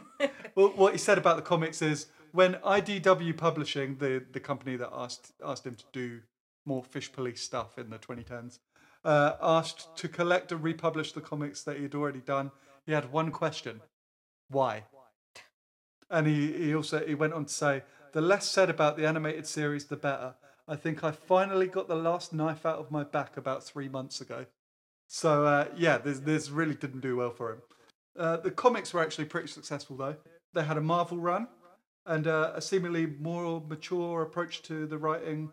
well, 0.54 0.68
what 0.76 0.92
he 0.92 0.98
said 0.98 1.18
about 1.18 1.36
the 1.36 1.42
comics 1.42 1.82
is 1.82 2.06
when 2.32 2.54
IDW 2.54 3.36
Publishing, 3.36 3.96
the 3.96 4.24
the 4.32 4.40
company 4.40 4.76
that 4.76 4.90
asked 4.92 5.32
asked 5.44 5.66
him 5.66 5.74
to 5.74 5.84
do 5.92 6.20
more 6.64 6.82
fish 6.82 7.10
police 7.12 7.40
stuff 7.40 7.78
in 7.78 7.90
the 7.90 7.98
2010s, 7.98 8.58
uh, 9.04 9.34
asked 9.40 9.96
to 9.96 10.08
collect 10.08 10.52
and 10.52 10.62
republish 10.62 11.12
the 11.12 11.20
comics 11.20 11.62
that 11.62 11.76
he 11.76 11.84
had 11.84 11.94
already 11.94 12.20
done. 12.20 12.50
He 12.86 12.92
had 12.92 13.12
one 13.12 13.30
question: 13.30 13.80
Why? 14.48 14.84
And 16.10 16.26
he, 16.26 16.52
he 16.52 16.74
also 16.74 17.06
he 17.06 17.14
went 17.14 17.34
on 17.34 17.44
to 17.44 17.52
say, 17.52 17.82
the 18.12 18.20
less 18.20 18.48
said 18.48 18.70
about 18.70 18.96
the 18.96 19.06
animated 19.06 19.46
series, 19.46 19.84
the 19.84 19.96
better. 19.96 20.34
I 20.66 20.76
think 20.76 21.04
I 21.04 21.10
finally 21.12 21.66
got 21.66 21.88
the 21.88 21.96
last 21.96 22.32
knife 22.32 22.66
out 22.66 22.78
of 22.78 22.90
my 22.90 23.04
back 23.04 23.36
about 23.36 23.62
three 23.64 23.88
months 23.88 24.20
ago. 24.20 24.46
So 25.12 25.44
uh, 25.44 25.66
yeah, 25.76 25.98
this 25.98 26.20
this 26.20 26.50
really 26.50 26.76
didn't 26.76 27.00
do 27.00 27.16
well 27.16 27.32
for 27.32 27.52
him. 27.52 27.62
Uh, 28.16 28.36
the 28.36 28.52
comics 28.52 28.94
were 28.94 29.02
actually 29.02 29.24
pretty 29.24 29.48
successful 29.48 29.96
though. 29.96 30.14
They 30.54 30.62
had 30.62 30.76
a 30.76 30.80
Marvel 30.80 31.18
run 31.18 31.48
and 32.06 32.28
uh, 32.28 32.52
a 32.54 32.60
seemingly 32.60 33.06
more 33.06 33.60
mature 33.60 34.22
approach 34.22 34.62
to 34.62 34.86
the 34.86 34.98
writing 34.98 35.52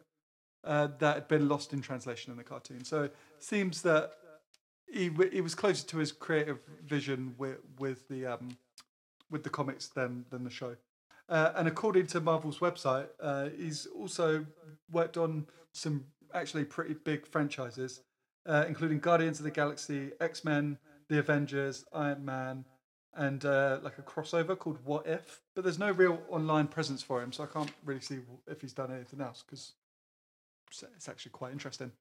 uh, 0.63 0.89
that 0.99 1.15
had 1.15 1.27
been 1.27 1.49
lost 1.49 1.73
in 1.73 1.81
translation 1.81 2.29
in 2.31 2.37
the 2.37 2.43
cartoon. 2.43 2.85
So 2.85 3.05
it 3.05 3.15
seems 3.39 3.81
that 3.81 4.11
he 4.87 5.09
he 5.31 5.41
was 5.41 5.55
closer 5.55 5.83
to 5.87 5.97
his 5.97 6.11
creative 6.11 6.59
vision 6.85 7.33
with 7.39 7.57
with 7.79 8.07
the 8.09 8.27
um, 8.27 8.57
with 9.31 9.43
the 9.43 9.49
comics 9.49 9.87
than 9.87 10.25
than 10.29 10.43
the 10.43 10.51
show. 10.51 10.75
Uh, 11.29 11.53
and 11.55 11.67
according 11.67 12.05
to 12.07 12.21
Marvel's 12.21 12.59
website, 12.59 13.07
uh, 13.19 13.49
he's 13.57 13.87
also 13.87 14.45
worked 14.91 15.17
on 15.17 15.47
some 15.73 16.05
actually 16.35 16.63
pretty 16.63 16.93
big 16.93 17.25
franchises, 17.25 18.01
uh, 18.47 18.65
including 18.67 18.99
Guardians 18.99 19.39
of 19.39 19.43
the 19.43 19.51
Galaxy, 19.51 20.11
X 20.19 20.43
Men, 20.43 20.77
The 21.09 21.19
Avengers, 21.19 21.85
Iron 21.93 22.25
Man, 22.25 22.65
and 23.13 23.43
uh, 23.45 23.79
like 23.81 23.97
a 23.97 24.03
crossover 24.03 24.57
called 24.57 24.77
What 24.85 25.05
If. 25.07 25.41
But 25.55 25.63
there's 25.63 25.79
no 25.79 25.91
real 25.91 26.21
online 26.29 26.67
presence 26.67 27.01
for 27.01 27.21
him, 27.21 27.31
so 27.31 27.43
I 27.43 27.47
can't 27.47 27.71
really 27.83 28.01
see 28.01 28.19
if 28.47 28.61
he's 28.61 28.73
done 28.73 28.91
anything 28.91 29.21
else 29.21 29.43
because 29.45 29.73
it's 30.95 31.09
actually 31.09 31.31
quite 31.31 31.51
interesting. 31.51 31.91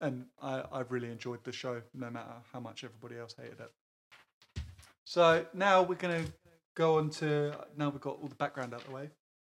And 0.00 0.26
I, 0.42 0.62
I've 0.72 0.92
really 0.92 1.10
enjoyed 1.10 1.42
the 1.44 1.52
show, 1.52 1.82
no 1.94 2.10
matter 2.10 2.34
how 2.52 2.60
much 2.60 2.84
everybody 2.84 3.18
else 3.18 3.34
hated 3.40 3.60
it. 3.60 4.62
So 5.04 5.46
now 5.54 5.82
we're 5.82 5.94
going 5.94 6.24
to 6.24 6.32
go 6.74 6.98
on 6.98 7.10
to 7.10 7.54
now 7.76 7.88
we've 7.88 8.00
got 8.00 8.18
all 8.20 8.28
the 8.28 8.34
background 8.34 8.74
out 8.74 8.80
of 8.80 8.86
the 8.86 8.92
way. 8.92 9.10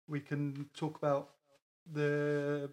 We 0.09 0.21
can 0.21 0.67
talk 0.75 0.97
about 0.97 1.31
the 1.93 2.71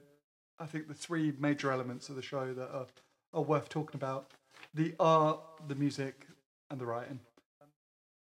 I 0.59 0.65
think 0.65 0.87
the 0.87 0.93
three 0.93 1.33
major 1.39 1.71
elements 1.71 2.09
of 2.09 2.15
the 2.15 2.21
show 2.21 2.53
that 2.53 2.69
are, 2.71 2.87
are 3.33 3.41
worth 3.41 3.69
talking 3.69 3.95
about: 3.95 4.31
the 4.73 4.93
art, 4.99 5.39
the 5.67 5.75
music, 5.75 6.27
and 6.69 6.79
the 6.79 6.85
writing. 6.85 7.19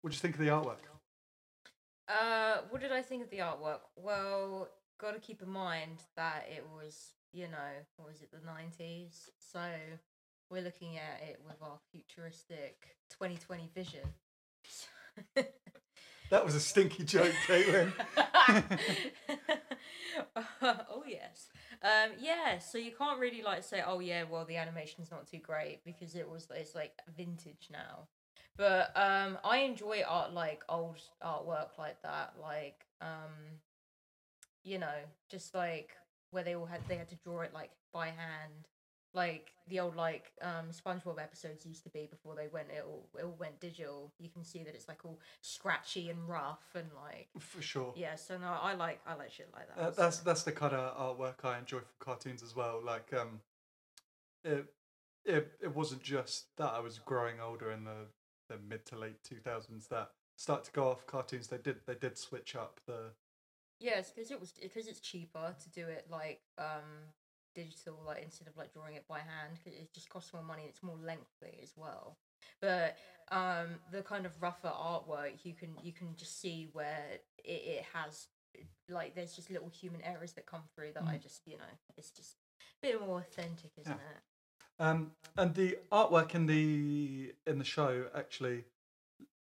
What 0.02 0.10
do 0.10 0.16
you 0.16 0.20
think 0.20 0.34
of 0.34 0.40
the 0.40 0.48
artwork? 0.48 0.78
Uh, 2.08 2.58
what 2.68 2.82
did 2.82 2.92
I 2.92 3.00
think 3.00 3.24
of 3.24 3.30
the 3.30 3.38
artwork? 3.38 3.80
Well, 3.96 4.68
got 5.00 5.14
to 5.14 5.20
keep 5.20 5.40
in 5.40 5.48
mind 5.48 6.02
that 6.16 6.46
it 6.54 6.64
was, 6.76 7.14
you 7.32 7.44
know, 7.44 7.72
what 7.96 8.08
was 8.08 8.20
it, 8.20 8.30
the 8.30 8.38
90s? 8.38 9.30
So 9.38 9.60
we're 10.50 10.62
looking 10.62 10.98
at 10.98 11.26
it 11.26 11.40
with 11.46 11.56
our 11.62 11.78
futuristic 11.90 12.96
2020 13.10 13.70
vision. 13.74 14.02
That 16.30 16.44
was 16.44 16.54
a 16.54 16.60
stinky 16.60 17.04
joke, 17.04 17.32
Caitlin. 17.46 17.92
oh 20.62 21.04
yes. 21.06 21.48
Um 21.84 22.12
yeah, 22.18 22.58
so 22.58 22.78
you 22.78 22.92
can't 22.96 23.20
really 23.20 23.42
like 23.42 23.62
say 23.62 23.82
oh 23.86 24.00
yeah, 24.00 24.24
well 24.24 24.46
the 24.46 24.56
animation's 24.56 25.10
not 25.10 25.26
too 25.30 25.38
great 25.38 25.84
because 25.84 26.14
it 26.14 26.28
was 26.28 26.48
it's 26.54 26.74
like 26.74 26.92
vintage 27.16 27.68
now. 27.70 28.08
But 28.56 28.90
um 28.96 29.38
I 29.44 29.58
enjoy 29.58 30.02
art 30.08 30.32
like 30.32 30.62
old 30.68 31.00
artwork 31.22 31.76
like 31.78 32.00
that 32.02 32.34
like 32.40 32.86
um 33.02 33.60
you 34.62 34.78
know, 34.78 34.96
just 35.30 35.54
like 35.54 35.90
where 36.30 36.42
they 36.42 36.54
all 36.54 36.64
had 36.64 36.80
they 36.88 36.96
had 36.96 37.10
to 37.10 37.16
draw 37.16 37.42
it 37.42 37.52
like 37.52 37.70
by 37.92 38.06
hand 38.06 38.66
like 39.14 39.52
the 39.68 39.80
old 39.80 39.96
like 39.96 40.32
um 40.42 40.66
SpongeBob 40.70 41.22
episodes 41.22 41.64
used 41.64 41.84
to 41.84 41.90
be 41.90 42.06
before 42.10 42.34
they 42.34 42.48
went 42.52 42.68
it 42.70 42.84
all 42.86 43.08
it 43.18 43.24
all 43.24 43.36
went 43.38 43.60
digital. 43.60 44.12
You 44.18 44.28
can 44.28 44.44
see 44.44 44.62
that 44.64 44.74
it's 44.74 44.88
like 44.88 45.04
all 45.04 45.20
scratchy 45.40 46.10
and 46.10 46.28
rough 46.28 46.74
and 46.74 46.88
like 46.94 47.28
For 47.38 47.62
sure. 47.62 47.92
yeah, 47.96 48.16
so 48.16 48.36
no, 48.36 48.56
I 48.60 48.74
like 48.74 49.00
I 49.06 49.14
like 49.14 49.30
shit 49.32 49.48
like 49.54 49.68
that. 49.68 49.82
Uh, 49.82 49.90
that's 49.90 50.18
that's 50.18 50.42
the 50.42 50.52
kind 50.52 50.74
of 50.74 50.96
artwork 50.96 51.44
I 51.44 51.58
enjoy 51.58 51.78
from 51.78 51.88
cartoons 52.00 52.42
as 52.42 52.54
well. 52.54 52.82
Like 52.84 53.12
um, 53.14 53.40
it 54.44 54.66
it 55.24 55.52
it 55.62 55.74
wasn't 55.74 56.02
just 56.02 56.56
that 56.56 56.72
I 56.72 56.80
was 56.80 56.98
growing 56.98 57.40
older 57.40 57.70
in 57.70 57.84
the, 57.84 58.08
the 58.48 58.58
mid 58.68 58.84
to 58.86 58.98
late 58.98 59.22
two 59.24 59.36
thousands 59.36 59.86
that 59.88 60.10
start 60.36 60.64
to 60.64 60.72
go 60.72 60.88
off 60.88 61.06
cartoons. 61.06 61.48
They 61.48 61.58
did 61.58 61.76
they 61.86 61.94
did 61.94 62.18
switch 62.18 62.56
up 62.56 62.80
the 62.86 63.12
yes, 63.80 64.10
because 64.10 64.30
it 64.30 64.40
was 64.40 64.52
because 64.60 64.86
it's 64.86 65.00
cheaper 65.00 65.54
to 65.62 65.70
do 65.70 65.86
it 65.86 66.06
like 66.10 66.40
um 66.58 67.12
digital 67.54 67.98
like 68.06 68.22
instead 68.22 68.48
of 68.48 68.56
like 68.56 68.72
drawing 68.72 68.94
it 68.94 69.06
by 69.08 69.20
hand 69.20 69.58
'cause 69.62 69.72
it 69.72 69.92
just 69.92 70.08
costs 70.08 70.32
more 70.32 70.42
money. 70.42 70.64
It's 70.68 70.82
more 70.82 70.96
lengthy 70.96 71.58
as 71.62 71.76
well. 71.76 72.18
But 72.60 72.96
um 73.30 73.80
the 73.90 74.02
kind 74.02 74.26
of 74.26 74.42
rougher 74.42 74.68
artwork 74.70 75.44
you 75.44 75.54
can 75.54 75.78
you 75.82 75.92
can 75.92 76.14
just 76.16 76.40
see 76.40 76.68
where 76.72 77.20
it, 77.38 77.44
it 77.44 77.84
has 77.92 78.28
like 78.88 79.14
there's 79.14 79.34
just 79.34 79.50
little 79.50 79.68
human 79.68 80.02
errors 80.02 80.32
that 80.34 80.46
come 80.46 80.62
through 80.74 80.92
that 80.92 81.04
I 81.04 81.16
just 81.16 81.46
you 81.46 81.56
know 81.56 81.72
it's 81.96 82.10
just 82.10 82.36
a 82.60 82.64
bit 82.82 83.00
more 83.00 83.18
authentic, 83.18 83.72
isn't 83.78 83.92
Mm. 83.96 84.00
Yeah. 84.00 84.10
it? 84.10 84.22
Um, 84.78 85.16
and 85.36 85.54
the 85.54 85.78
artwork 85.92 86.34
in 86.34 86.46
the 86.46 87.34
in 87.46 87.58
the 87.58 87.64
show 87.64 88.10
actually, 88.14 88.64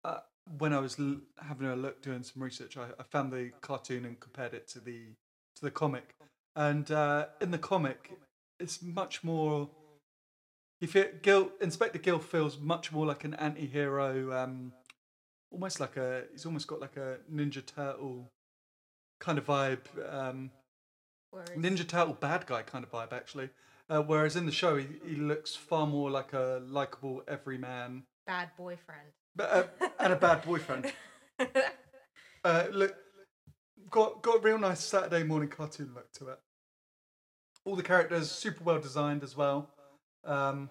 uh, 0.04 0.20
when 0.58 0.72
I 0.72 0.78
was 0.78 0.98
l- 0.98 1.20
having 1.38 1.66
a 1.66 1.76
look 1.76 2.00
doing 2.02 2.22
some 2.22 2.42
research, 2.42 2.76
I, 2.76 2.88
I 2.98 3.02
found 3.02 3.32
the 3.32 3.50
cartoon 3.61 4.04
and 4.04 4.18
compared 4.20 4.54
it 4.54 4.66
to 4.68 4.80
the 4.80 5.14
to 5.56 5.62
the 5.62 5.70
comic. 5.70 6.14
And 6.59 6.90
uh, 6.90 7.27
in 7.40 7.53
the 7.53 7.59
comic, 7.59 8.18
it's 8.59 8.83
much 8.83 9.23
more. 9.23 9.71
He 10.81 10.88
feel, 10.88 11.07
Gil 11.23 11.53
Inspector 11.61 11.99
Gil 12.01 12.18
feels 12.18 12.59
much 12.59 12.90
more 12.90 13.07
like 13.07 13.23
an 13.23 13.35
anti-hero, 13.35 14.33
um, 14.37 14.73
almost 15.53 15.79
like 15.79 15.97
a. 15.97 16.25
He's 16.33 16.44
almost 16.44 16.66
got 16.66 16.81
like 16.81 16.97
a 16.97 17.18
Ninja 17.33 17.64
Turtle 17.64 18.29
kind 19.21 19.38
of 19.38 19.47
vibe. 19.47 19.87
Um, 20.12 20.51
Ninja 21.57 21.87
Turtle 21.87 22.14
bad 22.14 22.47
guy 22.47 22.62
kind 22.62 22.85
of 22.85 22.90
vibe 22.90 23.12
actually. 23.12 23.51
Uh, 23.88 24.03
whereas 24.03 24.35
in 24.35 24.44
the 24.44 24.53
show 24.53 24.77
he, 24.77 24.87
he 25.07 25.14
looks 25.14 25.55
far 25.55 25.87
more 25.87 26.11
like 26.11 26.33
a 26.33 26.61
likable 26.66 27.23
everyman, 27.29 28.03
bad 28.27 28.51
boyfriend. 28.59 29.09
but 29.37 29.51
uh, 29.81 29.88
and 30.01 30.12
a 30.12 30.16
bad 30.16 30.42
boyfriend. 30.44 30.92
Uh, 32.44 32.66
look, 32.71 32.94
got 33.90 34.23
got 34.23 34.37
a 34.37 34.40
real 34.40 34.59
nice 34.59 34.79
Saturday 34.81 35.25
morning 35.25 35.49
cartoon 35.49 35.90
look 35.92 36.11
to 36.12 36.29
it. 36.29 36.38
All 37.68 37.76
the 37.76 37.83
characters 37.83 38.31
super 38.31 38.64
well 38.64 38.81
designed 38.81 39.22
as 39.22 39.37
well. 39.37 39.68
Um, 40.24 40.70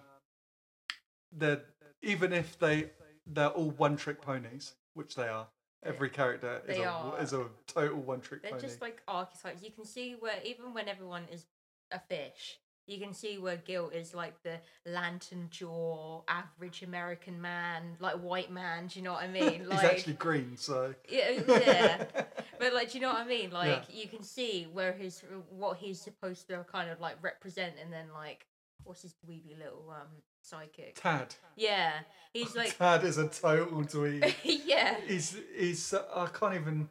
they're 1.30 1.62
even 2.02 2.32
if 2.32 2.58
they 2.58 2.90
they're 3.24 3.50
all 3.50 3.70
one 3.70 3.96
trick 3.96 4.20
ponies, 4.20 4.74
which 4.94 5.14
they 5.14 5.28
are. 5.28 5.46
Every 5.84 6.10
character 6.10 6.60
is 6.66 6.76
They 6.76 6.82
a 6.82 6.88
are. 6.90 7.20
is 7.20 7.32
a 7.32 7.46
total 7.68 8.00
one 8.00 8.20
trick 8.20 8.42
They're 8.42 8.50
pony. 8.50 8.62
just 8.62 8.80
like 8.80 9.00
archetypes. 9.06 9.62
You 9.62 9.70
can 9.70 9.84
see 9.84 10.16
where 10.18 10.40
even 10.44 10.74
when 10.74 10.88
everyone 10.88 11.22
is 11.32 11.46
a 11.92 12.00
fish, 12.00 12.58
you 12.88 12.98
can 12.98 13.12
see 13.12 13.38
where 13.38 13.58
Gil 13.58 13.90
is 13.90 14.14
like 14.14 14.42
the 14.42 14.56
lantern 14.86 15.48
jaw, 15.50 16.22
average 16.26 16.82
American 16.82 17.40
man, 17.40 17.96
like 18.00 18.14
white 18.14 18.50
man. 18.50 18.86
Do 18.86 18.98
you 18.98 19.04
know 19.04 19.12
what 19.12 19.22
I 19.22 19.28
mean? 19.28 19.64
Like, 19.68 19.80
He's 19.80 19.90
actually 19.90 20.12
green, 20.14 20.56
so 20.56 20.94
yeah, 21.08 21.40
yeah. 21.46 22.04
but 22.58 22.72
like, 22.72 22.90
do 22.90 22.98
you 22.98 23.02
know 23.02 23.10
what 23.12 23.20
I 23.20 23.26
mean? 23.26 23.50
Like, 23.50 23.84
you 23.92 24.08
can 24.08 24.22
see 24.22 24.66
where 24.72 24.92
his 24.92 25.22
what 25.50 25.76
he's 25.76 26.00
supposed 26.00 26.48
to 26.48 26.64
kind 26.72 26.90
of 26.90 27.00
like 27.00 27.16
represent, 27.22 27.74
and 27.82 27.92
then 27.92 28.06
like, 28.14 28.46
what's 28.84 29.02
his 29.02 29.14
dweeby 29.14 29.58
little 29.58 29.84
um 29.90 30.08
psychic? 30.42 30.98
Tad. 31.00 31.34
Yeah, 31.56 31.92
he's 32.32 32.56
like, 32.60 32.76
Tad 32.78 33.04
is 33.04 33.18
a 33.18 33.28
total 33.28 33.82
dweeb. 33.82 34.34
yeah, 34.42 34.96
he's 35.06 35.36
he's 35.56 35.92
I 35.92 36.26
can't 36.26 36.54
even 36.54 36.88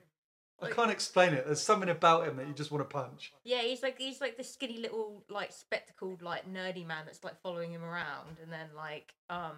I 0.62 0.70
can't 0.72 0.90
explain 0.92 1.34
it. 1.34 1.46
There's 1.46 1.62
something 1.62 1.90
about 1.90 2.28
him 2.28 2.38
that 2.38 2.48
you 2.48 2.54
just 2.54 2.72
want 2.72 2.88
to 2.88 2.94
punch. 2.94 3.32
Yeah, 3.44 3.62
he's 3.62 3.84
like 3.84 3.98
he's 4.00 4.20
like 4.22 4.38
the 4.38 4.44
skinny 4.44 4.78
little 4.80 5.24
like 5.30 5.52
spectacled 5.52 6.22
like 6.22 6.52
nerdy 6.52 6.86
man 6.86 7.04
that's 7.06 7.24
like 7.24 7.40
following 7.42 7.72
him 7.72 7.84
around, 7.84 8.38
and 8.42 8.52
then 8.52 8.68
like 8.76 9.14
um, 9.30 9.56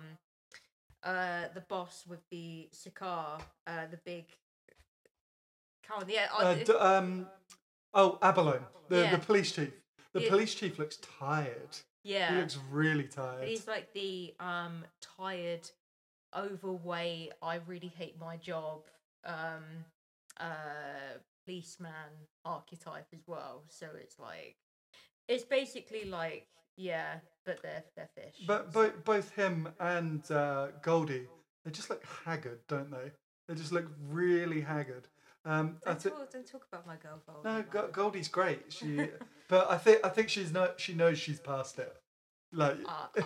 uh, 1.03 1.43
the 1.53 1.61
boss 1.61 2.03
with 2.07 2.19
the 2.29 2.67
cigar, 2.73 3.39
uh, 3.67 3.87
the 3.89 3.97
big. 3.97 4.25
Come 5.87 6.03
on, 6.03 6.09
yeah, 6.09 6.27
oh, 6.33 6.39
Uh, 6.45 6.53
d- 6.55 6.71
um, 6.73 7.27
oh, 7.93 8.19
Abalone, 8.21 8.65
the 8.89 8.97
Yeah. 8.97 9.11
the 9.15 9.19
police 9.25 9.51
chief. 9.53 9.73
The 10.13 10.21
Yeah. 10.21 10.29
police 10.29 10.53
chief 10.53 10.77
looks 10.79 10.97
tired. 10.97 11.77
Yeah, 12.03 12.33
he 12.33 12.41
looks 12.41 12.57
really 12.69 13.07
tired. 13.07 13.47
He's 13.47 13.67
like 13.67 13.93
the 13.93 14.35
um 14.39 14.85
tired, 15.01 15.69
overweight. 16.35 17.31
I 17.41 17.55
really 17.55 17.87
hate 17.87 18.19
my 18.19 18.37
job. 18.37 18.83
Um, 19.23 19.85
uh, 20.39 21.17
policeman 21.45 22.11
archetype 22.45 23.07
as 23.13 23.21
well. 23.27 23.63
So 23.69 23.87
it's 24.01 24.19
like, 24.19 24.55
it's 25.27 25.43
basically 25.43 26.05
like 26.05 26.47
yeah, 26.77 27.15
but 27.45 27.61
they're 27.61 27.83
they're 27.95 28.09
fish. 28.15 28.45
But 28.47 28.71
both 28.71 29.03
both 29.03 29.31
him 29.35 29.67
and 29.79 30.29
uh, 30.31 30.67
Goldie, 30.81 31.27
they 31.65 31.71
just 31.71 31.89
look 31.89 32.03
haggard, 32.25 32.59
don't 32.67 32.89
they? 32.91 33.11
They 33.47 33.55
just 33.55 33.71
look 33.71 33.87
really 34.09 34.61
haggard. 34.61 35.07
Um, 35.45 35.77
Don't 35.85 35.99
thi- 36.01 36.09
talk, 36.09 36.31
don't 36.31 36.45
talk 36.45 36.65
about 36.71 36.85
my 36.85 36.97
girl 36.97 37.21
Goldie. 37.25 37.47
no. 37.49 37.63
Go- 37.71 37.89
Goldie's 37.91 38.27
great. 38.27 38.71
She, 38.73 39.07
but 39.47 39.71
I 39.71 39.77
think 39.77 39.99
I 40.03 40.09
think 40.09 40.29
she's 40.29 40.51
no, 40.51 40.71
she 40.77 40.93
knows 40.93 41.17
she's 41.17 41.39
past 41.39 41.79
it. 41.79 41.95
Like 42.51 42.77
after 42.87 43.23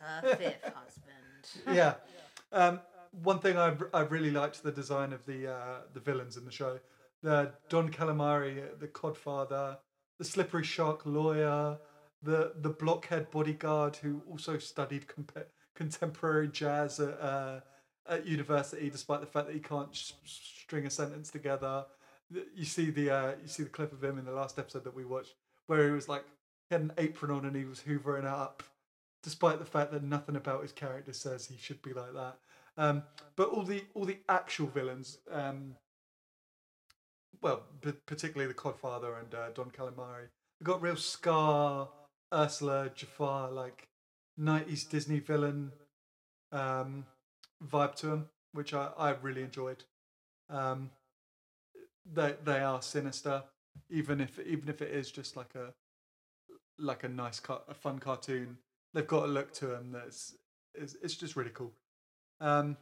her 0.00 0.22
fifth 0.36 0.72
husband. 0.74 1.76
yeah. 1.76 1.94
Um, 2.52 2.80
one 3.12 3.38
thing 3.38 3.56
I've 3.56 3.82
I've 3.92 4.12
really 4.12 4.30
liked 4.30 4.62
the 4.62 4.72
design 4.72 5.12
of 5.12 5.24
the 5.26 5.52
uh, 5.52 5.80
the 5.92 6.00
villains 6.00 6.36
in 6.36 6.44
the 6.44 6.50
show. 6.50 6.78
The 7.22 7.52
Don 7.68 7.90
Calamari, 7.90 8.78
the 8.78 8.88
Codfather, 8.88 9.78
the 10.18 10.24
Slippery 10.24 10.64
Shark 10.64 11.02
lawyer, 11.04 11.78
the 12.22 12.52
the 12.56 12.70
blockhead 12.70 13.30
bodyguard 13.30 13.96
who 13.96 14.22
also 14.30 14.58
studied 14.58 15.06
comp- 15.08 15.46
contemporary 15.74 16.48
jazz 16.48 17.00
at 17.00 17.20
uh, 17.20 17.60
at 18.08 18.26
university, 18.26 18.90
despite 18.90 19.20
the 19.20 19.26
fact 19.26 19.46
that 19.46 19.54
he 19.54 19.60
can't 19.60 19.94
sh- 19.94 20.12
string 20.24 20.86
a 20.86 20.90
sentence 20.90 21.30
together. 21.30 21.86
You 22.54 22.64
see 22.64 22.90
the 22.90 23.10
uh, 23.10 23.32
you 23.42 23.48
see 23.48 23.62
the 23.62 23.70
clip 23.70 23.92
of 23.92 24.02
him 24.02 24.18
in 24.18 24.24
the 24.24 24.32
last 24.32 24.58
episode 24.58 24.84
that 24.84 24.94
we 24.94 25.04
watched, 25.04 25.34
where 25.66 25.86
he 25.86 25.92
was 25.92 26.08
like 26.08 26.24
he 26.68 26.74
had 26.74 26.82
an 26.82 26.92
apron 26.98 27.30
on 27.30 27.44
and 27.44 27.56
he 27.56 27.64
was 27.64 27.80
hoovering 27.80 28.26
up 28.26 28.62
despite 29.26 29.58
the 29.58 29.64
fact 29.64 29.90
that 29.90 30.04
nothing 30.04 30.36
about 30.36 30.62
his 30.62 30.70
character 30.70 31.12
says 31.12 31.48
he 31.48 31.56
should 31.58 31.82
be 31.82 31.92
like 31.92 32.14
that. 32.14 32.36
Um, 32.76 33.02
but 33.36 33.48
all 33.48 33.62
the 33.62 33.84
all 33.94 34.04
the 34.04 34.18
actual 34.28 34.66
villains, 34.66 35.18
um, 35.30 35.76
well, 37.40 37.62
p- 37.80 37.92
particularly 38.06 38.52
the 38.52 38.58
Codfather 38.58 39.18
and 39.20 39.34
uh, 39.34 39.50
Don 39.54 39.70
Calamari, 39.70 40.28
they 40.60 40.64
got 40.64 40.82
real 40.82 40.96
Scar, 40.96 41.88
Ursula, 42.32 42.90
Jafar, 42.94 43.50
like 43.50 43.88
'90s 44.38 44.88
Disney 44.88 45.20
villain 45.20 45.72
um, 46.52 47.06
vibe 47.66 47.94
to 47.96 48.06
them, 48.08 48.28
which 48.52 48.74
I, 48.74 48.90
I 48.98 49.10
really 49.10 49.42
enjoyed. 49.42 49.84
Um, 50.50 50.90
they 52.04 52.34
they 52.44 52.60
are 52.60 52.82
sinister, 52.82 53.42
even 53.90 54.20
if 54.20 54.38
even 54.40 54.68
if 54.68 54.82
it 54.82 54.90
is 54.92 55.10
just 55.10 55.36
like 55.36 55.54
a 55.54 55.72
like 56.78 57.04
a 57.04 57.08
nice 57.08 57.40
car- 57.40 57.62
a 57.68 57.74
fun 57.74 57.98
cartoon 57.98 58.58
they've 58.92 59.06
got 59.06 59.24
a 59.24 59.26
look 59.26 59.52
to 59.52 59.66
them 59.66 59.90
that's 59.92 60.36
it's, 60.74 60.96
it's 61.02 61.14
just 61.16 61.36
really 61.36 61.50
cool 61.54 61.72
um 62.40 62.76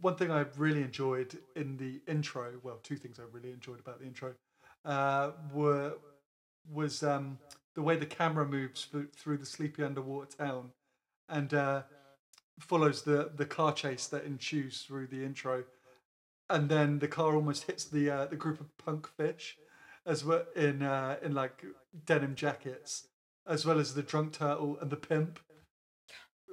one 0.00 0.16
thing 0.16 0.30
i 0.30 0.44
really 0.56 0.82
enjoyed 0.82 1.38
in 1.56 1.76
the 1.76 2.00
intro 2.10 2.52
well 2.62 2.78
two 2.82 2.96
things 2.96 3.18
i 3.18 3.22
really 3.32 3.50
enjoyed 3.50 3.80
about 3.80 3.98
the 4.00 4.06
intro 4.06 4.34
uh 4.84 5.30
were 5.52 5.94
was 6.70 7.02
um 7.02 7.38
the 7.74 7.82
way 7.82 7.96
the 7.96 8.06
camera 8.06 8.44
moves 8.44 8.86
through, 9.16 9.36
the 9.36 9.46
sleepy 9.46 9.82
underwater 9.82 10.36
town 10.36 10.70
and 11.28 11.54
uh 11.54 11.82
follows 12.58 13.02
the 13.02 13.30
the 13.36 13.46
car 13.46 13.72
chase 13.72 14.06
that 14.06 14.24
ensues 14.24 14.82
through 14.82 15.06
the 15.06 15.24
intro 15.24 15.64
and 16.50 16.68
then 16.68 16.98
the 16.98 17.08
car 17.08 17.34
almost 17.34 17.64
hits 17.64 17.84
the 17.84 18.10
uh, 18.10 18.26
the 18.26 18.36
group 18.36 18.60
of 18.60 18.76
punk 18.78 19.08
fish 19.16 19.58
as 20.06 20.24
well 20.24 20.44
in 20.56 20.82
uh, 20.82 21.16
in 21.22 21.34
like 21.34 21.64
denim 22.06 22.34
jackets, 22.34 23.08
as 23.46 23.66
well 23.66 23.78
as 23.78 23.94
the 23.94 24.02
drunk 24.02 24.32
turtle 24.32 24.78
and 24.80 24.90
the 24.90 24.96
pimp. 24.96 25.38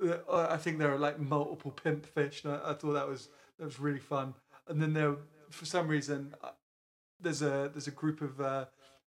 Uh, 0.04 0.48
I 0.50 0.58
think 0.58 0.78
there 0.78 0.93
are 0.93 1.00
like 1.00 1.20
multiple 1.20 1.72
pimp 1.72 2.06
fish. 2.06 2.43
And 2.43 2.54
I, 2.54 2.72
I 2.72 2.74
thought 2.74 2.93
that 2.93 3.08
was 3.08 3.30
that 3.58 3.66
was 3.66 3.80
really 3.80 4.00
fun. 4.00 4.34
And 4.68 4.82
then 4.82 4.93
there, 4.93 5.16
for 5.50 5.66
some 5.66 5.88
reason, 5.88 6.34
uh, 6.43 6.52
there's 7.20 7.41
a 7.41 7.70
there's 7.74 7.88
a 7.88 7.91
group 7.91 8.22
of 8.22 8.41
uh, 8.41 8.66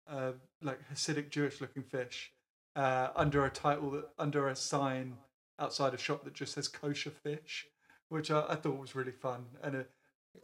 uh, 0.08 0.32
like 0.62 0.80
Hasidic 0.92 1.30
Jewish 1.30 1.60
looking 1.60 1.82
fish 1.82 2.32
uh, 2.76 3.08
under 3.14 3.44
a 3.44 3.50
title 3.50 3.90
that, 3.92 4.08
under 4.18 4.48
a 4.48 4.56
sign 4.56 5.16
outside 5.58 5.92
a 5.92 5.98
shop 5.98 6.24
that 6.24 6.32
just 6.32 6.54
says 6.54 6.68
kosher 6.68 7.10
fish, 7.10 7.66
which 8.08 8.30
I, 8.30 8.44
I 8.48 8.54
thought 8.54 8.78
was 8.78 8.94
really 8.94 9.12
fun 9.12 9.44
and 9.62 9.76
a, 9.76 9.86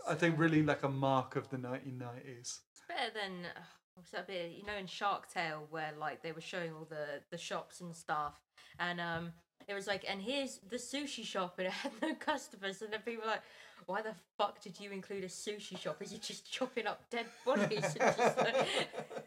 I 0.09 0.14
think 0.14 0.39
really 0.39 0.62
like 0.62 0.82
a 0.82 0.89
mark 0.89 1.37
of 1.37 1.49
the 1.49 1.57
1990s. 1.57 2.61
It's 2.70 2.82
better 2.89 3.12
than 3.14 3.47
uh, 3.47 3.61
what's 3.95 4.11
that 4.11 4.26
bit? 4.26 4.53
You 4.53 4.64
know, 4.66 4.76
in 4.76 4.87
Shark 4.87 5.32
Tale, 5.32 5.66
where 5.70 5.93
like 5.99 6.22
they 6.22 6.32
were 6.32 6.41
showing 6.41 6.72
all 6.72 6.87
the 6.89 7.22
the 7.30 7.39
shops 7.39 7.80
and 7.80 7.95
stuff, 7.95 8.41
and 8.78 9.01
um, 9.01 9.32
it 9.69 9.75
was 9.75 9.87
like, 9.87 10.05
and 10.09 10.21
here's 10.21 10.61
the 10.69 10.77
sushi 10.77 11.25
shop, 11.25 11.55
and 11.59 11.67
it 11.67 11.73
had 11.73 11.93
no 12.03 12.14
customers, 12.14 12.83
and 12.83 12.93
then 12.93 13.01
people 13.01 13.23
were 13.25 13.31
like, 13.31 13.43
why 13.87 14.03
the 14.03 14.14
fuck 14.37 14.61
did 14.61 14.81
you 14.81 14.91
include 14.91 15.25
a 15.25 15.29
sushi 15.29 15.79
shop? 15.79 16.03
Is 16.03 16.12
you 16.12 16.19
just 16.19 16.51
chopping 16.51 16.87
up 16.87 17.09
dead 17.11 17.27
bodies? 17.47 17.97
And 18.01 18.17
just, 18.17 18.39
like... 18.39 18.69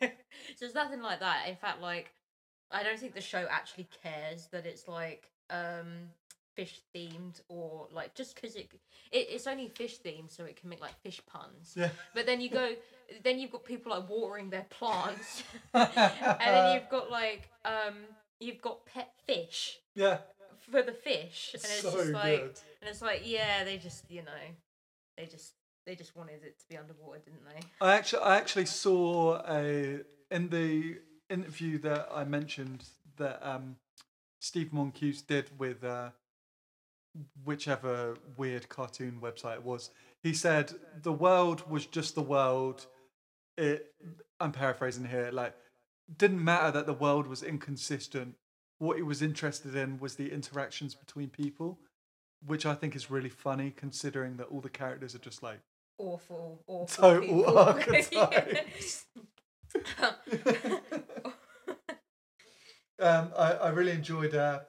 so 0.55 0.65
it's 0.65 0.75
nothing 0.75 1.01
like 1.01 1.19
that. 1.19 1.47
In 1.47 1.55
fact, 1.55 1.81
like, 1.81 2.11
I 2.71 2.83
don't 2.83 2.99
think 2.99 3.13
the 3.13 3.21
show 3.21 3.47
actually 3.49 3.87
cares 4.03 4.47
that 4.51 4.65
it's 4.65 4.87
like 4.87 5.29
um 5.49 6.09
fish 6.55 6.81
themed 6.93 7.41
or 7.47 7.87
like 7.91 8.13
just 8.13 8.35
because 8.35 8.55
it, 8.55 8.69
it 9.11 9.27
it's 9.29 9.47
only 9.47 9.67
fish 9.69 9.99
themed 10.05 10.29
so 10.29 10.43
it 10.43 10.55
can 10.59 10.69
make 10.69 10.81
like 10.81 10.99
fish 11.01 11.21
puns 11.25 11.73
Yeah. 11.75 11.89
but 12.13 12.25
then 12.25 12.41
you 12.41 12.49
go 12.49 12.73
then 13.23 13.39
you've 13.39 13.51
got 13.51 13.63
people 13.63 13.91
like 13.91 14.09
watering 14.09 14.49
their 14.49 14.65
plants 14.69 15.43
and 15.73 15.87
then 16.39 16.75
you've 16.75 16.89
got 16.89 17.09
like 17.09 17.49
um 17.65 17.95
you've 18.39 18.61
got 18.61 18.85
pet 18.85 19.11
fish 19.25 19.79
Yeah, 19.95 20.19
for 20.71 20.81
the 20.81 20.91
fish 20.93 21.51
and 21.53 21.63
it's 21.63 21.81
so 21.81 21.91
just 21.91 22.09
like 22.11 22.39
good. 22.39 22.59
and 22.81 22.89
it's 22.89 23.01
like 23.01 23.21
yeah 23.25 23.63
they 23.63 23.77
just 23.77 24.09
you 24.09 24.21
know 24.21 24.31
they 25.17 25.25
just 25.25 25.53
they 25.85 25.95
just 25.95 26.15
wanted 26.15 26.43
it 26.43 26.59
to 26.59 26.65
be 26.69 26.77
underwater 26.77 27.19
didn't 27.19 27.41
they 27.45 27.61
I 27.81 27.95
actually 27.95 28.21
I 28.23 28.37
actually 28.37 28.65
saw 28.65 29.41
a 29.47 30.01
in 30.31 30.49
the 30.49 30.97
interview 31.29 31.77
that 31.79 32.09
I 32.13 32.23
mentioned 32.23 32.85
that 33.17 33.39
um, 33.47 33.75
Steve 34.39 34.71
Moncuse 34.71 35.21
did 35.21 35.49
with 35.59 35.83
uh, 35.83 36.09
whichever 37.43 38.15
weird 38.37 38.69
cartoon 38.69 39.19
website 39.21 39.55
it 39.55 39.63
was. 39.63 39.89
He 40.23 40.33
said 40.33 40.73
the 41.01 41.11
world 41.11 41.69
was 41.69 41.85
just 41.85 42.15
the 42.15 42.21
world. 42.21 42.85
It 43.57 43.93
I'm 44.39 44.51
paraphrasing 44.51 45.05
here. 45.05 45.29
Like 45.33 45.55
didn't 46.17 46.43
matter 46.43 46.71
that 46.71 46.85
the 46.85 46.93
world 46.93 47.27
was 47.27 47.43
inconsistent. 47.43 48.35
What 48.79 48.97
he 48.97 49.03
was 49.03 49.21
interested 49.21 49.75
in 49.75 49.99
was 49.99 50.15
the 50.15 50.31
interactions 50.31 50.95
between 50.95 51.29
people, 51.29 51.79
which 52.45 52.65
I 52.65 52.73
think 52.75 52.95
is 52.95 53.11
really 53.11 53.29
funny 53.29 53.71
considering 53.75 54.37
that 54.37 54.45
all 54.47 54.61
the 54.61 54.69
characters 54.69 55.13
are 55.15 55.19
just 55.19 55.43
like 55.43 55.59
awful, 55.97 56.63
awful. 56.67 56.87
Total 56.87 57.21
people. 57.21 57.57
archetypes. 57.57 59.05
Um, 63.01 63.31
I, 63.37 63.53
I 63.53 63.69
really 63.69 63.93
enjoyed 63.93 64.35
uh, 64.35 64.59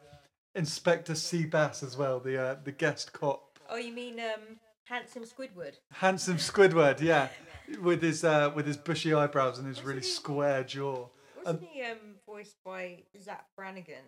Inspector 0.54 1.12
C. 1.16 1.46
Bass 1.46 1.82
as 1.82 1.96
well, 1.96 2.20
the 2.20 2.40
uh, 2.40 2.56
the 2.62 2.70
guest 2.70 3.12
cop, 3.12 3.58
oh, 3.68 3.76
you 3.76 3.92
mean 3.92 4.20
um, 4.20 4.58
handsome 4.84 5.24
Squidward? 5.24 5.74
handsome 5.92 6.36
Squidward, 6.36 7.00
yeah, 7.00 7.28
with 7.82 8.02
his 8.02 8.22
uh, 8.22 8.52
with 8.54 8.66
his 8.66 8.76
bushy 8.76 9.12
eyebrows 9.12 9.58
and 9.58 9.66
his 9.66 9.82
really 9.82 10.00
he- 10.00 10.06
square 10.06 10.62
jaw. 10.62 11.08
Wasn't 11.44 11.62
he 11.70 11.82
um 11.82 12.16
voiced 12.26 12.56
by 12.64 13.04
Zapp 13.20 13.46
Brannigan? 13.56 14.04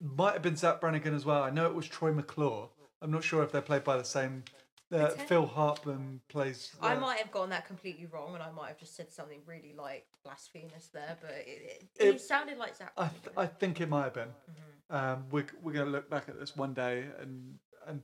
Might 0.00 0.32
have 0.32 0.42
been 0.42 0.56
Zapp 0.56 0.80
Brannigan 0.80 1.14
as 1.14 1.24
well. 1.24 1.42
I 1.42 1.50
know 1.50 1.66
it 1.66 1.74
was 1.74 1.86
Troy 1.86 2.12
McClure. 2.12 2.68
I'm 3.00 3.10
not 3.10 3.22
sure 3.24 3.42
if 3.42 3.52
they're 3.52 3.60
played 3.62 3.84
by 3.84 3.96
the 3.96 4.04
same. 4.04 4.44
Uh, 4.92 5.08
Phil 5.08 5.46
Hartman 5.46 6.20
plays. 6.28 6.70
I 6.82 6.94
uh, 6.96 7.00
might 7.00 7.18
have 7.18 7.30
gotten 7.30 7.48
that 7.50 7.66
completely 7.66 8.04
wrong, 8.06 8.34
and 8.34 8.42
I 8.42 8.50
might 8.50 8.68
have 8.68 8.78
just 8.78 8.94
said 8.94 9.10
something 9.10 9.40
really 9.46 9.74
like 9.76 10.04
blasphemous 10.22 10.88
there, 10.92 11.16
but 11.20 11.30
it, 11.30 11.46
it, 11.48 11.88
It- 11.98 12.14
it 12.16 12.20
sounded 12.20 12.58
like 12.58 12.76
Zapp. 12.76 12.92
I, 12.98 13.08
th- 13.08 13.34
I 13.36 13.46
think 13.46 13.80
it 13.80 13.88
might 13.88 14.04
have 14.04 14.14
been. 14.14 14.28
Mm-hmm. 14.28 14.94
Um, 14.96 15.24
we're 15.30 15.46
we're 15.62 15.72
gonna 15.72 15.88
look 15.90 16.10
back 16.10 16.28
at 16.28 16.38
this 16.38 16.54
one 16.56 16.74
day 16.74 17.06
and 17.20 17.54
and 17.86 18.02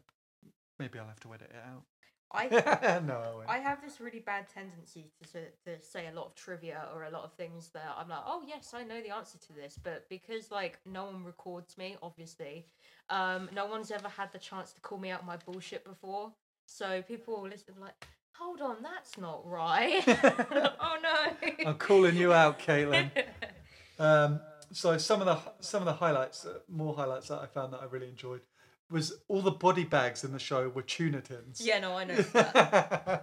maybe 0.78 0.98
I'll 0.98 1.06
have 1.08 1.20
to 1.20 1.34
edit 1.34 1.50
it 1.52 1.56
I 2.32 2.48
no, 3.06 3.42
I. 3.48 3.56
I 3.56 3.58
have 3.58 3.80
this 3.82 4.00
really 4.00 4.20
bad 4.20 4.46
tendency 4.52 5.10
to, 5.22 5.32
to 5.32 5.40
to 5.64 5.82
say 5.82 6.08
a 6.08 6.14
lot 6.14 6.26
of 6.26 6.34
trivia 6.34 6.86
or 6.94 7.04
a 7.04 7.10
lot 7.10 7.24
of 7.24 7.32
things 7.32 7.70
that 7.70 7.94
I'm 7.96 8.08
like, 8.08 8.22
oh 8.26 8.42
yes, 8.46 8.74
I 8.74 8.82
know 8.84 9.00
the 9.00 9.14
answer 9.14 9.38
to 9.38 9.52
this, 9.54 9.78
but 9.82 10.08
because 10.08 10.50
like 10.50 10.78
no 10.84 11.06
one 11.06 11.24
records 11.24 11.78
me, 11.78 11.96
obviously, 12.02 12.66
um, 13.10 13.48
no 13.54 13.66
one's 13.66 13.90
ever 13.90 14.08
had 14.08 14.30
the 14.32 14.38
chance 14.38 14.72
to 14.72 14.80
call 14.80 14.98
me 14.98 15.10
out 15.10 15.20
on 15.20 15.26
my 15.26 15.36
bullshit 15.38 15.84
before. 15.84 16.32
So 16.66 17.02
people 17.02 17.40
will 17.40 17.48
listen 17.48 17.74
like, 17.80 18.06
hold 18.32 18.60
on, 18.60 18.76
that's 18.82 19.16
not 19.16 19.48
right. 19.48 20.02
oh 20.06 20.98
no. 21.02 21.50
I'm 21.66 21.78
calling 21.78 22.16
you 22.16 22.32
out, 22.32 22.58
Caitlin. 22.58 23.10
Um, 23.98 24.40
so 24.72 24.98
some 24.98 25.20
of 25.20 25.26
the 25.26 25.38
some 25.60 25.82
of 25.82 25.86
the 25.86 25.94
highlights, 25.94 26.44
uh, 26.44 26.58
more 26.68 26.94
highlights 26.94 27.28
that 27.28 27.40
I 27.40 27.46
found 27.46 27.72
that 27.72 27.80
I 27.80 27.86
really 27.86 28.08
enjoyed, 28.08 28.42
was 28.90 29.14
all 29.28 29.42
the 29.42 29.50
body 29.50 29.84
bags 29.84 30.24
in 30.24 30.32
the 30.32 30.38
show 30.38 30.68
were 30.68 30.82
tuna 30.82 31.20
tins. 31.20 31.60
yeah, 31.62 31.78
no, 31.78 31.96
I 31.96 32.04
know. 32.04 32.14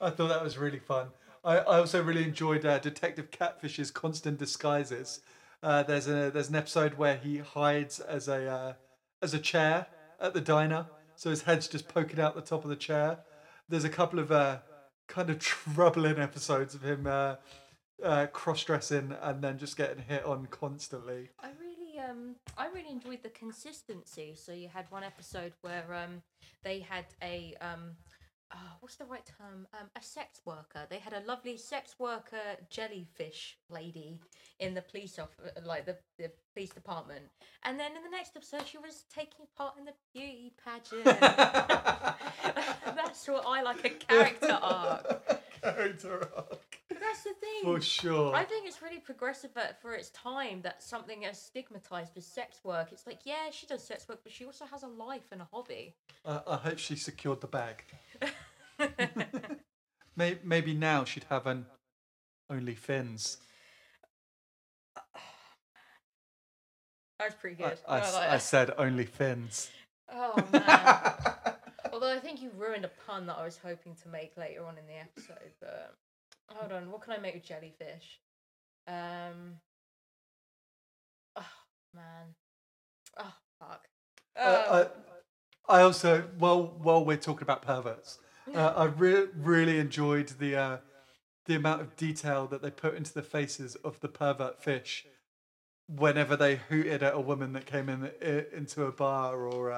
I 0.00 0.10
thought 0.10 0.28
that 0.28 0.42
was 0.42 0.58
really 0.58 0.78
fun. 0.78 1.08
I, 1.44 1.58
I 1.58 1.78
also 1.78 2.02
really 2.02 2.24
enjoyed 2.24 2.66
uh, 2.66 2.78
Detective 2.78 3.30
Catfish's 3.30 3.90
constant 3.90 4.38
disguises. 4.38 5.20
Uh, 5.62 5.82
there's 5.82 6.06
a 6.08 6.30
there's 6.30 6.48
an 6.48 6.56
episode 6.56 6.94
where 6.94 7.16
he 7.16 7.38
hides 7.38 8.00
as 8.00 8.28
a 8.28 8.48
uh, 8.50 8.72
as 9.22 9.34
a 9.34 9.38
chair 9.38 9.86
at 10.20 10.34
the 10.34 10.40
diner, 10.40 10.86
so 11.16 11.30
his 11.30 11.42
head's 11.42 11.68
just 11.68 11.88
poking 11.88 12.20
out 12.20 12.34
the 12.34 12.40
top 12.40 12.64
of 12.64 12.70
the 12.70 12.76
chair. 12.76 13.18
There's 13.68 13.84
a 13.84 13.88
couple 13.88 14.18
of 14.18 14.30
uh, 14.30 14.58
kind 15.08 15.30
of 15.30 15.38
troubling 15.40 16.18
episodes 16.18 16.74
of 16.74 16.82
him 16.82 17.06
uh, 17.06 17.36
uh, 18.02 18.26
cross 18.26 18.62
dressing 18.64 19.14
and 19.20 19.42
then 19.42 19.58
just 19.58 19.76
getting 19.76 20.04
hit 20.04 20.24
on 20.24 20.46
constantly. 20.46 21.30
I 21.40 21.48
really 21.60 21.67
um 21.98 22.36
I 22.56 22.68
really 22.68 22.90
enjoyed 22.90 23.22
the 23.22 23.30
consistency. 23.30 24.34
So 24.34 24.52
you 24.52 24.68
had 24.68 24.86
one 24.90 25.02
episode 25.02 25.52
where 25.62 25.84
um 25.94 26.22
they 26.62 26.80
had 26.80 27.06
a 27.22 27.54
um 27.60 27.92
oh, 28.54 28.72
what's 28.80 28.96
the 28.96 29.04
right 29.04 29.24
term? 29.38 29.66
Um 29.78 29.88
a 29.96 30.02
sex 30.02 30.40
worker. 30.44 30.86
They 30.88 30.98
had 30.98 31.12
a 31.12 31.20
lovely 31.26 31.56
sex 31.56 31.96
worker 31.98 32.56
jellyfish 32.70 33.58
lady 33.70 34.18
in 34.60 34.74
the 34.74 34.82
police 34.82 35.18
off 35.18 35.30
like 35.64 35.86
the, 35.86 35.96
the 36.18 36.30
police 36.54 36.70
department. 36.70 37.24
And 37.64 37.78
then 37.78 37.96
in 37.96 38.02
the 38.02 38.10
next 38.10 38.36
episode 38.36 38.66
she 38.66 38.78
was 38.78 39.04
taking 39.14 39.46
part 39.56 39.74
in 39.78 39.84
the 39.84 39.94
beauty 40.12 40.52
pageant. 40.64 41.04
That's 42.96 43.26
what 43.28 43.44
I 43.46 43.62
like 43.62 43.84
a 43.84 43.90
character 43.90 44.58
arc. 44.60 45.40
Character 45.62 46.28
arc. 46.36 46.78
But 46.88 46.98
that's 47.00 47.22
the 47.24 47.34
thing. 47.34 47.62
For 47.64 47.80
sure. 47.80 48.34
I 48.34 48.44
think 48.44 48.66
it's 48.66 48.80
really 48.82 48.98
progressive 49.00 49.50
at- 49.56 49.80
for 49.80 49.94
its 49.94 50.10
time 50.10 50.62
that 50.62 50.82
something 50.82 51.24
as 51.24 51.40
stigmatized 51.40 52.16
as 52.16 52.26
sex 52.26 52.60
work. 52.64 52.88
It's 52.92 53.06
like, 53.06 53.20
yeah, 53.24 53.50
she 53.50 53.66
does 53.66 53.82
sex 53.84 54.08
work, 54.08 54.20
but 54.22 54.32
she 54.32 54.44
also 54.44 54.64
has 54.66 54.82
a 54.82 54.88
life 54.88 55.26
and 55.32 55.40
a 55.42 55.48
hobby. 55.52 55.94
I, 56.24 56.40
I 56.46 56.56
hope 56.56 56.78
she 56.78 56.96
secured 56.96 57.40
the 57.40 57.46
bag. 57.46 57.84
Maybe, 60.16 60.40
maybe 60.42 60.74
now 60.74 61.04
she'd 61.04 61.26
have 61.30 61.46
an 61.46 61.66
only 62.50 62.74
fins. 62.74 63.38
That's 67.20 67.34
pretty 67.36 67.62
I, 67.64 67.68
good. 67.68 67.78
I 67.86 67.94
I 67.94 67.98
I 67.98 68.30
that. 68.30 68.42
said 68.42 68.72
only 68.78 69.04
fins. 69.04 69.70
Oh 70.12 70.34
man. 70.52 70.62
Although 72.00 72.14
I 72.14 72.20
think 72.20 72.40
you 72.40 72.52
ruined 72.56 72.84
a 72.84 72.90
pun 73.08 73.26
that 73.26 73.38
I 73.38 73.44
was 73.44 73.58
hoping 73.58 73.96
to 74.04 74.08
make 74.08 74.36
later 74.36 74.64
on 74.64 74.78
in 74.78 74.86
the 74.86 75.00
episode. 75.00 75.50
But 75.60 75.96
hold 76.48 76.70
on, 76.70 76.92
what 76.92 77.00
can 77.02 77.12
I 77.12 77.18
make 77.18 77.34
with 77.34 77.42
jellyfish? 77.44 78.20
Um. 78.86 79.56
Oh 81.34 81.42
man. 81.92 82.26
Oh 83.18 83.34
fuck. 83.58 83.88
Uh, 84.36 84.64
Um, 84.68 85.02
I, 85.68 85.78
I 85.80 85.82
also, 85.82 86.22
while 86.38 86.62
while 86.80 87.04
we're 87.04 87.16
talking 87.16 87.42
about 87.42 87.62
perverts, 87.62 88.20
uh, 88.54 88.74
I 88.76 88.84
re- 88.84 89.26
really 89.34 89.80
enjoyed 89.80 90.28
the 90.38 90.54
uh, 90.54 90.76
the 91.46 91.56
amount 91.56 91.80
of 91.80 91.96
detail 91.96 92.46
that 92.46 92.62
they 92.62 92.70
put 92.70 92.94
into 92.94 93.12
the 93.12 93.22
faces 93.24 93.74
of 93.74 93.98
the 93.98 94.08
pervert 94.08 94.62
fish 94.62 95.04
whenever 95.88 96.36
they 96.36 96.54
hooted 96.54 97.02
at 97.02 97.12
a 97.14 97.20
woman 97.20 97.54
that 97.54 97.66
came 97.66 97.88
in 97.88 98.04
i- 98.22 98.44
into 98.56 98.84
a 98.84 98.92
bar 98.92 99.36
or 99.48 99.72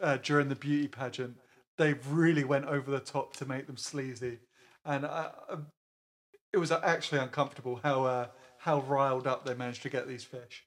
uh, 0.00 0.04
uh, 0.04 0.16
during 0.18 0.48
the 0.48 0.54
beauty 0.54 0.88
pageant. 0.88 1.36
They 1.76 1.94
really 2.08 2.44
went 2.44 2.66
over 2.66 2.90
the 2.90 3.00
top 3.00 3.36
to 3.36 3.46
make 3.46 3.66
them 3.66 3.76
sleazy, 3.76 4.38
and 4.84 5.04
I, 5.04 5.30
I, 5.50 5.56
it 6.52 6.58
was 6.58 6.70
actually 6.70 7.18
uncomfortable 7.18 7.80
how 7.82 8.04
uh, 8.04 8.26
how 8.58 8.80
riled 8.80 9.26
up 9.26 9.44
they 9.44 9.54
managed 9.54 9.82
to 9.82 9.88
get 9.88 10.06
these 10.06 10.24
fish. 10.24 10.64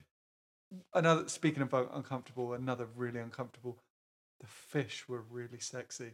Another 0.93 1.29
speaking 1.29 1.63
of 1.63 1.73
uncomfortable, 1.93 2.53
another 2.53 2.87
really 2.95 3.19
uncomfortable. 3.19 3.77
The 4.41 4.47
fish 4.47 5.07
were 5.07 5.23
really 5.31 5.59
sexy. 5.59 6.11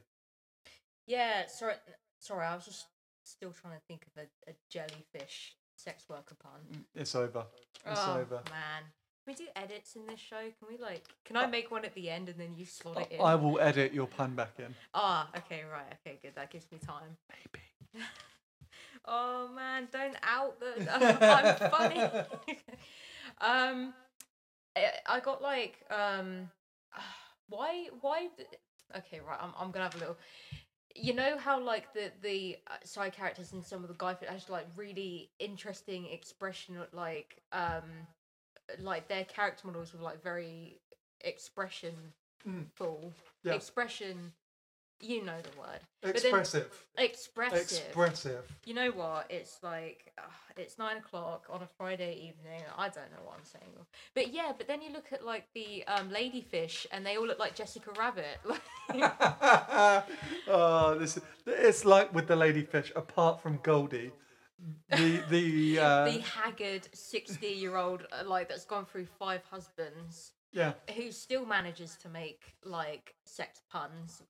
Yeah, 1.08 1.48
sorry, 1.48 1.74
sorry. 2.20 2.46
I 2.46 2.56
was 2.56 2.66
just 2.66 2.86
still 3.24 3.52
trying 3.52 3.74
to 3.74 3.82
think 3.88 4.06
of 4.06 4.24
a, 4.24 4.52
a 4.52 4.54
jellyfish 4.70 5.56
sex 5.76 6.06
worker 6.10 6.36
pun. 6.42 6.86
It's 6.96 7.16
over. 7.16 7.46
It's 7.86 8.00
oh 8.06 8.20
over. 8.20 8.42
man, 8.50 8.84
we 9.28 9.34
do 9.34 9.46
edits 9.56 9.96
in 9.96 10.06
this 10.06 10.20
show? 10.20 10.40
Can 10.40 10.68
we 10.70 10.78
like? 10.78 11.04
Can 11.26 11.38
I 11.38 11.46
make 11.46 11.72
one 11.72 11.86
at 11.86 11.94
the 11.94 12.10
end 12.10 12.30
and 12.30 12.40
then 12.40 12.54
you 12.56 12.66
slot 12.66 13.02
it 13.02 13.12
in? 13.12 13.22
I 13.22 13.36
will 13.36 13.60
edit 13.60 13.94
your 13.94 14.08
pun 14.08 14.36
back 14.36 14.54
in. 14.60 14.76
Ah, 14.94 15.30
okay, 15.38 15.64
right, 15.72 15.94
okay, 16.06 16.20
good. 16.22 16.36
That 16.36 16.52
gives 16.52 16.72
me 16.72 16.80
time. 16.80 17.18
Maybe. 17.30 18.06
Oh 19.06 19.50
man, 19.54 19.88
don't 19.92 20.16
out 20.24 20.60
the. 20.60 20.94
I'm 21.22 21.72
funny. 21.72 22.00
um, 23.42 23.94
I, 24.76 24.92
I 25.08 25.20
got 25.20 25.42
like 25.42 25.84
um, 25.90 26.50
why 27.50 27.88
why? 28.02 28.30
Okay, 28.98 29.20
right. 29.28 29.40
I'm 29.42 29.52
I'm 29.60 29.72
gonna 29.72 29.86
have 29.86 29.96
a 29.96 30.00
little. 30.00 30.18
You 30.96 31.14
know 31.14 31.38
how 31.38 31.60
like 31.60 31.94
the 31.94 32.12
the 32.22 32.58
uh, 32.68 32.76
side 32.86 33.14
characters 33.14 33.52
and 33.52 33.66
some 33.66 33.82
of 33.82 33.90
the 33.90 33.96
guy 33.98 34.16
has 34.30 34.50
like 34.50 34.68
really 34.76 35.32
interesting 35.40 36.08
expression, 36.08 36.78
like 36.94 37.42
um, 37.52 38.08
like 38.80 39.08
their 39.08 39.26
character 39.26 39.68
models 39.68 39.94
were 39.94 40.02
like 40.02 40.22
very 40.24 40.80
expression 41.22 41.94
Mm. 42.48 42.66
full 42.76 43.14
Yeah. 43.44 43.54
expression. 43.54 44.34
You 45.00 45.22
know 45.24 45.38
the 45.42 45.58
word. 45.60 45.80
But 46.02 46.16
then- 46.16 46.24
Expressive. 46.26 46.86
Expressive. 46.98 47.60
Expressive. 47.86 48.44
You 48.66 48.74
know 48.74 48.92
what? 48.92 49.30
It's 49.30 49.62
like 49.64 50.14
uh, 50.18 50.22
it's 50.56 50.78
nine 50.78 50.98
o'clock 50.98 51.46
on 51.50 51.62
a 51.62 51.68
Friday 51.78 52.16
evening. 52.16 52.62
I 52.78 52.88
don't 52.90 53.12
know 53.12 53.24
what 53.24 53.36
I'm 53.38 53.44
saying, 53.46 53.74
but 54.14 54.32
yeah. 54.34 54.54
But 54.58 54.68
then 54.68 54.82
you 54.82 54.92
look 54.94 55.12
at 55.12 55.26
like 55.26 55.46
the 55.54 55.86
um, 55.88 56.10
ladyfish, 56.10 56.86
and 56.92 57.06
they 57.06 57.18
all 57.18 57.26
look 57.28 57.40
like 57.40 57.56
Jessica 57.56 57.92
Rabbit. 57.98 58.40
Oh, 60.48 60.98
this 61.00 61.18
is, 61.18 61.24
it's 61.48 61.86
like 61.86 62.14
with 62.14 62.28
the 62.28 62.36
ladyfish. 62.36 62.92
Apart 62.96 63.42
from 63.42 63.60
Goldie, 63.64 64.12
the 64.90 65.24
the, 65.30 65.80
uh, 65.80 66.06
the 66.06 66.20
haggard 66.20 66.88
sixty-year-old 66.94 68.08
uh, 68.12 68.28
like 68.28 68.50
that's 68.50 68.66
gone 68.66 68.86
through 68.86 69.08
five 69.20 69.42
husbands, 69.50 70.32
yeah, 70.52 70.74
who 70.96 71.12
still 71.12 71.46
manages 71.46 71.98
to 72.02 72.10
make 72.10 72.56
like 72.64 73.16
sex 73.26 73.62
puns. 73.72 74.22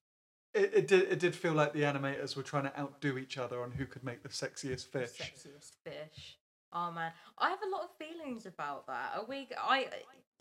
it, 0.53 0.71
it 0.73 0.87
did 0.87 1.11
it 1.11 1.19
did 1.19 1.35
feel 1.35 1.53
like 1.53 1.73
the 1.73 1.81
animators 1.81 2.35
were 2.35 2.43
trying 2.43 2.63
to 2.63 2.79
outdo 2.79 3.17
each 3.17 3.37
other 3.37 3.61
on 3.61 3.71
who 3.71 3.85
could 3.85 4.03
make 4.03 4.23
the 4.23 4.29
sexiest 4.29 4.87
fish. 4.87 5.17
sexiest 5.17 5.73
fish. 5.83 6.37
Oh 6.71 6.91
man, 6.91 7.11
I 7.37 7.49
have 7.49 7.59
a 7.65 7.69
lot 7.69 7.83
of 7.83 7.89
feelings 7.97 8.45
about 8.45 8.87
that. 8.87 9.13
Are 9.15 9.25
we? 9.25 9.47
I 9.57 9.87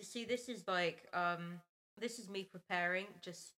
see. 0.01 0.24
This 0.24 0.49
is 0.49 0.64
like 0.66 1.07
um, 1.12 1.61
this 1.99 2.18
is 2.18 2.28
me 2.28 2.49
preparing 2.51 3.07
just 3.20 3.53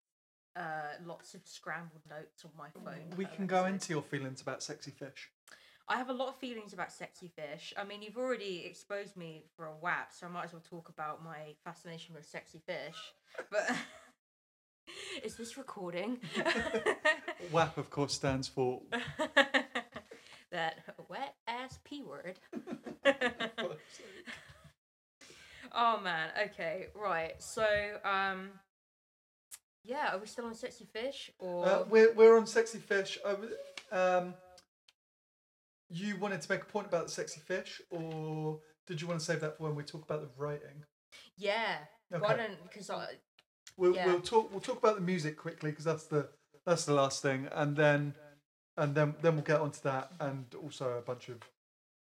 uh 0.56 0.94
lots 1.04 1.34
of 1.34 1.40
scrambled 1.44 2.02
notes 2.08 2.44
on 2.44 2.50
my 2.56 2.68
phone. 2.70 3.16
We 3.16 3.24
can 3.24 3.46
go 3.46 3.66
into 3.66 3.92
your 3.92 4.02
feelings 4.02 4.40
about 4.40 4.62
sexy 4.62 4.90
fish. 4.90 5.30
I 5.88 5.96
have 5.96 6.08
a 6.08 6.14
lot 6.14 6.28
of 6.28 6.36
feelings 6.36 6.72
about 6.72 6.92
sexy 6.92 7.28
fish. 7.28 7.74
I 7.76 7.84
mean, 7.84 8.02
you've 8.02 8.16
already 8.16 8.64
exposed 8.64 9.16
me 9.16 9.44
for 9.56 9.66
a 9.66 9.72
whap, 9.72 10.12
so 10.12 10.26
I 10.26 10.30
might 10.30 10.44
as 10.44 10.52
well 10.52 10.62
talk 10.68 10.88
about 10.88 11.22
my 11.22 11.54
fascination 11.62 12.14
with 12.14 12.24
sexy 12.24 12.60
fish. 12.66 12.96
But 13.50 13.70
Is 15.22 15.36
this 15.36 15.56
recording? 15.56 16.18
WAP, 17.52 17.78
of 17.78 17.90
course, 17.90 18.12
stands 18.12 18.48
for. 18.48 18.82
that 20.52 20.76
wet 21.08 21.34
ass 21.48 21.78
p 21.84 22.02
word. 22.02 22.38
oh 25.72 26.00
man. 26.00 26.30
Okay. 26.46 26.86
Right. 26.94 27.40
So 27.42 27.66
um. 28.04 28.50
Yeah, 29.86 30.14
are 30.14 30.18
we 30.18 30.26
still 30.26 30.46
on 30.46 30.54
sexy 30.54 30.86
fish 30.90 31.30
or? 31.38 31.66
Uh, 31.66 31.84
we're 31.88 32.12
we're 32.14 32.36
on 32.36 32.46
sexy 32.46 32.78
fish. 32.78 33.18
I 33.24 33.30
w- 33.32 33.50
um, 33.92 34.34
you 35.90 36.16
wanted 36.16 36.40
to 36.42 36.50
make 36.50 36.62
a 36.62 36.66
point 36.66 36.86
about 36.86 37.06
the 37.06 37.12
sexy 37.12 37.40
fish, 37.40 37.80
or 37.90 38.60
did 38.86 39.00
you 39.00 39.06
want 39.08 39.20
to 39.20 39.24
save 39.24 39.40
that 39.40 39.56
for 39.56 39.64
when 39.64 39.74
we 39.74 39.82
talk 39.82 40.02
about 40.04 40.20
the 40.22 40.28
writing? 40.36 40.84
yeah. 41.36 41.78
Why 42.10 42.34
don't? 42.36 42.62
Because 42.62 42.90
I. 42.90 43.06
We'll 43.76 43.94
Yeah. 43.94 44.06
we'll 44.06 44.20
talk 44.20 44.50
we'll 44.52 44.60
talk 44.60 44.78
about 44.78 44.94
the 44.96 45.00
music 45.00 45.36
quickly 45.36 45.70
because 45.70 45.84
that's 45.84 46.04
the 46.04 46.28
that's 46.64 46.84
the 46.84 46.94
last 46.94 47.22
thing, 47.22 47.48
and 47.52 47.76
then 47.76 48.14
and 48.76 48.94
then 48.94 49.14
then 49.20 49.34
we'll 49.34 49.44
get 49.44 49.60
onto 49.60 49.80
that, 49.82 50.12
and 50.20 50.54
also 50.62 50.96
a 50.98 51.02
bunch 51.02 51.28
of 51.28 51.40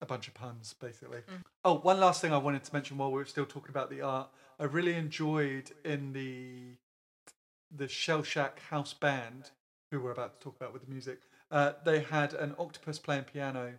a 0.01 0.05
bunch 0.05 0.27
of 0.27 0.33
puns 0.33 0.73
basically. 0.73 1.19
Mm. 1.19 1.43
Oh, 1.63 1.75
one 1.79 1.99
last 1.99 2.21
thing 2.21 2.33
I 2.33 2.37
wanted 2.37 2.63
to 2.65 2.73
mention 2.73 2.97
while 2.97 3.11
we 3.11 3.17
were 3.19 3.25
still 3.25 3.45
talking 3.45 3.69
about 3.69 3.89
the 3.89 4.01
art, 4.01 4.29
I 4.59 4.65
really 4.65 4.95
enjoyed 4.95 5.71
in 5.85 6.11
the 6.13 6.75
the 7.71 7.87
Shell 7.87 8.23
Shack 8.23 8.59
House 8.69 8.93
Band, 8.93 9.51
who 9.89 10.01
we're 10.01 10.11
about 10.11 10.39
to 10.39 10.43
talk 10.43 10.57
about 10.57 10.73
with 10.73 10.83
the 10.85 10.91
music. 10.91 11.21
Uh, 11.53 11.73
they 11.85 11.99
had 11.99 12.33
an 12.33 12.55
octopus 12.57 12.97
playing 12.97 13.25
piano 13.25 13.73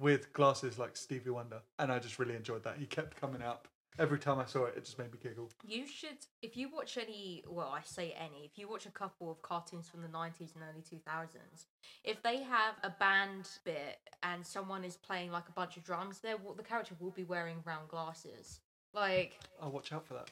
with 0.00 0.32
glasses 0.32 0.78
like 0.78 0.96
Stevie 0.96 1.28
Wonder, 1.28 1.60
and 1.78 1.92
I 1.92 1.98
just 1.98 2.18
really 2.18 2.34
enjoyed 2.34 2.64
that. 2.64 2.78
He 2.78 2.86
kept 2.86 3.20
coming 3.20 3.42
up 3.42 3.68
every 3.98 4.18
time 4.18 4.38
I 4.38 4.46
saw 4.46 4.64
it. 4.64 4.74
It 4.74 4.86
just 4.86 4.98
made 4.98 5.12
me 5.12 5.18
giggle. 5.22 5.50
You 5.62 5.86
should, 5.86 6.16
if 6.40 6.56
you 6.56 6.70
watch 6.74 6.96
any, 6.96 7.44
well, 7.46 7.68
I 7.68 7.82
say 7.84 8.14
any, 8.18 8.46
if 8.46 8.56
you 8.56 8.70
watch 8.70 8.86
a 8.86 8.90
couple 8.90 9.30
of 9.30 9.42
cartoons 9.42 9.86
from 9.86 10.00
the 10.00 10.08
90s 10.08 10.54
and 10.54 10.64
early 10.72 10.80
2000s, 10.80 11.66
if 12.04 12.22
they 12.22 12.42
have 12.42 12.76
a 12.82 12.90
band 12.98 13.50
bit 13.66 13.98
and 14.22 14.46
someone 14.46 14.82
is 14.82 14.96
playing 14.96 15.30
like 15.30 15.46
a 15.50 15.52
bunch 15.52 15.76
of 15.76 15.84
drums, 15.84 16.20
there 16.20 16.36
the 16.56 16.62
character 16.62 16.94
will 17.00 17.10
be 17.10 17.24
wearing 17.24 17.58
round 17.66 17.88
glasses. 17.88 18.60
Like, 18.94 19.38
I'll 19.60 19.70
watch 19.70 19.92
out 19.92 20.06
for 20.06 20.14
that. 20.14 20.30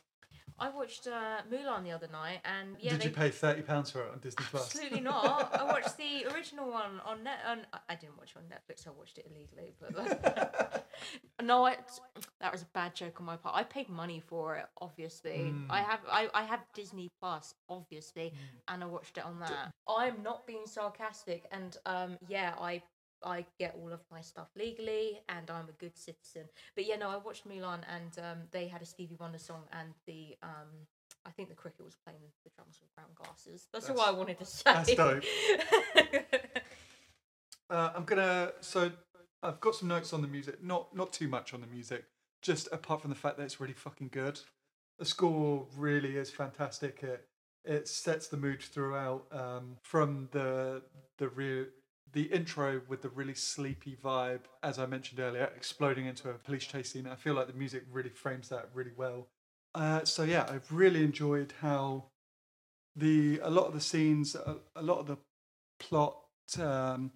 I 0.61 0.71
watched 0.71 1.07
uh, 1.07 1.39
Mulan 1.51 1.85
the 1.85 1.93
other 1.93 2.09
night, 2.11 2.41
and 2.45 2.77
yeah, 2.81 2.93
Did 2.93 3.01
they, 3.01 3.05
you 3.07 3.11
pay 3.11 3.31
thirty 3.31 3.63
pounds 3.63 3.91
for 3.91 4.03
it 4.03 4.11
on 4.13 4.19
Disney 4.19 4.45
Plus? 4.51 4.67
Absolutely 4.67 5.01
not. 5.01 5.55
I 5.59 5.65
watched 5.65 5.97
the 5.97 6.27
original 6.35 6.71
one 6.71 7.01
on 7.07 7.23
net. 7.25 7.39
On, 7.47 7.61
I 7.89 7.95
didn't 7.95 8.19
watch 8.19 8.35
it 8.35 8.39
on 8.39 8.45
Netflix. 8.45 8.87
I 8.87 8.91
watched 8.91 9.19
it 9.19 9.31
illegally. 9.31 9.75
But 9.81 10.87
no, 11.43 11.65
I, 11.67 11.77
that 12.41 12.51
was 12.53 12.63
a 12.63 12.67
bad 12.67 12.95
joke 12.95 13.21
on 13.21 13.27
my 13.27 13.37
part. 13.37 13.55
I 13.57 13.63
paid 13.63 13.89
money 13.89 14.21
for 14.27 14.57
it. 14.57 14.67
Obviously, 14.81 15.53
Mm. 15.53 15.67
I 15.71 15.83
have. 15.83 16.01
I, 16.11 16.29
I 16.35 16.43
have 16.43 16.61
Disney 16.75 17.11
Plus. 17.21 17.55
Obviously, 17.69 18.33
and 18.67 18.83
I 18.83 18.87
watched 18.87 19.19
it 19.19 19.25
on 19.25 19.39
that. 19.41 19.73
I'm 19.89 20.23
not 20.23 20.47
being 20.47 20.67
sarcastic, 20.67 21.45
and 21.53 21.77
um, 21.87 22.19
yeah, 22.29 22.55
I. 22.61 22.83
I 23.25 23.47
get 23.59 23.77
all 23.81 23.93
of 23.93 24.01
my 24.11 24.21
stuff 24.21 24.49
legally, 24.57 25.21
and 25.29 25.51
I'm 25.51 25.69
a 25.69 25.73
good 25.73 25.97
citizen. 25.97 26.45
But 26.75 26.87
yeah, 26.87 26.97
no, 26.97 27.09
I 27.11 27.17
watched 27.17 27.49
Mulan, 27.49 27.81
and 27.93 28.19
um, 28.19 28.39
they 28.51 28.69
had 28.69 28.83
a 28.83 28.87
Stevie 28.87 29.17
Wonder 29.19 29.39
song, 29.39 29.63
and 29.73 29.95
the 30.07 30.37
um, 30.43 30.87
I 31.27 31.31
think 31.31 31.49
the 31.49 31.55
cricket 31.55 31.85
was 31.85 31.97
playing 32.05 32.21
the 32.45 32.51
drums 32.57 32.79
with 32.81 32.95
brown 32.95 33.09
glasses. 33.15 33.69
That's, 33.73 33.91
all 33.91 34.01
I 34.01 34.11
wanted 34.11 34.39
to 34.39 34.45
say. 34.47 34.63
that's 34.65 34.95
dope. 34.95 35.25
Uh, 37.71 37.93
I'm 37.95 38.05
gonna. 38.05 38.53
So 38.61 38.91
I've 39.43 39.61
got 39.61 39.75
some 39.75 39.89
notes 39.89 40.15
on 40.15 40.23
the 40.23 40.29
music. 40.29 40.63
Not 40.63 40.95
not 40.97 41.13
too 41.13 41.29
much 41.29 41.53
on 41.53 41.61
the 41.61 41.67
music. 41.67 42.05
Just 42.41 42.67
apart 42.73 43.03
from 43.03 43.11
the 43.11 43.17
fact 43.17 43.37
that 43.37 43.43
it's 43.43 43.61
really 43.61 43.75
fucking 43.75 44.09
good. 44.11 44.41
The 44.99 45.05
score 45.05 45.67
really 45.77 46.17
is 46.17 46.31
fantastic. 46.31 47.03
It 47.03 47.27
it 47.65 47.87
sets 47.87 48.29
the 48.29 48.39
mood 48.39 48.63
throughout. 48.63 49.27
Um, 49.31 49.77
from 49.83 50.29
the 50.33 50.83
the 51.19 51.29
real 51.29 51.67
the 52.13 52.23
intro 52.23 52.81
with 52.89 53.03
the 53.03 53.09
really 53.09 53.35
sleepy 53.35 53.97
vibe, 54.03 54.43
as 54.63 54.79
I 54.79 54.87
mentioned 54.87 55.21
earlier, 55.21 55.51
exploding 55.57 56.07
into 56.07 56.31
a 56.31 56.35
police 56.35 56.65
chase 56.65 56.93
scene. 56.93 57.07
I 57.07 57.17
feel 57.17 57.35
like 57.35 57.47
the 57.47 57.53
music 57.53 57.85
really 57.91 58.11
frames 58.11 58.49
that 58.49 58.71
really 58.75 58.93
well. 58.97 59.29
Uh, 59.75 60.05
so 60.05 60.23
yeah, 60.23 60.47
I've 60.49 60.71
really 60.73 61.05
enjoyed 61.05 61.53
how 61.61 62.05
the 62.97 63.41
a 63.43 63.51
lot 63.51 63.67
of 63.67 63.75
the 63.75 63.81
scenes, 63.81 64.35
a, 64.35 64.57
a 64.75 64.83
lot 64.83 64.99
of 64.99 65.07
the 65.07 65.19
plot, 65.79 66.17
um, 66.59 67.13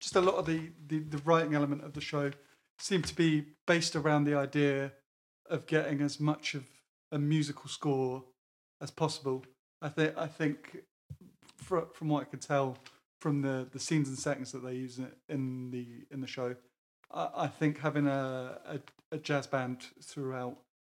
just 0.00 0.16
a 0.16 0.20
lot 0.20 0.36
of 0.36 0.46
the, 0.46 0.70
the 0.86 1.00
the 1.00 1.18
writing 1.18 1.54
element 1.54 1.84
of 1.84 1.92
the 1.92 2.00
show 2.00 2.30
seem 2.78 3.02
to 3.02 3.14
be 3.14 3.44
based 3.66 3.96
around 3.96 4.24
the 4.24 4.34
idea 4.34 4.92
of 5.50 5.66
getting 5.66 6.00
as 6.00 6.20
much 6.20 6.54
of 6.54 6.64
a 7.10 7.18
musical 7.18 7.68
score 7.68 8.24
as 8.80 8.90
possible. 8.90 9.44
I 9.82 9.88
think 9.88 10.16
I 10.16 10.26
think 10.26 10.78
from 11.56 11.86
from 11.92 12.08
what 12.08 12.22
I 12.22 12.24
can 12.24 12.38
tell 12.38 12.78
from 13.20 13.42
the, 13.42 13.66
the 13.72 13.78
scenes 13.78 14.08
and 14.08 14.18
settings 14.18 14.52
that 14.52 14.64
they 14.64 14.74
use 14.74 15.00
in, 15.28 15.70
the 15.70 15.86
in 16.10 16.20
the 16.20 16.26
show, 16.26 16.54
I, 17.12 17.28
I 17.36 17.46
think 17.48 17.80
having 17.80 18.06
a, 18.06 18.58
a, 18.66 18.78
a 19.12 19.18
jazz 19.18 19.46
band 19.46 19.86
throughout 20.02 20.58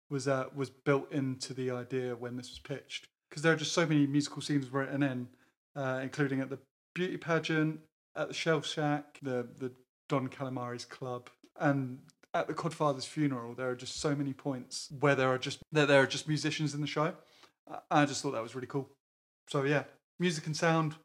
was 0.10 0.28
uh, 0.28 0.46
was 0.56 0.70
built 0.70 1.12
into 1.12 1.54
the 1.54 1.72
idea 1.72 2.16
when 2.16 2.36
this 2.36 2.50
was 2.50 2.60
pitched 2.60 3.08
because 3.30 3.44
there 3.44 3.54
are 3.54 3.58
just 3.58 3.74
so 3.74 3.86
many 3.86 4.08
musical 4.08 4.42
scenes 4.42 4.70
written 4.70 5.04
in, 5.04 5.28
uh, 5.76 6.00
including 6.02 6.40
at 6.40 6.50
the 6.50 6.58
beauty 6.96 7.18
pageant, 7.18 7.80
at 8.16 8.28
the 8.28 8.34
Shell 8.34 8.62
Shack, 8.62 9.20
the 9.22 9.48
the 9.58 9.72
Don 10.08 10.28
Calamari's 10.28 10.86
club, 10.86 11.30
and 11.60 12.00
at 12.34 12.48
the 12.48 12.54
Codfather's 12.54 13.06
funeral. 13.06 13.54
There 13.54 13.70
are 13.70 13.76
just 13.76 14.00
so 14.00 14.16
many 14.16 14.34
points 14.34 14.90
where 15.00 15.16
there 15.16 15.30
are 15.30 15.38
just 15.38 15.60
there, 15.72 15.86
there 15.86 16.02
are 16.02 16.08
just 16.08 16.28
musicians 16.28 16.74
in 16.74 16.82
the 16.82 16.88
show. 16.88 17.14
I 17.92 18.06
just 18.06 18.24
thought 18.24 18.32
that 18.32 18.42
was 18.42 18.56
really 18.56 18.68
cool. 18.68 18.90
So 19.48 19.64
yeah, 19.64 19.84
music 20.20 20.48
and 20.48 20.58
sound 20.58 20.96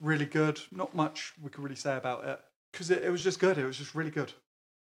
really 0.00 0.26
good. 0.26 0.60
Not 0.70 0.94
much 0.94 1.32
we 1.42 1.50
could 1.50 1.62
really 1.62 1.76
say 1.76 1.96
about 1.96 2.24
it 2.24 2.40
because 2.72 2.90
it, 2.90 3.02
it 3.02 3.10
was 3.10 3.22
just 3.22 3.40
good. 3.40 3.58
It 3.58 3.64
was 3.64 3.78
just 3.78 3.94
really 3.94 4.10
good. 4.10 4.32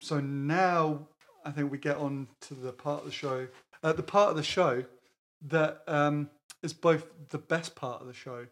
So 0.02 0.20
now 0.20 1.08
I 1.46 1.52
think 1.52 1.72
we 1.72 1.78
get 1.78 1.98
on 1.98 2.28
to 2.42 2.54
the 2.54 2.72
part 2.72 3.00
of 3.02 3.06
the 3.06 3.12
show, 3.12 3.48
uh, 3.84 3.94
the 3.94 4.04
part 4.04 4.32
of 4.32 4.36
the 4.36 4.44
show 4.44 4.84
that 5.48 5.84
um, 5.88 6.30
is 6.64 6.74
both 6.74 7.06
the 7.30 7.38
best 7.38 7.76
part 7.76 8.02
of 8.02 8.08
the 8.08 8.14
show 8.14 8.48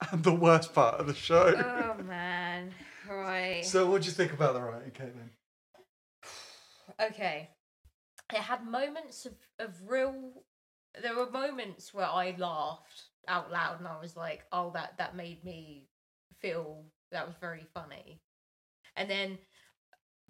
and 0.10 0.24
the 0.24 0.34
worst 0.34 0.74
part 0.74 1.00
of 1.00 1.06
the 1.06 1.14
show. 1.14 1.54
oh 1.56 2.02
man, 2.02 2.72
right. 3.08 3.64
so 3.64 3.90
what 3.90 4.02
do 4.02 4.06
you 4.06 4.12
think 4.12 4.32
about 4.32 4.54
the 4.54 4.60
writing, 4.60 4.90
Caitlin? 4.90 5.30
okay. 7.00 7.50
It 8.32 8.40
had 8.40 8.66
moments 8.66 9.24
of, 9.24 9.34
of 9.58 9.74
real. 9.86 10.42
There 11.02 11.14
were 11.14 11.30
moments 11.30 11.94
where 11.94 12.06
I 12.06 12.34
laughed 12.36 13.07
out 13.26 13.50
loud, 13.50 13.78
and 13.78 13.88
I 13.88 14.00
was 14.00 14.16
like, 14.16 14.44
"Oh, 14.52 14.70
that 14.74 14.96
that 14.98 15.16
made 15.16 15.44
me 15.44 15.88
feel 16.40 16.84
that 17.12 17.26
was 17.26 17.36
very 17.40 17.66
funny." 17.74 18.20
And 18.96 19.08
then, 19.10 19.38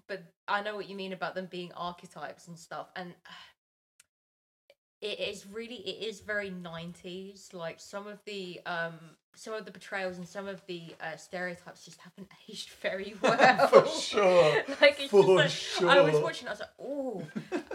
but 0.07 0.23
I 0.47 0.63
know 0.63 0.77
what 0.77 0.89
you 0.89 0.97
mean 0.97 1.13
about 1.13 1.35
them 1.35 1.47
being 1.51 1.73
archetypes 1.77 2.49
and 2.49 2.59
stuff, 2.59 2.89
and 2.97 3.15
it 5.01 5.21
is 5.21 5.47
really 5.47 5.77
it 5.77 6.05
is 6.09 6.21
very 6.21 6.51
90s 6.51 7.55
like 7.55 7.79
some 7.79 8.09
of 8.09 8.19
the 8.25 8.61
um 8.67 8.95
some 9.37 9.55
of 9.55 9.65
the 9.65 9.71
portrayals 9.71 10.19
and 10.19 10.27
some 10.27 10.49
of 10.49 10.61
the 10.67 10.93
uh, 11.01 11.15
stereotypes 11.17 11.85
just 11.85 12.01
haven't 12.01 12.29
aged 12.51 12.71
very 12.83 13.15
well 13.23 13.69
For 13.69 13.87
sure. 13.87 14.55
like 14.81 14.99
it's 15.01 15.11
For 15.11 15.41
just 15.45 15.83
like 15.83 15.97
i 15.97 16.01
was 16.01 16.21
watching 16.21 16.49
i 16.49 16.51
was 16.51 16.59
like 16.61 16.69
oh 16.83 17.23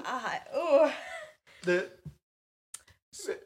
ah, 0.05 0.39
oh 0.53 0.93
The 1.61 1.89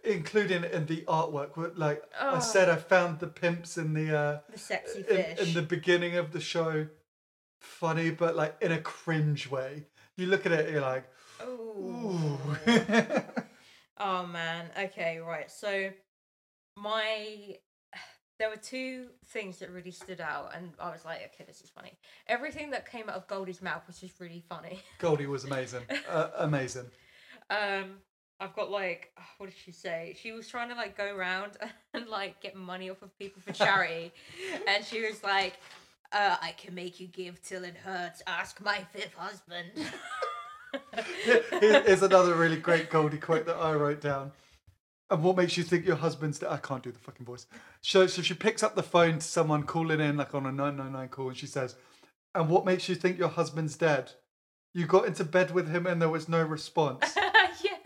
including 0.04 0.64
in 0.64 0.86
the 0.86 1.02
artwork, 1.08 1.52
like 1.78 2.04
I 2.20 2.38
Oh. 2.38 2.40
said, 2.40 2.70
I 2.70 2.76
found 2.78 3.20
the 3.20 3.28
pimps 3.28 3.78
in 3.78 3.94
the 3.94 4.18
uh, 4.18 4.40
the 4.50 4.58
sexy 4.58 5.00
in, 5.00 5.06
fish 5.06 5.40
in 5.42 5.54
the 5.54 5.62
beginning 5.62 6.16
of 6.16 6.32
the 6.32 6.40
show 6.42 6.88
funny, 7.62 8.10
but 8.12 8.36
like 8.36 8.56
in 8.62 8.72
a 8.72 8.80
cringe 8.82 9.50
way. 9.50 9.86
You 10.16 10.28
look 10.28 10.46
at 10.46 10.52
it, 10.52 10.70
you're 10.72 10.82
like, 10.82 11.06
ooh. 11.44 12.40
Oh 14.00 14.28
man. 14.28 14.70
Okay, 14.80 15.18
right. 15.18 15.50
So 15.50 15.90
my 16.76 17.56
there 18.40 18.50
were 18.50 18.56
two 18.56 19.08
things 19.26 19.58
that 19.58 19.72
really 19.72 19.90
stood 19.90 20.22
out 20.22 20.52
and 20.56 20.72
I 20.80 20.92
was 20.92 21.04
like, 21.04 21.22
okay, 21.34 21.44
this 21.48 21.62
is 21.62 21.70
funny. 21.72 21.98
Everything 22.28 22.70
that 22.72 22.90
came 22.90 23.10
out 23.10 23.16
of 23.16 23.28
Goldie's 23.28 23.62
mouth 23.64 23.82
was 23.88 24.00
just 24.00 24.20
really 24.20 24.44
funny. 24.48 24.80
Goldie 25.00 25.26
was 25.26 25.44
amazing, 25.46 25.82
uh, 26.10 26.30
amazing. 26.38 26.86
Um 27.50 27.98
I've 28.40 28.56
got 28.56 28.70
like 28.72 29.12
what 29.38 29.48
did 29.48 29.56
she 29.64 29.72
say? 29.72 30.16
She 30.22 30.32
was 30.32 30.48
trying 30.48 30.70
to 30.70 30.76
like 30.76 30.96
go 30.98 31.16
around 31.16 31.54
and 31.94 32.08
like 32.08 32.40
get 32.42 32.56
money 32.56 32.90
off 32.90 33.02
of 33.02 33.18
people 33.18 33.42
for 33.46 33.52
charity 33.54 34.12
and 34.68 34.84
she 34.86 35.02
was 35.02 35.24
like 35.24 35.60
uh, 36.14 36.38
I 36.42 36.52
can 36.58 36.74
make 36.74 37.00
you 37.02 37.08
give 37.08 37.42
till 37.42 37.66
it 37.66 37.76
hurts. 37.76 38.22
Ask 38.28 38.62
my 38.64 38.78
fifth 38.94 39.14
husband. 39.16 39.72
Here- 41.60 41.84
Here's 41.84 42.02
another 42.04 42.34
really 42.36 42.56
great 42.68 42.90
Goldie 42.90 43.18
quote 43.18 43.46
that 43.46 43.58
I 43.58 43.74
wrote 43.74 44.02
down. 44.02 44.32
And 45.10 45.24
what 45.24 45.38
makes 45.38 45.56
you 45.58 45.64
think 45.64 45.86
your 45.86 45.96
husband's 45.96 46.40
dead? 46.40 46.50
I 46.50 46.58
can't 46.58 46.84
do 46.84 46.92
the 46.92 47.00
fucking 47.00 47.26
voice. 47.26 47.46
So, 47.82 48.08
so 48.08 48.22
she 48.22 48.34
picks 48.34 48.62
up 48.64 48.76
the 48.76 48.84
phone 48.84 49.20
to 49.20 49.26
someone 49.26 49.64
calling 49.64 50.00
in, 50.02 50.18
like 50.18 50.36
on 50.36 50.46
a 50.46 50.52
999 50.52 51.10
call, 51.10 51.30
and 51.30 51.38
she 51.38 51.46
says, 51.48 51.76
And 52.36 52.50
what 52.50 52.66
makes 52.66 52.90
you 52.90 52.96
think 52.96 53.18
your 53.18 53.30
husband's 53.30 53.76
dead? 53.78 54.12
You 54.74 54.86
got 54.86 55.06
into 55.08 55.24
bed 55.24 55.52
with 55.52 55.70
him 55.70 55.88
and 55.88 56.02
there 56.02 56.10
was 56.10 56.28
no 56.30 56.44
response. 56.44 57.16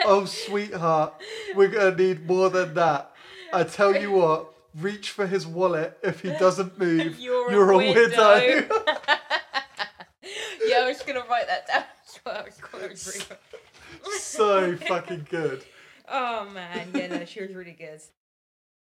Oh, 0.05 0.25
sweetheart, 0.25 1.13
we're 1.55 1.67
going 1.69 1.95
to 1.95 2.03
need 2.03 2.25
more 2.27 2.49
than 2.49 2.73
that. 2.75 3.11
I 3.53 3.63
tell 3.63 3.95
you 3.95 4.11
what, 4.11 4.53
reach 4.75 5.11
for 5.11 5.27
his 5.27 5.45
wallet. 5.45 5.97
If 6.03 6.21
he 6.21 6.29
doesn't 6.29 6.79
move, 6.79 7.19
You're, 7.19 7.51
you're, 7.51 7.71
a, 7.71 7.75
a 7.75 7.93
widow. 7.93 8.35
widow. 8.35 8.83
yeah, 10.65 10.77
I 10.77 10.87
was 10.87 10.97
just 10.97 11.07
gonna 11.07 11.23
write 11.29 11.47
that 11.47 11.67
down. 11.67 11.83
That's 11.97 12.17
what 12.23 12.35
I 12.37 12.43
was 12.43 12.57
gonna 12.71 12.87
read. 12.87 14.19
so 14.19 14.77
fucking 14.77 15.27
good. 15.29 15.63
Oh 16.07 16.49
man, 16.53 16.89
yeah, 16.93 17.07
no, 17.07 17.25
she 17.25 17.41
was 17.41 17.53
really 17.53 17.73
good. 17.73 18.01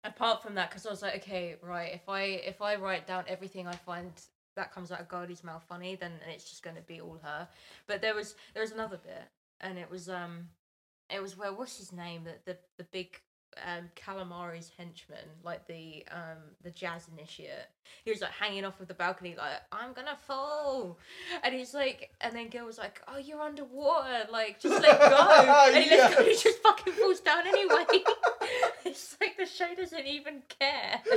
Apart 0.04 0.42
from 0.42 0.54
that, 0.54 0.70
because 0.70 0.86
I 0.86 0.90
was 0.90 1.02
like, 1.02 1.16
okay, 1.16 1.56
right, 1.62 1.92
if 1.94 2.08
I 2.08 2.22
if 2.22 2.60
I 2.62 2.76
write 2.76 3.06
down 3.06 3.24
everything 3.28 3.66
I 3.66 3.74
find 3.74 4.10
that 4.56 4.72
comes 4.72 4.90
out 4.90 5.00
of 5.00 5.08
Goldie's 5.08 5.44
mouth 5.44 5.64
funny, 5.68 5.94
then 5.96 6.12
it's 6.32 6.48
just 6.48 6.62
gonna 6.62 6.82
be 6.86 7.00
all 7.00 7.18
her. 7.22 7.48
But 7.86 8.00
there 8.02 8.14
was 8.14 8.34
there 8.54 8.62
was 8.62 8.72
another 8.72 8.98
bit, 8.98 9.24
and 9.60 9.78
it 9.78 9.90
was 9.90 10.08
um, 10.08 10.48
it 11.10 11.22
was 11.22 11.36
where 11.36 11.52
what's 11.52 11.78
his 11.78 11.92
name, 11.92 12.24
the 12.24 12.34
the 12.44 12.58
the 12.76 12.84
big 12.84 13.20
um 13.66 13.90
calamari's 13.96 14.70
henchman, 14.76 15.18
like 15.42 15.66
the 15.66 16.04
um 16.12 16.38
the 16.62 16.70
jazz 16.70 17.08
initiate. 17.16 17.66
He 18.04 18.10
was 18.10 18.20
like 18.20 18.30
hanging 18.30 18.64
off 18.64 18.80
of 18.80 18.88
the 18.88 18.94
balcony, 18.94 19.34
like 19.36 19.62
I'm 19.72 19.92
gonna 19.92 20.16
fall, 20.26 20.98
and 21.42 21.54
he's 21.54 21.74
like, 21.74 22.10
and 22.20 22.34
then 22.34 22.48
Gil 22.48 22.66
was 22.66 22.78
like, 22.78 23.00
oh, 23.08 23.18
you're 23.18 23.40
underwater, 23.40 24.30
like 24.30 24.60
just 24.60 24.80
let 24.82 25.00
go, 25.00 25.70
and 25.74 25.84
he 25.84 25.90
lets 25.90 26.14
go, 26.14 26.24
he 26.24 26.36
just 26.36 26.58
fucking 26.62 26.92
falls 26.92 27.20
down 27.20 27.46
anyway. 27.46 27.84
it's 28.84 29.16
like 29.20 29.36
the 29.36 29.46
show 29.46 29.74
doesn't 29.76 30.06
even 30.06 30.42
care. 30.58 31.00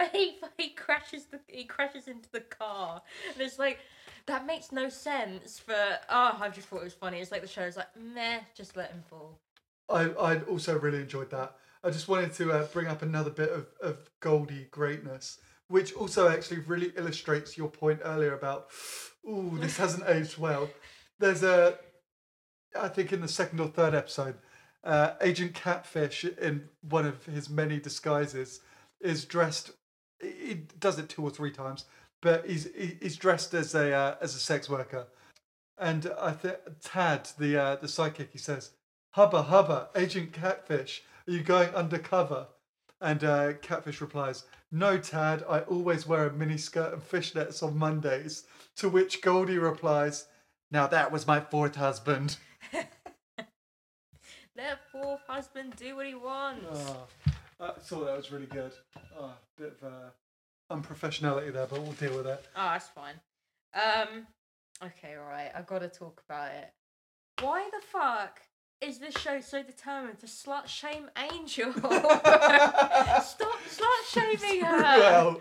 And 0.00 0.10
he 0.12 0.38
he 0.58 0.70
crashes 0.70 1.26
the 1.26 1.40
he 1.46 1.64
crashes 1.64 2.08
into 2.08 2.30
the 2.32 2.40
car, 2.40 3.02
and 3.32 3.42
it's 3.42 3.58
like. 3.58 3.78
That 4.26 4.46
makes 4.46 4.72
no 4.72 4.88
sense, 4.88 5.58
For 5.58 5.74
oh, 6.08 6.38
I 6.40 6.48
just 6.48 6.68
thought 6.68 6.80
it 6.80 6.84
was 6.84 6.94
funny. 6.94 7.18
It's 7.18 7.32
like 7.32 7.42
the 7.42 7.48
show 7.48 7.62
is 7.62 7.76
like, 7.76 7.88
meh, 7.96 8.40
just 8.54 8.76
let 8.76 8.90
him 8.92 9.02
fall. 9.08 9.40
I, 9.88 10.10
I 10.10 10.40
also 10.42 10.78
really 10.78 11.00
enjoyed 11.00 11.30
that. 11.30 11.56
I 11.84 11.90
just 11.90 12.08
wanted 12.08 12.32
to 12.34 12.52
uh, 12.52 12.66
bring 12.66 12.86
up 12.86 13.02
another 13.02 13.30
bit 13.30 13.50
of, 13.50 13.66
of 13.80 14.10
Goldie 14.20 14.68
greatness, 14.70 15.38
which 15.68 15.92
also 15.94 16.28
actually 16.28 16.60
really 16.60 16.92
illustrates 16.96 17.58
your 17.58 17.68
point 17.68 18.00
earlier 18.04 18.34
about, 18.34 18.68
ooh, 19.28 19.58
this 19.60 19.76
hasn't 19.78 20.08
aged 20.08 20.38
well. 20.38 20.70
There's 21.18 21.42
a, 21.42 21.78
I 22.78 22.88
think 22.88 23.12
in 23.12 23.20
the 23.20 23.28
second 23.28 23.60
or 23.60 23.68
third 23.68 23.94
episode, 23.94 24.36
uh, 24.84 25.14
Agent 25.20 25.54
Catfish, 25.54 26.24
in 26.24 26.68
one 26.88 27.06
of 27.06 27.24
his 27.26 27.48
many 27.48 27.78
disguises, 27.78 28.60
is 29.00 29.24
dressed. 29.24 29.72
He 30.20 30.66
does 30.78 30.98
it 30.98 31.08
two 31.08 31.22
or 31.22 31.30
three 31.30 31.50
times, 31.50 31.84
but 32.22 32.46
he's 32.46 32.68
he's 32.74 33.16
dressed 33.16 33.52
as 33.52 33.74
a 33.74 33.92
uh, 33.92 34.14
as 34.22 34.34
a 34.34 34.38
sex 34.38 34.70
worker, 34.70 35.06
and 35.76 36.10
I 36.18 36.32
think 36.32 36.56
Tad, 36.80 37.28
the 37.38 37.60
uh, 37.60 37.76
the 37.76 37.88
psychic, 37.88 38.30
he 38.32 38.38
says, 38.38 38.70
"Hubba 39.14 39.42
hubba, 39.42 39.90
Agent 39.94 40.32
Catfish, 40.32 41.02
are 41.28 41.32
you 41.32 41.42
going 41.42 41.68
undercover?" 41.74 42.46
And 43.00 43.24
uh, 43.24 43.54
Catfish 43.54 44.00
replies, 44.00 44.44
"No, 44.70 44.96
Tad, 44.96 45.44
I 45.48 45.60
always 45.60 46.06
wear 46.06 46.26
a 46.26 46.32
mini 46.32 46.56
skirt 46.56 46.94
and 46.94 47.02
fishnets 47.02 47.62
on 47.62 47.76
Mondays." 47.76 48.44
To 48.76 48.88
which 48.88 49.20
Goldie 49.20 49.58
replies, 49.58 50.26
"Now 50.70 50.86
that 50.86 51.12
was 51.12 51.26
my 51.26 51.40
fourth 51.40 51.74
husband." 51.74 52.38
Let 54.54 54.78
fourth 54.92 55.20
husband 55.26 55.74
do 55.76 55.96
what 55.96 56.06
he 56.06 56.14
wants. 56.14 56.66
Oh, 56.70 57.06
I 57.58 57.72
thought 57.72 58.04
that 58.04 58.16
was 58.16 58.30
really 58.30 58.46
good. 58.46 58.72
Oh, 59.18 59.32
bit 59.56 59.74
of 59.80 59.88
uh, 59.88 60.10
unprofessionality 60.72 61.52
there, 61.52 61.66
but 61.66 61.80
we'll 61.82 61.92
deal 61.92 62.16
with 62.16 62.26
it. 62.26 62.44
Oh, 62.56 62.70
that's 62.72 62.88
fine. 62.88 63.14
Um, 63.74 64.26
okay, 64.84 65.14
right. 65.14 65.50
I've 65.54 65.66
got 65.66 65.80
to 65.80 65.88
talk 65.88 66.22
about 66.28 66.52
it. 66.52 66.72
Why 67.40 67.68
the 67.70 67.86
fuck 67.86 68.40
is 68.80 68.98
this 68.98 69.14
show 69.14 69.40
so 69.40 69.62
determined 69.62 70.18
to 70.20 70.26
slut 70.26 70.66
shame 70.66 71.10
Angel? 71.16 71.72
Stop 71.74 73.58
slut 73.68 74.02
shaming 74.10 74.64
her. 74.64 75.36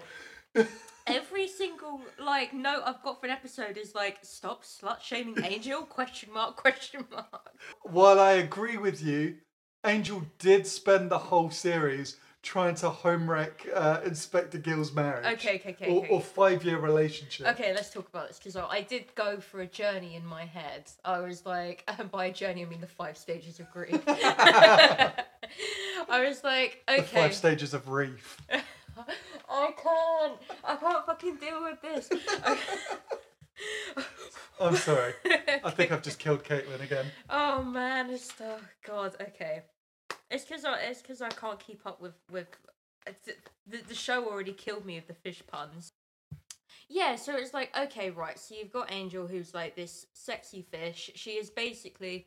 Well, 0.55 0.67
Every 1.07 1.47
single 1.47 2.01
like 2.19 2.53
note 2.53 2.83
I've 2.85 3.01
got 3.01 3.19
for 3.19 3.25
an 3.25 3.31
episode 3.31 3.77
is 3.77 3.95
like, 3.95 4.19
stop 4.21 4.63
slut 4.63 5.01
shaming 5.01 5.43
Angel? 5.43 5.81
Question 5.81 6.31
mark? 6.33 6.55
Question 6.57 7.05
mark. 7.11 7.51
while 7.83 8.19
I 8.19 8.33
agree 8.33 8.77
with 8.77 9.01
you, 9.01 9.37
Angel 9.85 10.23
did 10.37 10.67
spend 10.67 11.09
the 11.09 11.17
whole 11.17 11.49
series 11.49 12.17
trying 12.41 12.73
to 12.75 12.89
home 12.89 13.29
wreck 13.29 13.67
uh, 13.73 14.01
Inspector 14.03 14.57
Gill's 14.59 14.91
marriage. 14.93 15.25
Okay, 15.33 15.55
okay, 15.55 15.69
okay, 15.71 15.91
Or, 15.91 15.99
okay. 16.03 16.09
or 16.09 16.21
five 16.21 16.63
year 16.63 16.79
relationship. 16.79 17.47
Okay, 17.47 17.73
let's 17.73 17.91
talk 17.91 18.09
about 18.09 18.27
this 18.29 18.37
because 18.39 18.55
I, 18.55 18.81
did 18.81 19.13
go 19.15 19.39
for 19.39 19.61
a 19.61 19.67
journey 19.67 20.15
in 20.15 20.25
my 20.25 20.45
head. 20.45 20.91
I 21.05 21.19
was 21.19 21.45
like, 21.45 21.83
and 21.87 22.09
by 22.19 22.31
journey 22.31 22.63
I 22.63 22.65
mean 22.65 22.81
the 22.81 22.87
five 22.87 23.17
stages 23.17 23.59
of 23.59 23.71
grief. 23.71 24.01
I 24.07 25.13
was 26.09 26.43
like, 26.43 26.83
The 26.87 27.01
okay, 27.01 27.21
five 27.21 27.35
stages 27.35 27.73
of 27.73 27.87
Reef. 27.89 28.37
I 29.49 29.71
can't, 29.81 30.33
I 30.63 30.75
can't 30.75 31.05
fucking 31.05 31.35
deal 31.37 31.61
with 31.61 31.81
this. 31.81 32.09
I'm 34.59 34.75
sorry. 34.75 35.13
I 35.63 35.69
think 35.71 35.91
I've 35.91 36.01
just 36.01 36.19
killed 36.19 36.43
Caitlin 36.43 36.81
again. 36.83 37.05
oh 37.29 37.63
man, 37.63 38.09
it's 38.09 38.31
oh 38.41 38.59
god. 38.85 39.15
Okay, 39.21 39.61
it's 40.31 40.43
because 40.45 40.65
I 40.65 40.79
it's 40.79 41.01
because 41.01 41.21
I 41.21 41.29
can't 41.29 41.59
keep 41.59 41.85
up 41.85 42.01
with 42.01 42.13
with 42.31 42.47
the 43.67 43.77
the 43.87 43.95
show 43.95 44.25
already 44.29 44.53
killed 44.53 44.85
me 44.85 44.95
with 44.95 45.07
the 45.07 45.13
fish 45.13 45.41
puns. 45.51 45.91
Yeah, 46.89 47.15
so 47.15 47.35
it's 47.35 47.53
like 47.53 47.75
okay, 47.77 48.09
right. 48.11 48.37
So 48.37 48.55
you've 48.55 48.71
got 48.73 48.91
Angel, 48.91 49.27
who's 49.27 49.53
like 49.53 49.75
this 49.75 50.07
sexy 50.13 50.61
fish. 50.71 51.11
She 51.15 51.31
is 51.31 51.49
basically, 51.49 52.25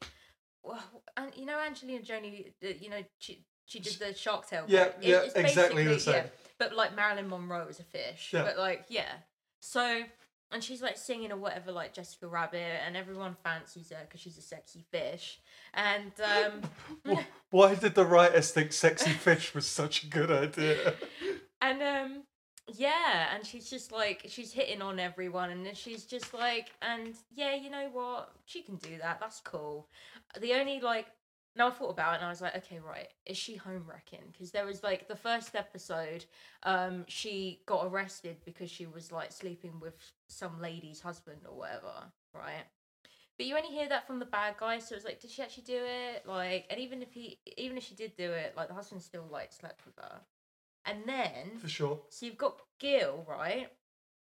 well, 0.62 0.82
and 1.16 1.30
you 1.36 1.44
know 1.46 1.58
Angelina 1.60 2.02
Jolie. 2.02 2.54
uh, 2.64 2.68
You 2.80 2.90
know 2.90 3.02
she 3.18 3.44
she 3.66 3.78
did 3.80 3.94
the 3.94 4.14
Shark 4.14 4.48
Tale. 4.48 4.64
Yeah, 4.68 4.82
right? 4.84 4.94
Yeah, 5.02 5.16
it's 5.22 5.34
exactly 5.34 5.84
the 5.84 5.90
basically- 5.90 6.12
same. 6.14 6.24
Yeah, 6.24 6.30
but 6.58 6.74
like 6.74 6.94
Marilyn 6.96 7.28
Monroe 7.28 7.66
is 7.68 7.78
a 7.80 7.84
fish. 7.84 8.30
Yeah. 8.32 8.42
But 8.44 8.58
like 8.58 8.86
yeah, 8.88 9.12
so 9.60 10.02
and 10.54 10.62
she's 10.62 10.80
like 10.80 10.96
singing 10.96 11.32
or 11.32 11.36
whatever 11.36 11.72
like 11.72 11.92
Jessica 11.92 12.28
Rabbit, 12.28 12.80
and 12.86 12.96
everyone 12.96 13.36
fancies 13.42 13.90
her 13.90 13.98
because 14.06 14.20
she's 14.20 14.38
a 14.38 14.42
sexy 14.42 14.84
fish. 14.90 15.40
And 15.74 16.12
um, 17.04 17.18
Why 17.50 17.74
did 17.74 17.96
the 17.96 18.06
writers 18.06 18.52
think 18.52 18.72
sexy 18.72 19.10
fish 19.26 19.52
was 19.52 19.66
such 19.66 20.04
a 20.04 20.06
good 20.06 20.30
idea? 20.30 20.94
and 21.60 21.82
um, 21.82 22.22
yeah, 22.72 23.34
and 23.34 23.44
she's 23.44 23.68
just 23.68 23.90
like 23.90 24.26
she's 24.28 24.52
hitting 24.52 24.80
on 24.80 25.00
everyone, 25.00 25.50
and 25.50 25.66
then 25.66 25.74
she's 25.74 26.04
just 26.04 26.32
like, 26.32 26.70
and 26.80 27.14
yeah, 27.34 27.56
you 27.56 27.68
know 27.68 27.88
what, 27.92 28.30
she 28.46 28.62
can 28.62 28.76
do 28.76 28.96
that. 29.02 29.18
That's 29.20 29.40
cool. 29.40 29.88
The 30.40 30.54
only 30.54 30.80
like. 30.80 31.06
Now 31.56 31.68
I 31.68 31.70
thought 31.70 31.90
about 31.90 32.14
it 32.14 32.16
and 32.16 32.26
I 32.26 32.30
was 32.30 32.40
like, 32.40 32.56
okay, 32.56 32.80
right, 32.80 33.08
is 33.26 33.36
she 33.36 33.54
home 33.56 33.84
wrecking? 33.88 34.24
Because 34.32 34.50
there 34.50 34.66
was 34.66 34.82
like 34.82 35.06
the 35.06 35.16
first 35.16 35.54
episode, 35.54 36.24
um, 36.64 37.04
she 37.06 37.60
got 37.66 37.86
arrested 37.86 38.38
because 38.44 38.70
she 38.70 38.86
was 38.86 39.12
like 39.12 39.30
sleeping 39.30 39.78
with 39.80 39.94
some 40.28 40.60
lady's 40.60 41.00
husband 41.00 41.42
or 41.48 41.56
whatever, 41.56 41.92
right? 42.34 42.64
But 43.36 43.46
you 43.46 43.56
only 43.56 43.68
hear 43.70 43.88
that 43.88 44.06
from 44.06 44.18
the 44.18 44.26
bad 44.26 44.56
guy, 44.58 44.78
so 44.78 44.94
it's 44.94 45.04
like, 45.04 45.20
did 45.20 45.30
she 45.30 45.42
actually 45.42 45.64
do 45.64 45.80
it? 45.84 46.24
Like, 46.26 46.66
and 46.70 46.80
even 46.80 47.02
if 47.02 47.12
he, 47.12 47.38
even 47.56 47.76
if 47.76 47.84
she 47.84 47.94
did 47.94 48.16
do 48.16 48.30
it, 48.30 48.54
like 48.56 48.68
the 48.68 48.74
husband 48.74 49.02
still 49.02 49.26
like 49.30 49.52
slept 49.52 49.84
with 49.84 49.96
her. 49.96 50.20
And 50.86 51.02
then, 51.06 51.58
For 51.58 51.68
sure. 51.68 52.00
so 52.10 52.26
you've 52.26 52.36
got 52.38 52.60
Gil, 52.78 53.24
right? 53.28 53.70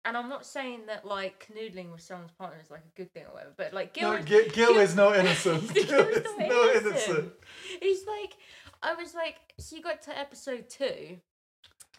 And 0.04 0.18
I'm 0.18 0.30
not 0.30 0.46
saying 0.46 0.88
that 0.88 1.06
like 1.06 1.48
canoodling 1.48 1.92
with 1.92 2.02
someone's 2.02 2.32
partner 2.32 2.60
is 2.64 2.72
like 2.72 2.82
a 2.82 2.98
good 2.98 3.14
thing 3.14 3.24
or 3.26 3.34
whatever, 3.34 3.54
but 3.56 3.72
like 3.74 3.94
Gil, 3.94 4.12
No, 4.12 4.18
is- 4.18 4.26
Gil, 4.26 4.50
Gil 4.50 4.78
is 4.78 4.96
not 4.96 5.16
innocent. 5.16 5.74
Gil 5.74 5.84
is 5.84 6.26
no, 6.40 6.48
not 6.48 6.76
innocent. 6.76 6.86
innocent. 6.86 7.34
He's 7.82 8.06
like, 8.08 8.34
I 8.82 8.96
was 8.96 9.14
like, 9.14 9.36
so 9.60 9.76
you 9.76 9.84
got 9.84 10.02
to 10.04 10.18
episode 10.18 10.68
two, 10.70 11.18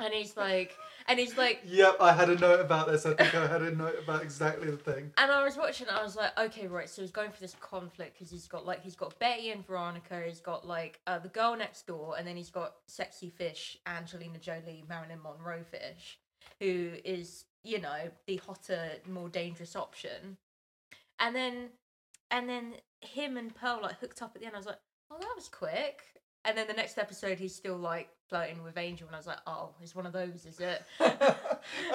and 0.00 0.12
he's 0.12 0.36
like, 0.36 0.76
and 1.07 1.16
he's 1.18 1.36
like, 1.38 1.61
Yep, 1.66 1.96
I 2.00 2.12
had 2.12 2.28
a 2.28 2.34
note 2.36 2.59
about 2.61 2.88
this. 2.88 3.07
I 3.07 3.14
think 3.14 3.36
I 3.36 3.46
had 3.46 3.62
a 3.62 3.72
note 3.72 3.94
about 4.03 4.22
exactly 4.22 4.68
the 4.68 4.76
thing. 4.78 5.12
And 5.16 5.30
I 5.30 5.44
was 5.44 5.57
watching, 5.57 5.86
I 5.88 6.03
was 6.03 6.16
like, 6.16 6.36
okay, 6.38 6.66
right. 6.66 6.88
So 6.88 7.03
he's 7.03 7.12
going 7.12 7.30
for 7.30 7.38
this 7.40 7.55
conflict 7.61 8.14
because 8.18 8.32
he's 8.32 8.48
got 8.48 8.66
like 8.66 8.82
he's 8.82 8.96
got 8.96 9.16
Betty 9.20 9.50
and 9.50 9.64
Veronica. 9.64 10.22
He's 10.26 10.40
got 10.40 10.66
like 10.66 10.98
uh, 11.07 11.20
the 11.20 11.28
girl 11.28 11.57
next 11.57 11.86
door, 11.86 12.16
and 12.18 12.26
then 12.26 12.36
he's 12.36 12.50
got 12.50 12.74
sexy 12.88 13.30
fish 13.30 13.76
Angelina 13.86 14.38
Jolie, 14.38 14.82
Marilyn 14.88 15.20
Monroe 15.22 15.62
fish, 15.70 16.18
who 16.59 16.90
is 17.05 17.44
you 17.62 17.80
know 17.80 18.10
the 18.26 18.36
hotter, 18.36 18.90
more 19.08 19.28
dangerous 19.28 19.76
option. 19.76 20.36
And 21.18 21.34
then, 21.34 21.68
and 22.30 22.48
then 22.48 22.74
him 23.00 23.36
and 23.36 23.54
Pearl 23.54 23.80
like 23.82 23.98
hooked 24.00 24.22
up 24.22 24.32
at 24.34 24.40
the 24.40 24.46
end. 24.46 24.54
I 24.54 24.58
was 24.58 24.66
like, 24.66 24.80
oh, 25.10 25.18
that 25.18 25.32
was 25.36 25.48
quick. 25.48 26.02
And 26.44 26.58
then 26.58 26.66
the 26.66 26.74
next 26.74 26.98
episode, 26.98 27.38
he's 27.38 27.54
still 27.54 27.76
like 27.76 28.08
flirting 28.28 28.64
with 28.64 28.76
Angel, 28.76 29.06
and 29.06 29.14
I 29.14 29.18
was 29.18 29.28
like, 29.28 29.38
oh, 29.46 29.70
it's 29.80 29.94
one 29.94 30.06
of 30.06 30.12
those, 30.12 30.44
is 30.44 30.58
it? 30.58 30.82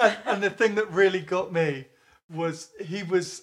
and, 0.00 0.16
and 0.24 0.42
the 0.42 0.50
thing 0.50 0.74
that 0.76 0.90
really 0.90 1.20
got 1.20 1.52
me 1.52 1.86
was 2.32 2.70
he 2.80 3.02
was 3.02 3.42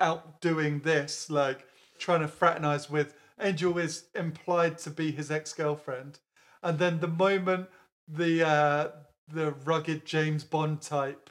out 0.00 0.40
doing 0.40 0.80
this, 0.80 1.28
like 1.28 1.66
trying 1.98 2.20
to 2.20 2.28
fraternize 2.28 2.88
with 2.88 3.14
Angel 3.40 3.76
is 3.78 4.04
implied 4.14 4.78
to 4.78 4.90
be 4.90 5.10
his 5.10 5.30
ex 5.30 5.52
girlfriend, 5.52 6.18
and 6.62 6.78
then 6.78 7.00
the 7.00 7.08
moment 7.08 7.68
the 8.08 8.46
uh, 8.46 8.88
the 9.30 9.52
rugged 9.64 10.06
James 10.06 10.44
Bond 10.44 10.80
type 10.80 11.30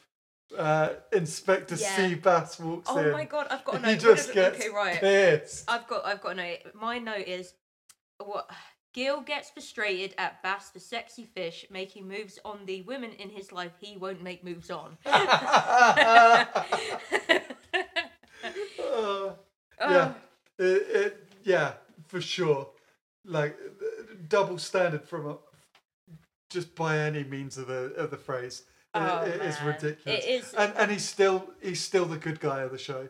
uh, 0.57 0.89
Inspector 1.11 1.75
Yeah. 1.75 1.95
C. 1.95 2.15
Bass 2.15 2.59
walks 2.59 2.89
in. 2.89 2.97
Oh 2.97 3.11
my 3.11 3.25
god, 3.25 3.47
I've 3.49 3.63
got 3.63 3.75
a 3.75 3.79
he 3.79 3.83
note. 3.85 4.03
What 4.03 4.15
just 4.17 4.33
gets 4.33 4.59
okay, 4.59 4.69
right. 4.69 4.99
pissed. 4.99 5.69
I've 5.69 5.87
got 5.87 6.05
I've 6.05 6.21
got 6.21 6.33
a 6.33 6.35
note. 6.35 6.57
My 6.73 6.99
note 6.99 7.27
is 7.27 7.53
what 8.23 8.49
Gil 8.93 9.21
gets 9.21 9.49
frustrated 9.49 10.15
at 10.17 10.41
Bass 10.43 10.69
the 10.69 10.79
sexy 10.79 11.25
fish 11.25 11.65
making 11.69 12.07
moves 12.07 12.39
on 12.45 12.65
the 12.65 12.81
women 12.83 13.11
in 13.13 13.29
his 13.29 13.51
life 13.51 13.73
he 13.79 13.97
won't 13.97 14.23
make 14.23 14.43
moves 14.43 14.69
on. 14.69 14.97
Uh, 18.89 19.33
Oh, 19.79 19.91
yeah, 19.91 20.13
it, 20.57 20.63
it, 20.89 21.27
yeah, 21.43 21.73
for 22.07 22.19
sure. 22.19 22.69
Like 23.25 23.57
double 24.27 24.57
standard 24.57 25.03
from 25.03 25.27
a, 25.27 25.37
just 26.49 26.73
by 26.75 26.97
any 26.97 27.23
means 27.23 27.57
of 27.57 27.67
the 27.67 27.93
of 27.95 28.09
the 28.09 28.17
phrase. 28.17 28.63
It- 29.05 29.11
Oh, 29.11 29.21
it 29.23 29.41
is 29.41 29.61
ridiculous. 29.61 30.25
It 30.25 30.29
is- 30.29 30.53
and 30.53 30.73
and 30.77 30.91
he's 30.91 31.05
still 31.07 31.53
he's 31.61 31.81
still 31.83 32.05
the 32.05 32.17
good 32.17 32.39
guy 32.39 32.61
of 32.61 32.71
the 32.71 32.77
show. 32.77 33.09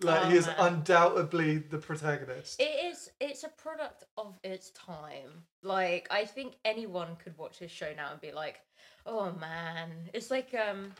Like 0.00 0.22
Oh, 0.26 0.28
he 0.30 0.36
is 0.36 0.46
man. 0.46 0.56
undoubtedly 0.58 1.58
the 1.58 1.78
protagonist. 1.78 2.60
It 2.60 2.84
is. 2.92 3.10
It's 3.20 3.44
a 3.44 3.48
product 3.48 4.04
of 4.16 4.38
its 4.44 4.70
time. 4.70 5.44
Like 5.62 6.06
I 6.10 6.24
think 6.24 6.54
anyone 6.64 7.16
could 7.22 7.36
watch 7.38 7.58
this 7.58 7.70
show 7.72 7.92
now 7.96 8.12
and 8.12 8.20
be 8.20 8.32
like, 8.32 8.60
"Oh 9.06 9.32
man!" 9.32 10.10
It's 10.14 10.30
like 10.30 10.54
um, 10.54 10.92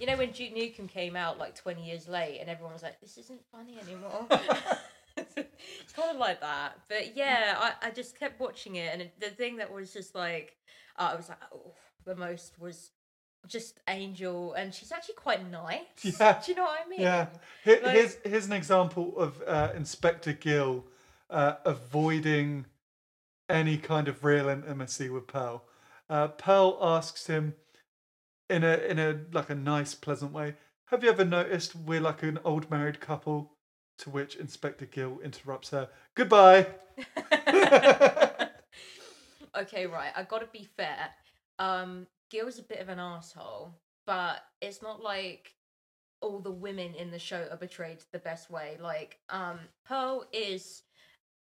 you 0.00 0.06
know 0.06 0.16
when 0.16 0.30
Duke 0.32 0.54
Nukem 0.54 0.88
came 0.88 1.16
out 1.16 1.38
like 1.38 1.54
twenty 1.54 1.84
years 1.86 2.08
late, 2.08 2.38
and 2.40 2.48
everyone 2.50 2.72
was 2.72 2.82
like, 2.82 3.00
"This 3.00 3.16
isn't 3.18 3.40
funny 3.52 3.78
anymore." 3.80 4.26
it's 5.16 5.92
kind 5.94 6.10
of 6.10 6.16
like 6.16 6.40
that. 6.40 6.78
But 6.88 7.16
yeah, 7.16 7.56
I, 7.58 7.88
I 7.88 7.90
just 7.90 8.18
kept 8.18 8.40
watching 8.40 8.76
it, 8.76 8.92
and 8.92 9.02
it, 9.02 9.20
the 9.20 9.30
thing 9.30 9.56
that 9.56 9.72
was 9.72 9.92
just 9.92 10.14
like, 10.14 10.56
uh, 10.98 11.10
I 11.12 11.16
was 11.16 11.28
like, 11.28 11.38
oh, 11.52 11.72
the 12.04 12.14
most 12.16 12.58
was 12.58 12.90
just 13.46 13.80
Angel, 13.88 14.52
and 14.54 14.74
she's 14.74 14.92
actually 14.92 15.14
quite 15.14 15.48
nice. 15.50 15.80
Yeah. 16.02 16.40
Do 16.44 16.52
you 16.52 16.56
know 16.56 16.64
what 16.64 16.80
I 16.84 16.88
mean? 16.88 17.00
Yeah. 17.00 17.26
Here, 17.64 17.80
Like- 17.82 17.94
here's 17.94 18.16
here's 18.24 18.46
an 18.46 18.52
example 18.52 19.18
of 19.18 19.42
uh, 19.46 19.70
Inspector 19.74 20.32
Gill 20.34 20.84
uh, 21.30 21.54
avoiding 21.64 22.66
any 23.48 23.78
kind 23.78 24.08
of 24.08 24.24
real 24.24 24.48
intimacy 24.48 25.08
with 25.08 25.26
Pearl. 25.26 25.64
Uh, 26.10 26.28
Pearl 26.28 26.78
asks 26.80 27.26
him 27.26 27.54
in 28.50 28.64
a 28.64 28.74
in 28.76 28.98
a 28.98 29.20
like 29.32 29.50
a 29.50 29.54
nice, 29.54 29.94
pleasant 29.94 30.32
way. 30.32 30.54
Have 30.86 31.04
you 31.04 31.10
ever 31.10 31.24
noticed 31.24 31.76
we're 31.76 32.00
like 32.00 32.22
an 32.22 32.38
old 32.44 32.70
married 32.70 33.00
couple? 33.00 33.52
To 34.02 34.10
which 34.10 34.36
Inspector 34.36 34.86
Gill 34.86 35.18
interrupts 35.24 35.70
her. 35.70 35.88
Goodbye. 36.14 36.68
okay, 39.56 39.86
right. 39.86 40.12
I 40.16 40.22
gotta 40.28 40.46
be 40.52 40.68
fair. 40.76 41.10
Um, 41.58 42.06
Gil's 42.30 42.58
a 42.58 42.62
bit 42.62 42.80
of 42.80 42.88
an 42.88 42.98
asshole, 42.98 43.74
but 44.06 44.42
it's 44.60 44.82
not 44.82 45.02
like 45.02 45.54
all 46.20 46.40
the 46.40 46.50
women 46.50 46.94
in 46.94 47.10
the 47.10 47.18
show 47.18 47.46
are 47.50 47.56
betrayed 47.56 47.98
the 48.12 48.18
best 48.18 48.50
way. 48.50 48.76
Like, 48.80 49.18
um, 49.30 49.60
Pearl 49.84 50.26
is, 50.32 50.82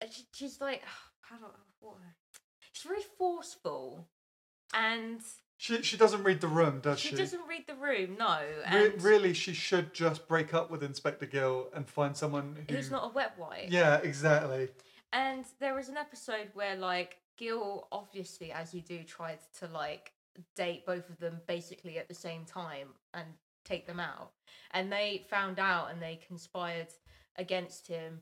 uh, 0.00 0.06
she- 0.10 0.26
she's 0.32 0.60
like, 0.60 0.82
how 1.22 1.36
do 1.36 1.44
I, 1.46 1.48
what? 1.80 1.96
She's 2.72 2.84
very 2.88 3.02
forceful, 3.18 4.08
and 4.72 5.20
She 5.58 5.82
she 5.82 5.96
doesn't 5.96 6.22
read 6.24 6.40
the 6.40 6.48
room, 6.48 6.80
does 6.80 6.98
she? 7.00 7.08
she 7.10 7.16
doesn't 7.16 7.46
read 7.46 7.66
the 7.66 7.74
room. 7.74 8.16
No, 8.18 8.40
Re- 8.72 8.86
and 8.86 9.02
really, 9.02 9.34
she 9.34 9.52
should 9.52 9.92
just 9.92 10.26
break 10.26 10.54
up 10.54 10.70
with 10.70 10.82
Inspector 10.82 11.26
Gill 11.26 11.68
and 11.74 11.86
find 11.88 12.16
someone 12.16 12.56
who. 12.68 12.74
who's 12.74 12.90
not 12.90 13.04
a 13.10 13.12
wet 13.12 13.34
wipe. 13.38 13.66
Yeah, 13.70 13.96
exactly. 13.98 14.68
And 15.12 15.44
there 15.60 15.74
was 15.74 15.88
an 15.90 15.96
episode 15.98 16.48
where 16.54 16.74
like 16.76 17.18
Gil 17.36 17.86
obviously 17.92 18.50
as 18.52 18.72
you 18.72 18.80
do 18.80 19.02
tried 19.02 19.38
to 19.58 19.66
like 19.66 20.12
date 20.56 20.86
both 20.86 21.08
of 21.10 21.18
them 21.18 21.40
basically 21.46 21.98
at 21.98 22.08
the 22.08 22.14
same 22.14 22.44
time 22.44 22.88
and 23.14 23.26
take 23.64 23.86
them 23.86 24.00
out. 24.00 24.32
And 24.72 24.90
they 24.92 25.24
found 25.30 25.58
out 25.58 25.90
and 25.90 26.00
they 26.02 26.20
conspired 26.26 26.88
against 27.36 27.86
him 27.86 28.20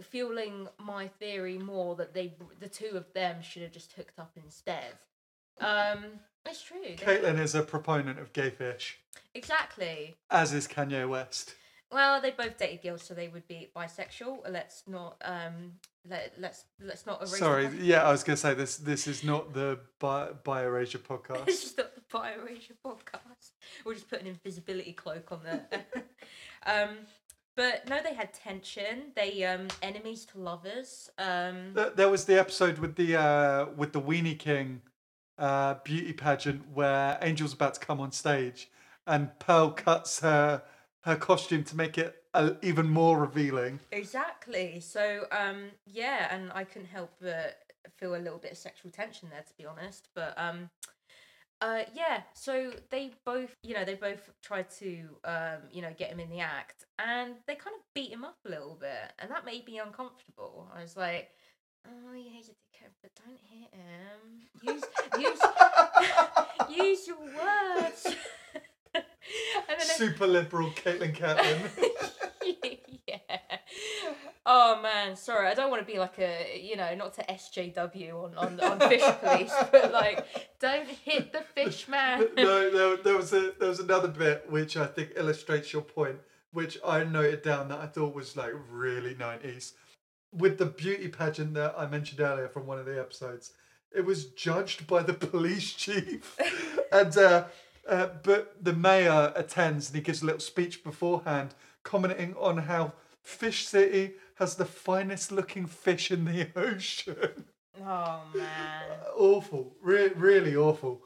fueling 0.00 0.68
my 0.78 1.06
theory 1.06 1.58
more 1.58 1.94
that 1.96 2.14
they 2.14 2.32
the 2.60 2.68
two 2.68 2.96
of 2.96 3.12
them 3.12 3.42
should 3.42 3.62
have 3.62 3.72
just 3.72 3.92
hooked 3.92 4.18
up 4.18 4.32
instead. 4.42 4.94
Um 5.60 6.04
it's 6.46 6.62
true. 6.62 6.96
Caitlin 6.96 7.38
is 7.38 7.54
a 7.54 7.62
proponent 7.62 8.18
of 8.18 8.32
gay 8.32 8.50
fish, 8.50 8.98
Exactly. 9.34 10.16
as 10.30 10.52
is 10.52 10.66
Kanye 10.66 11.08
West. 11.08 11.54
Well, 11.92 12.20
they 12.22 12.30
both 12.30 12.56
dated 12.56 12.82
girls, 12.82 13.02
so 13.02 13.12
they 13.14 13.28
would 13.28 13.46
be 13.46 13.68
bisexual. 13.76 14.50
Let's 14.50 14.84
not 14.86 15.20
um 15.24 15.74
let 16.08 16.32
let's 16.38 16.64
let's 16.80 17.06
not 17.06 17.20
erase 17.20 17.38
Sorry, 17.38 17.68
yeah, 17.80 18.02
I 18.02 18.10
was 18.10 18.24
gonna 18.24 18.36
say 18.36 18.54
this. 18.54 18.76
This 18.76 19.06
is 19.06 19.22
not 19.22 19.52
the 19.54 19.78
Bi- 19.98 20.30
It's 20.44 20.94
podcast. 20.94 21.46
just 21.46 21.78
not 21.78 21.94
the 21.94 22.00
bioerasure 22.12 22.76
podcast. 22.84 23.50
We'll 23.84 23.94
just 23.94 24.08
put 24.08 24.20
an 24.20 24.26
invisibility 24.26 24.92
cloak 24.92 25.30
on 25.30 25.40
there. 25.44 25.66
um, 26.66 26.98
but 27.56 27.88
no, 27.88 28.02
they 28.02 28.14
had 28.14 28.32
tension. 28.34 29.12
They 29.14 29.44
um 29.44 29.68
enemies 29.80 30.24
to 30.26 30.38
lovers. 30.38 31.10
Um, 31.18 31.72
Th- 31.74 31.92
there 31.94 32.08
was 32.08 32.24
the 32.24 32.38
episode 32.38 32.78
with 32.78 32.96
the 32.96 33.16
uh, 33.16 33.66
with 33.76 33.92
the 33.92 34.00
Weenie 34.00 34.38
King 34.38 34.82
uh, 35.38 35.74
beauty 35.84 36.12
pageant 36.12 36.68
where 36.72 37.18
Angel's 37.22 37.52
about 37.52 37.74
to 37.74 37.80
come 37.80 38.00
on 38.00 38.10
stage, 38.12 38.70
and 39.06 39.38
Pearl 39.38 39.70
cuts 39.70 40.20
her 40.20 40.62
her 41.02 41.16
costume 41.16 41.64
to 41.64 41.76
make 41.76 41.98
it 41.98 42.21
uh, 42.34 42.50
even 42.62 42.88
more 42.88 43.18
revealing. 43.20 43.80
exactly. 43.90 44.80
So 44.80 45.24
um, 45.32 45.70
yeah, 45.86 46.34
and 46.34 46.50
I 46.52 46.64
couldn't 46.64 46.88
help 46.88 47.12
but 47.20 47.58
feel 47.98 48.14
a 48.14 48.16
little 48.16 48.38
bit 48.38 48.52
of 48.52 48.58
sexual 48.58 48.90
tension 48.90 49.28
there, 49.30 49.42
to 49.42 49.52
be 49.58 49.64
honest. 49.66 50.08
But 50.14 50.34
um. 50.36 50.70
Uh, 51.60 51.84
yeah, 51.94 52.22
so 52.34 52.72
they 52.90 53.12
both, 53.24 53.54
you 53.62 53.72
know, 53.72 53.84
they 53.84 53.94
both 53.94 54.32
tried 54.42 54.68
to, 54.68 55.04
um, 55.24 55.58
you 55.70 55.80
know, 55.80 55.92
get 55.96 56.10
him 56.10 56.18
in 56.18 56.28
the 56.28 56.40
act, 56.40 56.86
and 56.98 57.34
they 57.46 57.54
kind 57.54 57.76
of 57.76 57.82
beat 57.94 58.10
him 58.10 58.24
up 58.24 58.36
a 58.44 58.48
little 58.48 58.74
bit, 58.80 59.12
and 59.20 59.30
that 59.30 59.44
made 59.46 59.64
me 59.64 59.78
uncomfortable. 59.78 60.68
I 60.76 60.82
was 60.82 60.96
like, 60.96 61.30
"Oh, 61.86 62.12
yeah, 62.14 62.30
he's 62.34 62.48
a 62.48 62.50
dickhead, 62.50 62.90
but 63.00 63.12
don't 63.24 63.38
hit 63.48 63.70
him. 63.72 64.40
Use, 64.60 64.82
use, 65.20 65.40
use 66.76 67.06
your 67.06 67.18
words." 67.20 68.06
and 68.94 69.04
then 69.68 69.78
I- 69.78 69.84
Super 69.84 70.26
liberal 70.26 70.70
Caitlin 70.72 71.14
Catlin. 71.14 71.70
yeah. 73.06 73.18
Oh 74.44 74.80
man, 74.82 75.16
sorry. 75.16 75.48
I 75.48 75.54
don't 75.54 75.70
want 75.70 75.86
to 75.86 75.92
be 75.92 75.98
like 75.98 76.18
a, 76.18 76.60
you 76.60 76.76
know, 76.76 76.94
not 76.94 77.14
to 77.14 77.22
SJW 77.22 78.14
on 78.14 78.34
on, 78.36 78.60
on 78.60 78.88
fish 78.88 79.02
police, 79.20 79.52
but 79.72 79.92
like, 79.92 80.24
don't 80.58 80.88
hit 80.88 81.32
the 81.32 81.42
fish 81.54 81.86
man. 81.88 82.26
no, 82.36 82.70
there, 82.70 82.96
there 82.96 83.16
was 83.16 83.32
a 83.32 83.52
there 83.58 83.68
was 83.68 83.80
another 83.80 84.08
bit 84.08 84.50
which 84.50 84.76
I 84.76 84.86
think 84.86 85.12
illustrates 85.16 85.72
your 85.72 85.82
point, 85.82 86.18
which 86.52 86.78
I 86.84 87.04
noted 87.04 87.42
down 87.42 87.68
that 87.68 87.78
I 87.78 87.86
thought 87.86 88.14
was 88.14 88.36
like 88.36 88.52
really 88.70 89.14
nineties. 89.14 89.74
With 90.32 90.58
the 90.58 90.66
beauty 90.66 91.08
pageant 91.08 91.54
that 91.54 91.74
I 91.76 91.86
mentioned 91.86 92.20
earlier 92.20 92.48
from 92.48 92.66
one 92.66 92.78
of 92.78 92.86
the 92.86 92.98
episodes, 92.98 93.52
it 93.94 94.04
was 94.04 94.26
judged 94.26 94.86
by 94.86 95.02
the 95.02 95.12
police 95.12 95.72
chief, 95.72 96.36
and 96.90 97.16
uh, 97.16 97.44
uh, 97.88 98.08
but 98.22 98.56
the 98.62 98.72
mayor 98.72 99.32
attends 99.36 99.88
and 99.88 99.96
he 99.96 100.02
gives 100.02 100.22
a 100.22 100.26
little 100.26 100.40
speech 100.40 100.82
beforehand, 100.84 101.54
commenting 101.82 102.34
on 102.38 102.58
how 102.58 102.92
Fish 103.22 103.66
City 103.66 104.14
has 104.36 104.56
the 104.56 104.64
finest 104.64 105.30
looking 105.30 105.66
fish 105.66 106.10
in 106.10 106.24
the 106.24 106.48
ocean. 106.56 107.44
Oh 107.80 108.22
man. 108.34 108.82
awful, 109.16 109.76
Re- 109.80 110.12
really 110.16 110.56
awful. 110.56 111.02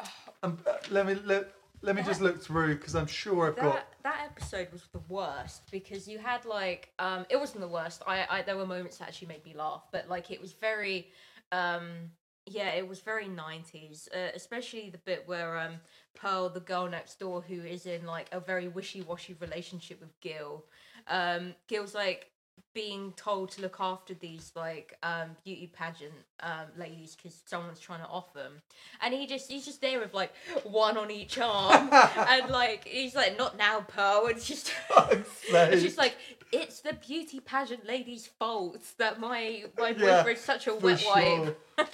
Um, 0.42 0.58
uh, 0.66 0.74
let 0.90 1.06
me 1.06 1.14
let, 1.24 1.50
let 1.80 1.96
me 1.96 2.02
just 2.02 2.20
look 2.20 2.40
through 2.42 2.76
because 2.76 2.94
I'm 2.94 3.06
sure 3.06 3.48
I've 3.48 3.56
got. 3.56 3.74
That 3.74 3.88
that 4.02 4.20
episode 4.30 4.68
was 4.70 4.82
the 4.92 5.00
worst 5.08 5.62
because 5.70 6.06
you 6.06 6.18
had 6.18 6.44
like 6.44 6.90
um 6.98 7.24
it 7.30 7.36
wasn't 7.36 7.62
the 7.62 7.68
worst. 7.68 8.02
I, 8.06 8.26
I 8.28 8.42
there 8.42 8.56
were 8.56 8.66
moments 8.66 8.98
that 8.98 9.08
actually 9.08 9.28
made 9.28 9.44
me 9.46 9.54
laugh, 9.56 9.84
but 9.90 10.08
like 10.10 10.30
it 10.30 10.40
was 10.40 10.52
very 10.52 11.08
um 11.52 12.10
yeah, 12.46 12.70
it 12.70 12.86
was 12.88 13.00
very 13.00 13.26
90s, 13.26 14.08
uh, 14.14 14.30
especially 14.34 14.90
the 14.90 14.98
bit 14.98 15.24
where 15.26 15.58
um 15.58 15.80
Pearl, 16.14 16.48
the 16.48 16.60
girl 16.60 16.88
next 16.88 17.18
door 17.18 17.42
who 17.42 17.60
is 17.62 17.86
in 17.86 18.06
like 18.06 18.28
a 18.32 18.40
very 18.40 18.68
wishy-washy 18.68 19.34
relationship 19.40 20.00
with 20.00 20.18
Gil. 20.20 20.64
Um 21.08 21.54
Gil's 21.68 21.94
like 21.94 22.30
being 22.72 23.12
told 23.16 23.50
to 23.50 23.60
look 23.62 23.76
after 23.80 24.14
these 24.14 24.52
like 24.56 24.96
um 25.02 25.30
beauty 25.44 25.70
pageant 25.74 26.12
um 26.40 26.66
ladies 26.78 27.14
because 27.14 27.42
someone's 27.46 27.80
trying 27.80 28.00
to 28.00 28.06
off 28.06 28.32
them 28.34 28.62
and 29.02 29.12
he 29.12 29.26
just 29.26 29.50
he's 29.50 29.64
just 29.64 29.80
there 29.80 29.98
with 30.00 30.14
like 30.14 30.32
one 30.64 30.96
on 30.96 31.10
each 31.10 31.38
arm 31.38 31.90
and 32.28 32.50
like 32.50 32.86
he's 32.86 33.14
like 33.14 33.36
not 33.38 33.56
now 33.58 33.80
pearl 33.80 34.26
it's 34.26 34.46
just 34.46 34.72
it's 35.48 35.82
just 35.82 35.98
like 35.98 36.16
it's 36.52 36.80
the 36.80 36.94
beauty 37.06 37.40
pageant 37.40 37.86
lady's 37.86 38.26
fault 38.26 38.82
that 38.98 39.20
my 39.20 39.64
my 39.78 39.92
Yeah, 39.92 40.22
boyfriend's 40.22 40.40
such 40.42 40.66
a 40.66 40.74
wet 40.74 41.02
wipe 41.06 41.24
sure. 41.24 41.54
uh, 41.78 41.84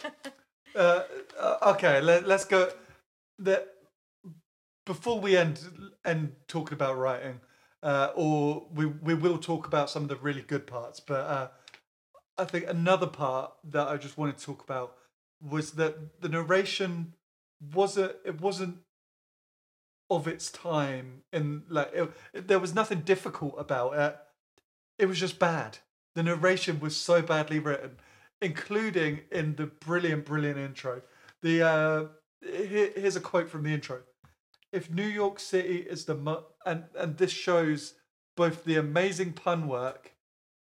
uh, 0.74 1.02
okay, 1.68 2.00
let, 2.00 2.26
let's 2.26 2.44
go. 2.44 2.70
The, 3.38 3.66
before 4.86 5.20
we 5.20 5.36
end 5.36 5.60
end 6.04 6.32
talking 6.48 6.74
about 6.74 6.96
writing, 6.96 7.40
uh, 7.82 8.10
or 8.14 8.66
we 8.72 8.86
we 8.86 9.14
will 9.14 9.38
talk 9.38 9.66
about 9.66 9.90
some 9.90 10.02
of 10.04 10.08
the 10.08 10.16
really 10.16 10.42
good 10.42 10.66
parts, 10.66 11.00
but 11.00 11.20
uh, 11.20 11.48
I 12.38 12.44
think 12.44 12.66
another 12.68 13.06
part 13.06 13.52
that 13.64 13.88
I 13.88 13.96
just 13.96 14.18
wanted 14.18 14.38
to 14.38 14.44
talk 14.44 14.62
about 14.62 14.94
was 15.40 15.72
that 15.72 16.20
the 16.20 16.28
narration 16.28 17.14
wasn't 17.74 18.12
it 18.24 18.40
wasn't 18.40 18.78
of 20.10 20.28
its 20.28 20.50
time 20.50 21.22
and 21.32 21.62
like 21.68 21.90
it, 21.94 22.48
there 22.48 22.58
was 22.58 22.74
nothing 22.74 23.00
difficult 23.00 23.54
about 23.58 23.94
it. 23.94 24.16
It 24.98 25.06
was 25.06 25.18
just 25.18 25.38
bad. 25.38 25.78
The 26.14 26.22
narration 26.22 26.80
was 26.80 26.96
so 26.96 27.22
badly 27.22 27.58
written 27.58 27.96
including 28.42 29.20
in 29.30 29.56
the 29.56 29.66
brilliant, 29.66 30.26
brilliant 30.26 30.58
intro. 30.58 31.00
The 31.40 31.62
uh, 31.62 32.04
here, 32.42 32.90
here's 32.94 33.16
a 33.16 33.20
quote 33.20 33.48
from 33.48 33.62
the 33.62 33.72
intro: 33.72 34.00
"If 34.72 34.90
New 34.90 35.06
York 35.06 35.40
City 35.40 35.78
is 35.78 36.04
the 36.04 36.42
and 36.66 36.84
and 36.98 37.16
this 37.16 37.30
shows 37.30 37.94
both 38.36 38.64
the 38.64 38.76
amazing 38.76 39.32
pun 39.32 39.68
work 39.68 40.12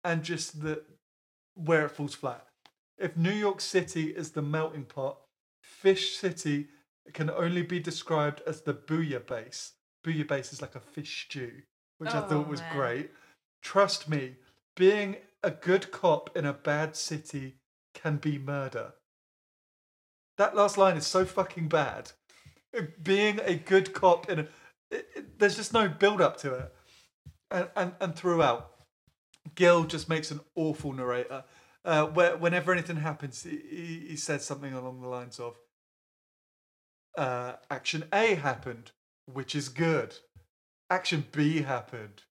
and 0.04 0.24
just 0.24 0.62
the 0.62 0.84
where 1.56 1.86
it 1.86 1.92
falls 1.92 2.16
flat. 2.16 2.48
If 2.98 3.18
New 3.18 3.34
York 3.34 3.62
City 3.62 4.10
is 4.10 4.32
the 4.32 4.42
melting 4.42 4.86
pot, 4.86 5.18
Fish 5.64 6.16
City 6.16 6.68
can 7.14 7.30
only 7.30 7.64
be 7.64 7.80
described 7.80 8.42
as 8.46 8.62
the 8.62 8.74
bouillabaisse. 8.74 9.72
Booyah 10.06 10.28
base 10.28 10.54
is 10.54 10.62
like 10.62 10.76
a 10.76 10.80
fish 10.80 11.26
stew, 11.26 11.64
which 11.98 12.14
I 12.14 12.20
Oh, 12.20 12.28
thought 12.28 12.48
was 12.48 12.62
man. 12.62 12.76
great. 12.76 13.12
Trust 13.62 14.08
me, 14.08 14.38
being 14.76 15.18
a 15.44 15.52
good 15.52 15.92
cop 15.92 16.36
in 16.38 16.46
a 16.46 16.54
bad 16.54 16.96
city 16.96 17.56
can 17.94 18.18
be 18.18 18.38
murder. 18.38 18.94
That 20.38 20.56
last 20.56 20.78
line 20.78 20.98
is 20.98 21.06
so 21.08 21.26
fucking 21.26 21.68
bad. 21.68 22.12
Being 23.04 23.39
a 23.44 23.56
good 23.56 23.94
cop 23.94 24.30
in 24.30 24.39
a. 24.39 24.48
It, 24.89 25.08
it- 25.16 25.39
there's 25.39 25.56
just 25.56 25.74
no 25.74 25.89
build 25.89 26.22
up 26.22 26.38
to 26.38 26.54
it. 26.54 26.74
And, 27.50 27.68
and, 27.76 27.94
and 28.00 28.16
throughout, 28.16 28.72
Gil 29.56 29.84
just 29.86 30.08
makes 30.08 30.32
an 30.32 30.39
awful 30.56 30.94
narrator. 30.94 31.44
Uh, 31.84 32.06
where 32.06 32.38
whenever 32.38 32.72
anything 32.72 32.98
happens, 32.98 33.44
he, 33.44 33.58
he, 33.70 34.06
he 34.10 34.16
says 34.16 34.46
something 34.46 34.72
along 34.74 35.02
the 35.02 35.08
lines 35.08 35.39
of, 35.39 35.56
uh, 37.18 37.54
"Action 37.70 38.06
A 38.14 38.36
happened, 38.36 38.92
which 39.26 39.56
is 39.56 39.68
good. 39.68 40.16
Action 40.89 41.26
B 41.32 41.62
happened, 41.64 42.22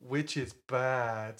which 0.00 0.36
is 0.36 0.52
bad. 0.68 1.36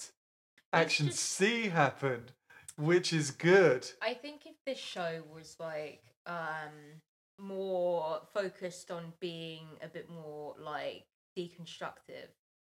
Action 0.72 1.06
just- 1.06 1.18
C 1.18 1.68
happened, 1.68 2.32
which 2.78 3.12
is 3.12 3.30
good." 3.30 3.90
I 4.00 4.14
think 4.14 4.46
if 4.46 4.54
this 4.64 4.78
show 4.78 5.22
was 5.34 5.56
like 5.60 6.02
um 6.26 7.00
more 7.38 8.20
focused 8.34 8.90
on 8.90 9.12
being 9.20 9.66
a 9.82 9.88
bit 9.88 10.08
more 10.10 10.54
like 10.60 11.04
deconstructive, 11.36 12.30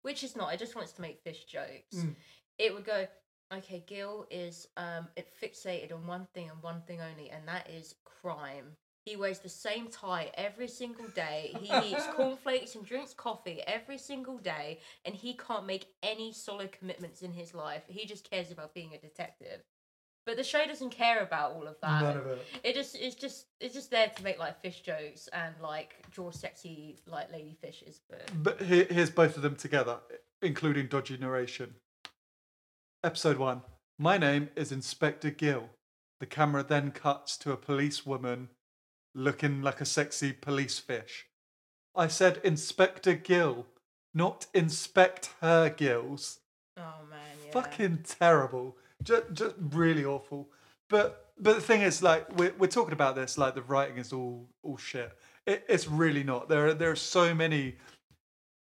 which 0.03 0.23
is 0.23 0.35
not, 0.35 0.53
it 0.53 0.59
just 0.59 0.75
wants 0.75 0.91
to 0.93 1.01
make 1.01 1.19
fish 1.23 1.45
jokes. 1.45 1.95
Mm. 1.95 2.15
It 2.59 2.73
would 2.73 2.85
go, 2.85 3.07
okay, 3.53 3.83
Gil 3.87 4.27
is 4.29 4.67
um 4.77 5.07
it 5.15 5.27
fixated 5.41 5.93
on 5.93 6.05
one 6.07 6.27
thing 6.33 6.49
and 6.49 6.61
one 6.61 6.81
thing 6.87 6.99
only, 7.01 7.29
and 7.29 7.47
that 7.47 7.69
is 7.69 7.95
crime. 8.05 8.75
He 9.05 9.15
wears 9.15 9.39
the 9.39 9.49
same 9.49 9.87
tie 9.87 10.29
every 10.35 10.67
single 10.67 11.07
day. 11.15 11.55
He 11.59 11.73
eats 11.91 12.05
cornflakes 12.15 12.75
and 12.75 12.85
drinks 12.85 13.15
coffee 13.15 13.61
every 13.65 13.97
single 13.97 14.37
day, 14.37 14.79
and 15.05 15.15
he 15.15 15.33
can't 15.33 15.65
make 15.65 15.87
any 16.03 16.31
solid 16.31 16.71
commitments 16.71 17.23
in 17.23 17.31
his 17.31 17.55
life. 17.55 17.81
He 17.87 18.05
just 18.05 18.29
cares 18.29 18.51
about 18.51 18.75
being 18.75 18.93
a 18.93 18.99
detective. 18.99 19.63
But 20.25 20.37
the 20.37 20.43
show 20.43 20.65
doesn't 20.67 20.91
care 20.91 21.23
about 21.23 21.53
all 21.53 21.67
of 21.67 21.77
that. 21.81 22.01
None 22.01 22.17
of 22.17 22.27
it. 22.27 22.45
It 22.63 22.75
just 22.75 22.95
it's 22.95 23.15
just 23.15 23.47
it's 23.59 23.73
just 23.73 23.89
there 23.89 24.09
to 24.15 24.23
make 24.23 24.37
like 24.37 24.61
fish 24.61 24.81
jokes 24.81 25.27
and 25.33 25.55
like 25.61 25.95
draw 26.11 26.31
sexy 26.31 26.97
like 27.07 27.31
lady 27.31 27.57
fishes. 27.59 28.01
But 28.09 28.31
But 28.43 28.61
here, 28.61 28.85
here's 28.89 29.09
both 29.09 29.35
of 29.35 29.41
them 29.41 29.55
together, 29.55 29.97
including 30.41 30.87
dodgy 30.87 31.17
narration. 31.17 31.75
Episode 33.03 33.37
one. 33.37 33.61
My 33.97 34.17
name 34.17 34.49
is 34.55 34.71
Inspector 34.71 35.29
Gill. 35.31 35.69
The 36.19 36.25
camera 36.27 36.63
then 36.63 36.91
cuts 36.91 37.35
to 37.37 37.51
a 37.51 37.57
policewoman 37.57 38.49
looking 39.15 39.61
like 39.61 39.81
a 39.81 39.85
sexy 39.85 40.33
police 40.33 40.77
fish. 40.77 41.25
I 41.95 42.07
said 42.07 42.39
Inspector 42.43 43.13
Gill, 43.15 43.65
not 44.13 44.45
inspect 44.53 45.33
her 45.41 45.69
gills. 45.69 46.39
oh 46.77 47.05
man, 47.09 47.19
yeah. 47.45 47.51
Fucking 47.51 48.05
terrible. 48.07 48.77
Just, 49.03 49.33
just 49.33 49.55
really 49.59 50.05
awful. 50.05 50.49
But 50.89 51.33
but 51.39 51.55
the 51.55 51.61
thing 51.61 51.81
is, 51.81 52.03
like 52.03 52.37
we're 52.37 52.53
we're 52.57 52.67
talking 52.67 52.93
about 52.93 53.15
this, 53.15 53.37
like 53.37 53.55
the 53.55 53.61
writing 53.61 53.97
is 53.97 54.13
all 54.13 54.47
all 54.63 54.77
shit. 54.77 55.17
It, 55.45 55.65
it's 55.67 55.87
really 55.87 56.23
not. 56.23 56.49
There 56.49 56.67
are 56.67 56.73
there 56.73 56.91
are 56.91 56.95
so 56.95 57.33
many, 57.33 57.77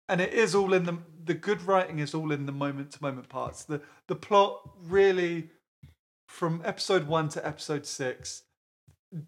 and 0.09 0.21
it 0.21 0.33
is 0.33 0.55
all 0.55 0.73
in 0.73 0.85
the 0.85 0.99
the 1.25 1.35
good 1.35 1.63
writing 1.63 1.99
is 1.99 2.15
all 2.15 2.33
in 2.33 2.47
the 2.47 2.53
moment 2.53 2.93
to 2.93 3.03
moment 3.03 3.29
parts. 3.29 3.65
The 3.65 3.81
the 4.07 4.17
plot 4.17 4.61
really, 4.85 5.51
from 6.29 6.63
episode 6.65 7.07
one 7.07 7.29
to 7.31 7.47
episode 7.47 7.85
six, 7.85 8.43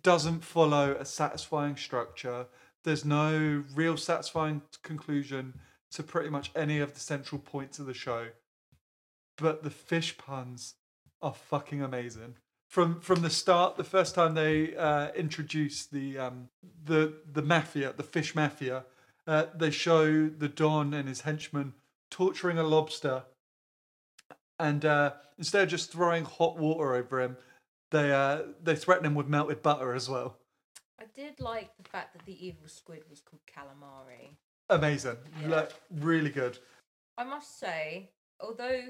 doesn't 0.02 0.44
follow 0.44 0.96
a 0.98 1.04
satisfying 1.04 1.76
structure. 1.76 2.46
There's 2.84 3.04
no 3.04 3.64
real 3.74 3.96
satisfying 3.96 4.62
conclusion 4.82 5.54
to 5.92 6.02
pretty 6.02 6.30
much 6.30 6.50
any 6.56 6.80
of 6.80 6.94
the 6.94 7.00
central 7.00 7.40
points 7.40 7.78
of 7.78 7.86
the 7.86 7.94
show 7.94 8.28
but 9.36 9.62
the 9.62 9.70
fish 9.70 10.16
puns 10.16 10.74
are 11.22 11.34
fucking 11.34 11.82
amazing. 11.82 12.34
From 12.68 13.00
from 13.00 13.22
the 13.22 13.30
start, 13.30 13.76
the 13.76 13.84
first 13.84 14.14
time 14.14 14.34
they 14.34 14.74
uh, 14.76 15.10
introduce 15.12 15.86
the 15.86 16.18
um, 16.18 16.48
the 16.84 17.14
the 17.32 17.42
mafia, 17.42 17.92
the 17.96 18.02
fish 18.02 18.34
mafia, 18.34 18.84
uh, 19.26 19.46
they 19.54 19.70
show 19.70 20.26
the 20.28 20.48
Don 20.48 20.94
and 20.94 21.08
his 21.08 21.20
henchmen 21.22 21.74
torturing 22.10 22.58
a 22.58 22.62
lobster, 22.62 23.24
and 24.58 24.84
uh, 24.84 25.12
instead 25.38 25.64
of 25.64 25.68
just 25.68 25.92
throwing 25.92 26.24
hot 26.24 26.56
water 26.58 26.94
over 26.94 27.20
him, 27.20 27.36
they 27.90 28.10
uh, 28.12 28.42
they 28.62 28.74
threaten 28.74 29.04
him 29.04 29.14
with 29.14 29.28
melted 29.28 29.62
butter 29.62 29.92
as 29.94 30.08
well. 30.08 30.38
I 30.98 31.04
did 31.14 31.40
like 31.40 31.76
the 31.76 31.88
fact 31.88 32.14
that 32.14 32.24
the 32.24 32.46
evil 32.46 32.68
squid 32.68 33.02
was 33.10 33.20
called 33.20 33.42
calamari. 33.46 34.36
Amazing, 34.70 35.16
Yeah. 35.42 35.48
like 35.48 35.72
really 35.90 36.30
good. 36.30 36.58
I 37.18 37.24
must 37.24 37.58
say, 37.58 38.10
although 38.40 38.80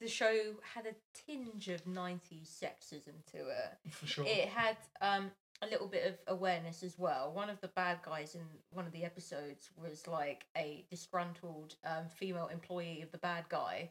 the 0.00 0.08
show 0.08 0.54
had 0.74 0.86
a 0.86 0.94
tinge 1.14 1.68
of 1.68 1.84
90s 1.84 2.48
sexism 2.62 3.14
to 3.32 3.38
it, 3.38 3.92
For 3.92 4.06
sure. 4.06 4.24
it 4.26 4.48
had 4.48 4.76
um, 5.00 5.30
a 5.62 5.66
little 5.66 5.86
bit 5.86 6.06
of 6.06 6.34
awareness 6.36 6.82
as 6.82 6.98
well. 6.98 7.32
One 7.32 7.48
of 7.50 7.60
the 7.60 7.68
bad 7.68 7.98
guys 8.04 8.34
in 8.34 8.42
one 8.72 8.86
of 8.86 8.92
the 8.92 9.04
episodes 9.04 9.70
was 9.80 10.06
like 10.06 10.46
a 10.56 10.84
disgruntled 10.90 11.76
um, 11.84 12.08
female 12.08 12.48
employee 12.52 13.02
of 13.02 13.10
the 13.12 13.18
bad 13.18 13.44
guy 13.48 13.90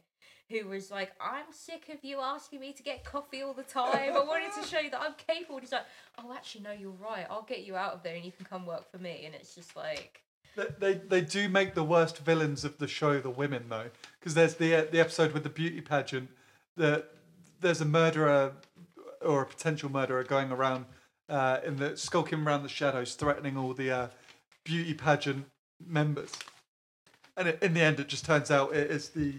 who 0.50 0.68
was 0.68 0.90
like, 0.90 1.12
I'm 1.20 1.46
sick 1.50 1.88
of 1.88 2.04
you 2.04 2.20
asking 2.20 2.60
me 2.60 2.72
to 2.74 2.82
get 2.82 3.04
coffee 3.04 3.40
all 3.42 3.54
the 3.54 3.62
time. 3.62 4.12
I 4.14 4.22
wanted 4.24 4.52
to 4.60 4.68
show 4.68 4.80
you 4.80 4.90
that 4.90 5.00
I'm 5.00 5.14
capable. 5.26 5.56
And 5.56 5.62
he's 5.64 5.72
like, 5.72 5.86
Oh, 6.18 6.32
actually, 6.34 6.64
no, 6.64 6.72
you're 6.72 6.90
right. 6.90 7.26
I'll 7.30 7.42
get 7.44 7.64
you 7.64 7.74
out 7.74 7.94
of 7.94 8.02
there 8.02 8.16
and 8.16 8.24
you 8.24 8.32
can 8.32 8.44
come 8.44 8.66
work 8.66 8.90
for 8.90 8.98
me. 8.98 9.22
And 9.24 9.34
it's 9.34 9.54
just 9.54 9.74
like, 9.76 10.20
They, 10.78 10.94
they 10.94 11.22
do 11.22 11.48
make 11.48 11.74
the 11.74 11.84
worst 11.84 12.18
villains 12.18 12.64
of 12.64 12.78
the 12.78 12.86
show 12.86 13.20
the 13.20 13.30
women 13.30 13.64
though, 13.68 13.90
because 14.20 14.34
there's 14.34 14.56
the 14.56 14.88
the 14.90 15.00
episode 15.00 15.32
with 15.32 15.44
the 15.44 15.48
beauty 15.48 15.80
pageant. 15.80 16.28
that 16.76 17.08
there's 17.60 17.80
a 17.80 17.86
murderer 17.86 18.52
or 19.24 19.42
a 19.42 19.46
potential 19.46 19.90
murderer 19.90 20.24
going 20.24 20.50
around 20.50 20.84
uh, 21.28 21.60
in 21.64 21.76
the 21.76 21.96
skulking 21.96 22.42
around 22.42 22.62
the 22.62 22.68
shadows, 22.68 23.14
threatening 23.14 23.56
all 23.56 23.72
the 23.72 23.90
uh, 23.90 24.08
beauty 24.64 24.94
pageant 24.94 25.46
members. 25.84 26.32
And 27.36 27.48
it, 27.48 27.62
in 27.62 27.72
the 27.72 27.80
end, 27.80 28.00
it 28.00 28.08
just 28.08 28.24
turns 28.24 28.50
out 28.50 28.74
it 28.74 28.90
is 28.90 29.10
the 29.10 29.36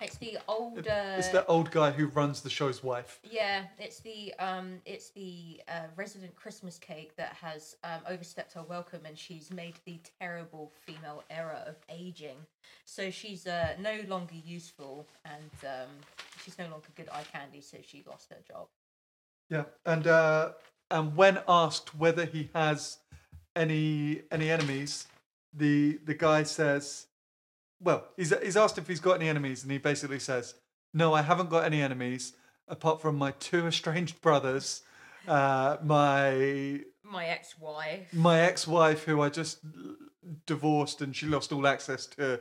it's 0.00 0.16
the 0.18 0.38
older. 0.48 1.14
it's 1.16 1.28
the 1.28 1.46
old 1.46 1.70
guy 1.70 1.90
who 1.90 2.06
runs 2.06 2.40
the 2.40 2.50
show's 2.50 2.82
wife. 2.82 3.20
Yeah, 3.22 3.64
it's 3.78 4.00
the 4.00 4.34
um, 4.38 4.80
it's 4.84 5.10
the 5.10 5.60
uh, 5.68 5.86
resident 5.96 6.34
Christmas 6.36 6.78
cake 6.78 7.16
that 7.16 7.34
has 7.40 7.76
um, 7.84 8.00
overstepped 8.08 8.52
her 8.54 8.62
welcome, 8.62 9.00
and 9.04 9.18
she's 9.18 9.50
made 9.50 9.74
the 9.84 9.98
terrible 10.20 10.72
female 10.84 11.24
error 11.30 11.62
of 11.66 11.76
aging. 11.88 12.36
So 12.84 13.10
she's 13.10 13.46
uh, 13.46 13.74
no 13.80 14.00
longer 14.08 14.34
useful, 14.44 15.06
and 15.24 15.50
um, 15.64 15.90
she's 16.44 16.58
no 16.58 16.64
longer 16.64 16.88
good 16.94 17.08
eye 17.12 17.24
candy. 17.32 17.60
So 17.60 17.78
she 17.86 18.04
lost 18.06 18.30
her 18.30 18.38
job. 18.46 18.66
Yeah, 19.50 19.64
and 19.84 20.06
uh, 20.06 20.52
and 20.90 21.16
when 21.16 21.40
asked 21.48 21.94
whether 21.94 22.24
he 22.24 22.50
has 22.54 22.98
any 23.54 24.22
any 24.30 24.50
enemies, 24.50 25.06
the 25.52 25.98
the 26.04 26.14
guy 26.14 26.42
says, 26.42 27.06
well, 27.80 28.04
he's 28.16 28.32
he's 28.42 28.56
asked 28.56 28.78
if 28.78 28.86
he's 28.88 29.00
got 29.00 29.14
any 29.20 29.28
enemies, 29.28 29.62
and 29.62 29.72
he 29.72 29.78
basically 29.78 30.18
says, 30.18 30.54
no, 30.94 31.12
I 31.14 31.22
haven't 31.22 31.50
got 31.50 31.64
any 31.64 31.80
enemies 31.82 32.32
apart 32.68 33.00
from 33.00 33.16
my 33.16 33.30
two 33.32 33.66
estranged 33.66 34.20
brothers, 34.20 34.82
uh, 35.28 35.76
my 35.84 36.80
My 37.04 37.26
ex-wife. 37.26 38.12
my 38.12 38.40
ex-wife 38.40 39.04
who 39.04 39.20
I 39.20 39.28
just 39.28 39.58
divorced, 40.46 41.00
and 41.02 41.14
she 41.14 41.26
lost 41.26 41.52
all 41.52 41.66
access 41.66 42.06
to 42.06 42.40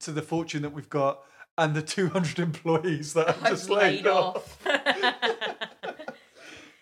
to 0.00 0.12
the 0.12 0.22
fortune 0.22 0.62
that 0.62 0.72
we've 0.72 0.90
got, 0.90 1.22
and 1.56 1.74
the 1.74 1.82
two 1.82 2.08
hundred 2.08 2.38
employees 2.48 3.14
that 3.14 3.28
I've 3.28 3.48
just 3.50 3.70
laid 3.70 4.06
off. 4.06 4.58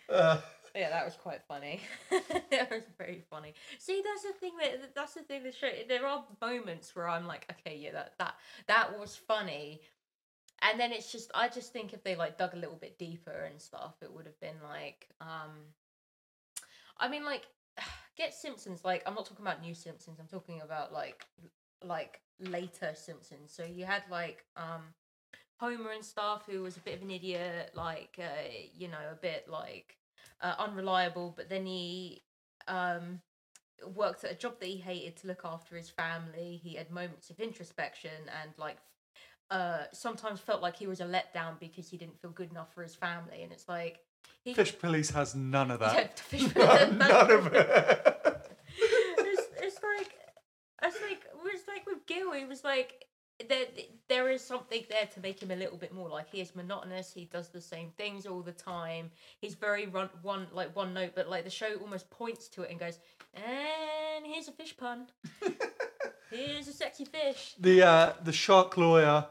Uh, 0.09 0.41
yeah, 0.81 0.89
that 0.89 1.05
was 1.05 1.15
quite 1.15 1.43
funny. 1.47 1.83
that 2.11 2.71
was 2.71 2.85
very 2.97 3.23
funny. 3.29 3.53
See, 3.79 4.03
that's 4.03 4.23
the 4.23 4.33
thing 4.41 4.53
that 4.59 4.95
that's 4.95 5.13
the 5.13 5.21
thing 5.21 5.43
that 5.43 5.55
show. 5.55 5.69
There 5.87 6.07
are 6.07 6.25
moments 6.41 6.97
where 6.97 7.07
I'm 7.07 7.27
like, 7.27 7.45
okay, 7.53 7.77
yeah, 7.77 7.93
that 7.93 8.15
that 8.19 8.35
that 8.67 8.99
was 8.99 9.15
funny, 9.15 9.83
and 10.63 10.81
then 10.81 10.91
it's 10.91 11.13
just 11.13 11.31
I 11.35 11.49
just 11.49 11.75
think 11.75 11.93
if 11.93 12.03
they 12.03 12.17
like 12.17 12.39
dug 12.39 12.55
a 12.55 12.57
little 12.57 12.77
bit 12.81 12.99
deeper 12.99 13.49
and 13.51 13.61
stuff, 13.61 13.97
it 14.01 14.11
would 14.11 14.25
have 14.25 14.41
been 14.41 14.57
like, 14.65 15.07
um, 15.21 15.51
I 16.99 17.09
mean, 17.09 17.27
like, 17.27 17.47
get 18.17 18.33
Simpsons. 18.33 18.83
Like, 18.83 19.03
I'm 19.07 19.15
not 19.15 19.27
talking 19.27 19.45
about 19.45 19.61
new 19.61 19.75
Simpsons. 19.75 20.19
I'm 20.19 20.29
talking 20.29 20.63
about 20.63 20.95
like 20.95 21.27
like 21.85 22.23
later 22.39 22.93
Simpsons. 22.95 23.53
So 23.53 23.65
you 23.65 23.85
had 23.85 24.03
like 24.11 24.47
um 24.57 24.95
Homer 25.59 25.91
and 25.91 26.05
stuff, 26.05 26.45
who 26.51 26.63
was 26.63 26.79
a 26.79 26.81
bit 26.81 26.95
of 26.95 27.03
an 27.03 27.11
idiot, 27.11 27.73
like 27.75 28.19
uh, 28.19 28.49
you 28.75 28.89
know, 28.89 29.13
a 29.13 29.15
bit 29.15 29.45
like 29.47 29.99
uh, 30.41 30.55
unreliable. 30.59 31.33
But 31.37 31.49
then 31.49 31.67
he 31.67 32.23
um, 32.69 33.21
worked 33.95 34.25
at 34.25 34.33
a 34.33 34.35
job 34.35 34.61
that 34.61 34.67
he 34.67 34.77
hated 34.79 35.17
to 35.19 35.27
look 35.27 35.43
after 35.45 35.77
his 35.77 35.89
family. 35.89 36.61
He 36.63 36.75
had 36.75 36.91
moments 36.91 37.31
of 37.31 37.41
introspection 37.41 38.11
and 38.43 38.51
like 38.57 38.77
uh, 39.51 39.85
sometimes 39.93 40.41
felt 40.41 40.63
like 40.63 40.77
he 40.77 40.87
was 40.87 41.01
a 41.01 41.05
letdown 41.05 41.59
because 41.59 41.89
he 41.89 41.97
didn't 41.97 42.21
feel 42.21 42.31
good 42.31 42.51
enough 42.51 42.73
for 42.73 42.83
his 42.83 42.95
family. 42.95 43.43
And 43.43 43.53
it's 43.53 43.69
like 43.69 43.99
he, 44.45 44.55
Fish 44.55 44.79
Police 44.79 45.11
has 45.11 45.35
none 45.35 45.71
of 45.71 45.81
Yeah, 45.81 45.93
that. 45.95 46.19
Fish 46.21 46.55
none, 46.57 46.99
none 46.99 47.31
of 47.31 47.47
it. 47.53 48.47
it's, 48.79 49.43
it's 49.61 49.81
like 49.83 50.15
it's 50.83 50.97
like 51.03 51.23
it's 51.53 51.69
like 51.69 51.87
with 51.87 52.07
Gill, 52.07 52.33
he 52.33 52.45
was 52.45 52.65
like 52.65 53.05
there 53.49 53.67
there 54.09 54.31
is 54.31 54.43
something 54.43 54.85
there 54.91 55.07
to 55.15 55.21
make 55.21 55.41
him 55.43 55.51
a 55.51 55.57
little 55.57 55.77
bit 55.77 55.93
more 55.93 56.09
like 56.09 56.31
he 56.31 56.41
is 56.41 56.55
monotonous. 56.55 57.13
He 57.13 57.25
does 57.27 57.49
the 57.49 57.61
same 57.61 57.91
things 57.97 58.27
all 58.27 58.43
the 58.43 58.53
time. 58.53 59.11
He's 59.41 59.55
very 59.55 59.87
run, 59.87 60.11
one 60.23 60.47
like 60.53 60.75
one 60.75 60.93
note, 60.93 61.13
but 61.15 61.29
like 61.29 61.45
the 61.45 61.51
show 61.51 61.75
almost 61.81 62.11
points 62.11 62.49
to 62.49 62.63
it 62.63 62.71
and 62.71 62.79
goes, 62.79 62.99
and 63.35 64.27
here's 64.27 64.49
a 64.49 64.53
fish 64.53 64.77
pun. 64.77 65.07
here's 66.31 66.69
a 66.69 66.73
sexy 66.73 67.05
fish. 67.05 67.55
the 67.59 67.83
uh, 67.83 68.13
the 68.25 68.33
shark 68.33 68.77
lawyer, 68.77 69.27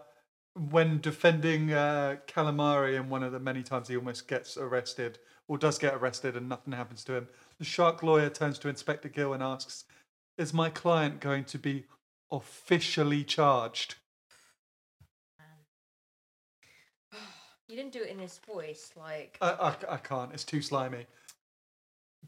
when 0.69 0.99
defending 1.01 1.73
uh, 1.73 2.17
calamari, 2.27 2.97
and 2.97 3.09
one 3.09 3.23
of 3.23 3.31
the 3.31 3.39
many 3.39 3.63
times 3.63 3.87
he 3.87 3.97
almost 3.97 4.27
gets 4.27 4.57
arrested 4.57 5.19
or 5.47 5.57
does 5.57 5.79
get 5.79 5.95
arrested, 5.95 6.35
and 6.35 6.47
nothing 6.47 6.73
happens 6.73 7.03
to 7.03 7.15
him. 7.15 7.27
The 7.57 7.65
shark 7.65 8.03
lawyer 8.03 8.29
turns 8.29 8.59
to 8.59 8.69
Inspector 8.69 9.09
Gill 9.09 9.33
and 9.33 9.43
asks, 9.43 9.85
"Is 10.37 10.53
my 10.53 10.69
client 10.69 11.19
going 11.19 11.45
to 11.45 11.57
be 11.57 11.85
officially 12.31 13.23
charged?" 13.23 13.95
Didn't 17.79 17.93
do 17.93 18.01
it 18.01 18.09
in 18.09 18.19
his 18.19 18.39
voice, 18.39 18.91
like 18.97 19.37
I, 19.41 19.51
I, 19.51 19.93
I 19.93 19.97
can't. 19.97 20.33
It's 20.33 20.43
too 20.43 20.61
slimy. 20.61 21.07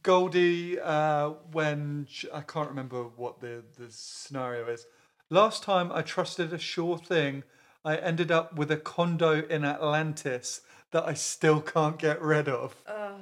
Goldie, 0.01 0.79
uh, 0.79 1.31
when 1.51 2.07
sh- 2.09 2.25
I 2.33 2.39
can't 2.39 2.69
remember 2.69 3.03
what 3.03 3.41
the, 3.41 3.63
the 3.77 3.87
scenario 3.89 4.67
is. 4.69 4.85
Last 5.29 5.61
time 5.63 5.91
I 5.91 6.03
trusted 6.03 6.53
a 6.53 6.57
sure 6.57 6.97
thing, 6.97 7.43
I 7.83 7.97
ended 7.97 8.31
up 8.31 8.55
with 8.55 8.71
a 8.71 8.77
condo 8.77 9.45
in 9.45 9.65
Atlantis 9.65 10.61
that 10.91 11.05
I 11.05 11.15
still 11.15 11.59
can't 11.59 11.99
get 11.99 12.21
rid 12.21 12.47
of. 12.47 12.75
uh, 12.87 13.15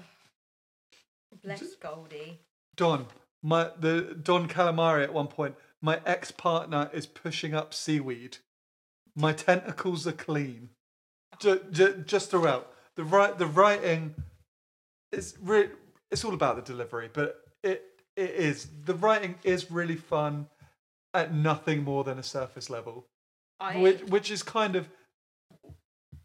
bless 1.43 1.75
Goldie. 1.75 2.41
Don, 2.75 3.07
my 3.41 3.71
the 3.79 4.01
Don 4.21 4.47
Calamari 4.47 5.03
at 5.03 5.13
one 5.13 5.27
point. 5.27 5.55
My 5.81 5.99
ex 6.05 6.29
partner 6.31 6.91
is 6.93 7.07
pushing 7.07 7.55
up 7.55 7.73
seaweed. 7.73 8.37
My 9.15 9.33
tentacles 9.33 10.05
are 10.05 10.11
clean. 10.11 10.69
Ju- 11.39 11.63
ju- 11.71 12.03
just 12.05 12.29
throughout 12.31 12.71
the 12.95 13.03
right, 13.03 13.37
the 13.37 13.45
writing 13.45 14.15
is 15.11 15.37
re- 15.41 15.69
it's 16.11 16.23
all 16.23 16.33
about 16.33 16.55
the 16.55 16.61
delivery, 16.61 17.09
but 17.11 17.37
it 17.63 17.83
it 18.15 18.31
is 18.31 18.67
the 18.85 18.93
writing 18.95 19.35
is 19.43 19.71
really 19.71 19.95
fun 19.95 20.47
at 21.13 21.33
nothing 21.33 21.83
more 21.83 22.03
than 22.03 22.19
a 22.19 22.23
surface 22.23 22.69
level, 22.69 23.07
I 23.59 23.77
which 23.77 24.01
which 24.03 24.31
is 24.31 24.43
kind 24.43 24.75
of 24.75 24.89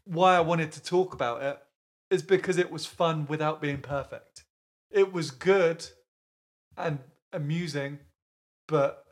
why 0.05 0.35
I 0.35 0.41
wanted 0.41 0.71
to 0.73 0.83
talk 0.83 1.13
about 1.13 1.41
it 1.41 1.59
is 2.11 2.21
because 2.21 2.57
it 2.57 2.71
was 2.71 2.85
fun 2.85 3.25
without 3.27 3.61
being 3.61 3.81
perfect. 3.81 4.43
It 4.91 5.11
was 5.11 5.31
good 5.31 5.85
and 6.77 6.99
amusing, 7.33 7.99
but 8.67 9.03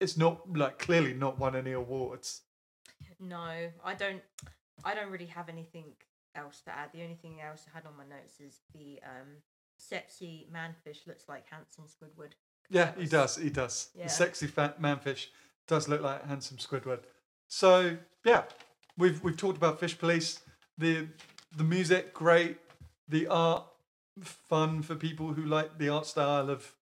it's 0.00 0.16
not 0.16 0.56
like 0.56 0.78
clearly 0.78 1.14
not 1.14 1.38
won 1.38 1.56
any 1.56 1.72
awards. 1.72 2.42
No, 3.18 3.70
I 3.84 3.94
don't. 3.94 4.22
I 4.84 4.94
don't 4.94 5.10
really 5.10 5.26
have 5.26 5.48
anything 5.48 5.84
else 6.34 6.60
to 6.62 6.70
add. 6.70 6.90
The 6.92 7.02
only 7.02 7.14
thing 7.14 7.40
else 7.40 7.66
I 7.68 7.76
had 7.76 7.86
on 7.86 7.96
my 7.96 8.04
notes 8.04 8.40
is 8.40 8.60
the 8.74 9.00
um, 9.04 9.28
sexy 9.76 10.48
manfish 10.52 11.06
looks 11.06 11.28
like 11.28 11.44
handsome 11.50 11.84
Squidward. 11.84 12.32
Yeah, 12.70 12.92
he 12.98 13.06
does. 13.06 13.36
He 13.36 13.50
does. 13.50 13.90
Yeah. 13.94 14.04
The 14.04 14.10
sexy 14.10 14.46
fat 14.46 14.80
manfish 14.80 15.26
does 15.68 15.88
look 15.88 16.00
like 16.00 16.26
handsome 16.26 16.56
Squidward. 16.56 17.00
So 17.48 17.96
yeah, 18.24 18.44
we've 18.96 19.22
we've 19.22 19.36
talked 19.36 19.58
about 19.58 19.78
Fish 19.78 19.98
Police. 19.98 20.40
The 20.78 21.08
the 21.56 21.64
music 21.64 22.14
great. 22.14 22.58
The 23.08 23.26
art 23.26 23.66
fun 24.20 24.82
for 24.82 24.94
people 24.94 25.34
who 25.34 25.44
like 25.44 25.78
the 25.78 25.88
art 25.88 26.06
style 26.06 26.48
of 26.50 26.72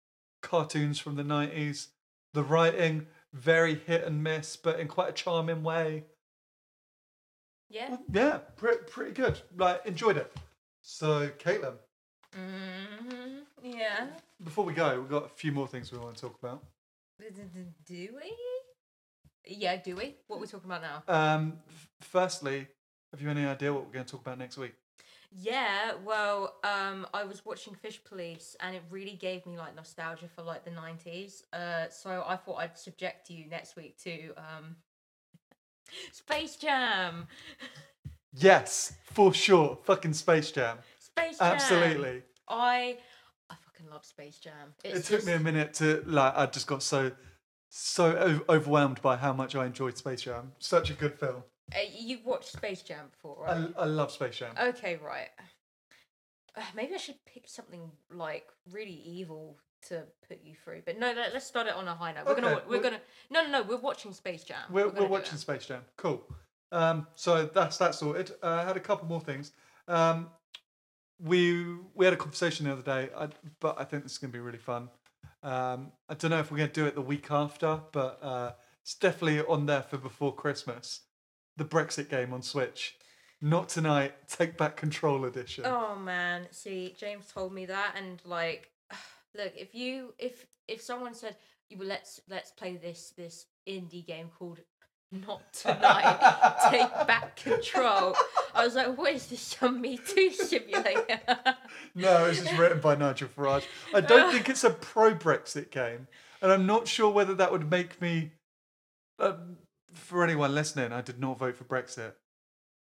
cartoons 0.42 0.98
from 0.98 1.16
the 1.16 1.24
nineties. 1.24 1.88
The 2.34 2.44
writing 2.44 3.06
very 3.32 3.74
hit 3.74 4.04
and 4.04 4.22
miss, 4.22 4.56
but 4.56 4.78
in 4.78 4.88
quite 4.88 5.08
a 5.10 5.12
charming 5.12 5.62
way. 5.62 6.04
Yeah. 7.70 7.96
Yeah, 8.12 8.38
pretty 8.56 8.80
pretty 8.90 9.12
good. 9.12 9.40
Like 9.56 9.86
enjoyed 9.86 10.16
it. 10.16 10.30
So 10.82 11.28
Caitlin, 11.38 11.74
hmm 12.34 13.38
Yeah. 13.62 14.08
before 14.42 14.64
we 14.64 14.72
go, 14.72 15.00
we've 15.00 15.10
got 15.10 15.26
a 15.26 15.28
few 15.28 15.52
more 15.52 15.66
things 15.68 15.92
we 15.92 15.98
want 15.98 16.16
to 16.16 16.20
talk 16.20 16.36
about. 16.42 16.62
Do 17.86 18.08
we? 18.16 18.34
Yeah, 19.46 19.76
do 19.76 19.94
we? 19.96 20.16
What 20.26 20.36
are 20.36 20.40
we 20.40 20.46
talking 20.46 20.70
about 20.70 20.82
now? 20.82 21.02
Um, 21.06 21.58
f- 21.68 21.88
firstly, 22.00 22.66
have 23.12 23.20
you 23.20 23.28
any 23.30 23.44
idea 23.46 23.72
what 23.72 23.84
we're 23.86 23.92
going 23.92 24.04
to 24.04 24.10
talk 24.10 24.20
about 24.22 24.38
next 24.38 24.56
week? 24.58 24.74
Yeah, 25.32 25.92
well, 26.04 26.56
um, 26.64 27.06
I 27.14 27.24
was 27.24 27.44
watching 27.44 27.74
Fish 27.74 28.00
Police, 28.02 28.56
and 28.60 28.74
it 28.74 28.82
really 28.90 29.14
gave 29.14 29.46
me 29.46 29.56
like 29.58 29.76
nostalgia 29.76 30.26
for 30.34 30.42
like 30.42 30.64
the 30.64 30.70
nineties. 30.72 31.44
Uh, 31.52 31.88
so 31.90 32.24
I 32.26 32.36
thought 32.36 32.56
I'd 32.56 32.76
subject 32.78 33.30
you 33.30 33.46
next 33.46 33.76
week 33.76 33.96
to 34.04 34.30
um, 34.36 34.76
Space 36.12 36.56
Jam. 36.56 37.26
Yes, 38.32 38.92
for 39.12 39.32
sure. 39.34 39.78
Fucking 39.84 40.12
Space 40.14 40.50
Jam. 40.50 40.78
Space 40.98 41.38
Jam. 41.38 41.54
Absolutely. 41.54 42.22
I 42.48 42.96
I 43.48 43.54
fucking 43.64 43.90
love 43.90 44.04
Space 44.04 44.38
Jam. 44.38 44.74
It 44.84 44.96
It's 44.96 45.08
took 45.08 45.24
me 45.24 45.32
a 45.32 45.40
minute 45.40 45.74
to 45.74 46.02
like. 46.06 46.34
I 46.36 46.46
just 46.46 46.66
got 46.66 46.82
so 46.82 47.12
so 47.68 48.40
overwhelmed 48.48 49.00
by 49.02 49.16
how 49.16 49.32
much 49.32 49.54
I 49.54 49.66
enjoyed 49.66 49.96
Space 49.96 50.22
Jam. 50.22 50.52
Such 50.58 50.90
a 50.90 50.94
good 50.94 51.18
film. 51.18 51.42
Uh, 51.74 51.78
you've 51.96 52.24
watched 52.24 52.52
Space 52.52 52.82
Jam 52.82 53.06
before, 53.12 53.44
right? 53.44 53.70
I, 53.76 53.82
I 53.82 53.84
love 53.86 54.10
Space 54.10 54.36
Jam. 54.36 54.54
Okay, 54.60 54.98
right. 55.04 55.28
Uh, 56.56 56.62
maybe 56.74 56.94
I 56.94 56.98
should 56.98 57.24
pick 57.32 57.48
something 57.48 57.92
like 58.12 58.44
really 58.72 59.00
evil 59.06 59.56
to 59.88 60.04
put 60.28 60.40
you 60.42 60.54
through. 60.64 60.82
But 60.84 60.98
no, 60.98 61.12
let, 61.12 61.32
let's 61.32 61.46
start 61.46 61.66
it 61.66 61.74
on 61.74 61.88
a 61.88 61.94
high 61.94 62.12
note. 62.12 62.26
We're 62.26 62.34
gonna 62.34 62.46
Okay, 62.48 62.54
wa- 62.56 62.70
we're 62.70 62.82
gonna 62.82 63.00
no 63.30 63.42
no 63.44 63.50
no. 63.50 63.62
We're 63.62 63.76
watching 63.78 64.12
Space 64.12 64.44
Jam. 64.44 64.58
We're, 64.70 64.88
gonna 64.88 65.02
we're 65.02 65.08
watching. 65.08 65.38
Space 65.38 65.66
Jam. 65.66 65.82
Cool. 65.96 66.22
Um, 66.72 67.06
so 67.14 67.46
that's 67.46 67.78
that 67.78 67.94
sorted. 67.94 68.32
Uh, 68.42 68.46
I 68.48 68.64
had 68.64 68.76
a 68.76 68.80
couple 68.80 69.08
more 69.08 69.20
things. 69.20 69.52
Um, 69.88 70.28
we 71.18 71.76
we 71.94 72.04
had 72.04 72.14
a 72.14 72.16
conversation 72.16 72.66
the 72.66 72.72
other 72.72 72.82
day, 72.82 73.10
I, 73.16 73.28
but 73.60 73.80
I 73.80 73.84
think 73.84 74.02
this 74.04 74.12
is 74.12 74.18
going 74.18 74.32
to 74.32 74.36
be 74.38 74.42
really 74.42 74.58
fun. 74.58 74.88
Um, 75.42 75.92
I 76.08 76.14
don't 76.14 76.30
know 76.30 76.38
if 76.38 76.50
we're 76.50 76.58
going 76.58 76.70
to 76.70 76.74
do 76.74 76.86
it 76.86 76.94
the 76.94 77.00
week 77.02 77.30
after, 77.30 77.80
but 77.92 78.18
uh, 78.22 78.52
it's 78.82 78.94
definitely 78.94 79.40
on 79.40 79.66
there 79.66 79.82
for 79.82 79.98
before 79.98 80.34
Christmas. 80.34 81.00
The 81.56 81.64
Brexit 81.64 82.08
game 82.08 82.32
on 82.32 82.42
Switch. 82.42 82.96
Not 83.42 83.68
tonight. 83.68 84.14
Take 84.28 84.56
back 84.56 84.76
control 84.76 85.24
edition. 85.24 85.64
Oh 85.66 85.96
man, 85.96 86.46
see, 86.50 86.94
James 86.98 87.26
told 87.32 87.52
me 87.54 87.66
that, 87.66 87.94
and 87.96 88.20
like, 88.24 88.70
look, 89.36 89.52
if 89.56 89.74
you 89.74 90.14
if 90.18 90.46
if 90.68 90.80
someone 90.80 91.14
said, 91.14 91.36
"You 91.68 91.78
well, 91.78 91.88
let's 91.88 92.20
let's 92.28 92.50
play 92.50 92.76
this 92.76 93.12
this 93.16 93.46
indie 93.68 94.06
game 94.06 94.30
called 94.38 94.60
Not 95.12 95.52
Tonight, 95.52 96.58
Take 96.70 96.90
Back 97.06 97.36
Control," 97.36 98.14
I 98.54 98.64
was 98.64 98.74
like, 98.74 98.96
"What 98.96 99.12
is 99.12 99.26
this? 99.26 99.40
Some 99.40 99.80
Me 99.80 99.98
Too 99.98 100.30
simulator?" 100.30 101.20
No, 101.94 102.26
it's 102.26 102.42
just 102.42 102.56
written 102.58 102.80
by 102.80 102.94
Nigel 102.94 103.28
Farage. 103.28 103.64
I 103.94 104.00
don't 104.00 104.32
think 104.32 104.48
it's 104.48 104.64
a 104.64 104.70
pro 104.70 105.14
Brexit 105.14 105.70
game, 105.70 106.06
and 106.42 106.52
I'm 106.52 106.66
not 106.66 106.86
sure 106.86 107.10
whether 107.10 107.34
that 107.34 107.52
would 107.52 107.70
make 107.70 108.00
me. 108.00 108.32
Um, 109.18 109.56
for 109.92 110.22
anyone 110.22 110.54
listening, 110.54 110.92
I 110.92 111.00
did 111.00 111.20
not 111.20 111.38
vote 111.38 111.56
for 111.56 111.64
Brexit, 111.64 112.12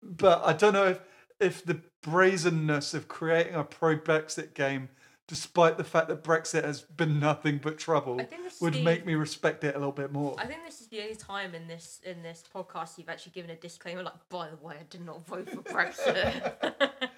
but 0.03 0.43
I 0.45 0.53
don't 0.53 0.73
know 0.75 0.89
if 0.89 1.01
if 1.41 1.65
the 1.65 1.81
brazenness 2.03 2.95
of 2.95 3.09
creating 3.09 3.55
a 3.55 3.65
pro 3.65 3.97
Brexit 3.97 4.55
game, 4.55 4.89
despite 5.29 5.77
the 5.77 5.85
fact 5.85 6.09
that 6.09 6.25
Brexit 6.25 6.65
has 6.65 6.81
been 6.81 7.21
nothing 7.21 7.59
but 7.63 7.79
trouble, 7.79 8.21
I 8.21 8.25
think 8.25 8.43
this 8.43 8.57
is 8.57 8.61
would 8.61 8.75
the- 8.75 8.83
make 8.83 9.07
me 9.07 9.15
respect 9.15 9.63
it 9.63 9.77
a 9.77 9.79
little 9.79 9.93
bit 9.93 10.11
more. 10.11 10.35
I 10.39 10.47
think 10.47 10.65
this 10.67 10.81
is 10.81 10.89
the 10.89 11.01
only 11.03 11.15
time 11.15 11.55
in 11.55 11.69
this 11.69 12.01
in 12.05 12.23
this 12.23 12.43
podcast 12.53 12.99
you've 12.99 13.09
actually 13.09 13.33
given 13.33 13.51
a 13.51 13.57
disclaimer, 13.57 14.03
like, 14.03 14.29
"By 14.29 14.49
the 14.49 14.57
way, 14.57 14.77
I 14.81 14.85
did 14.91 15.05
not 15.05 15.25
vote 15.27 15.49
for 15.49 15.63
Brexit." 15.63 16.53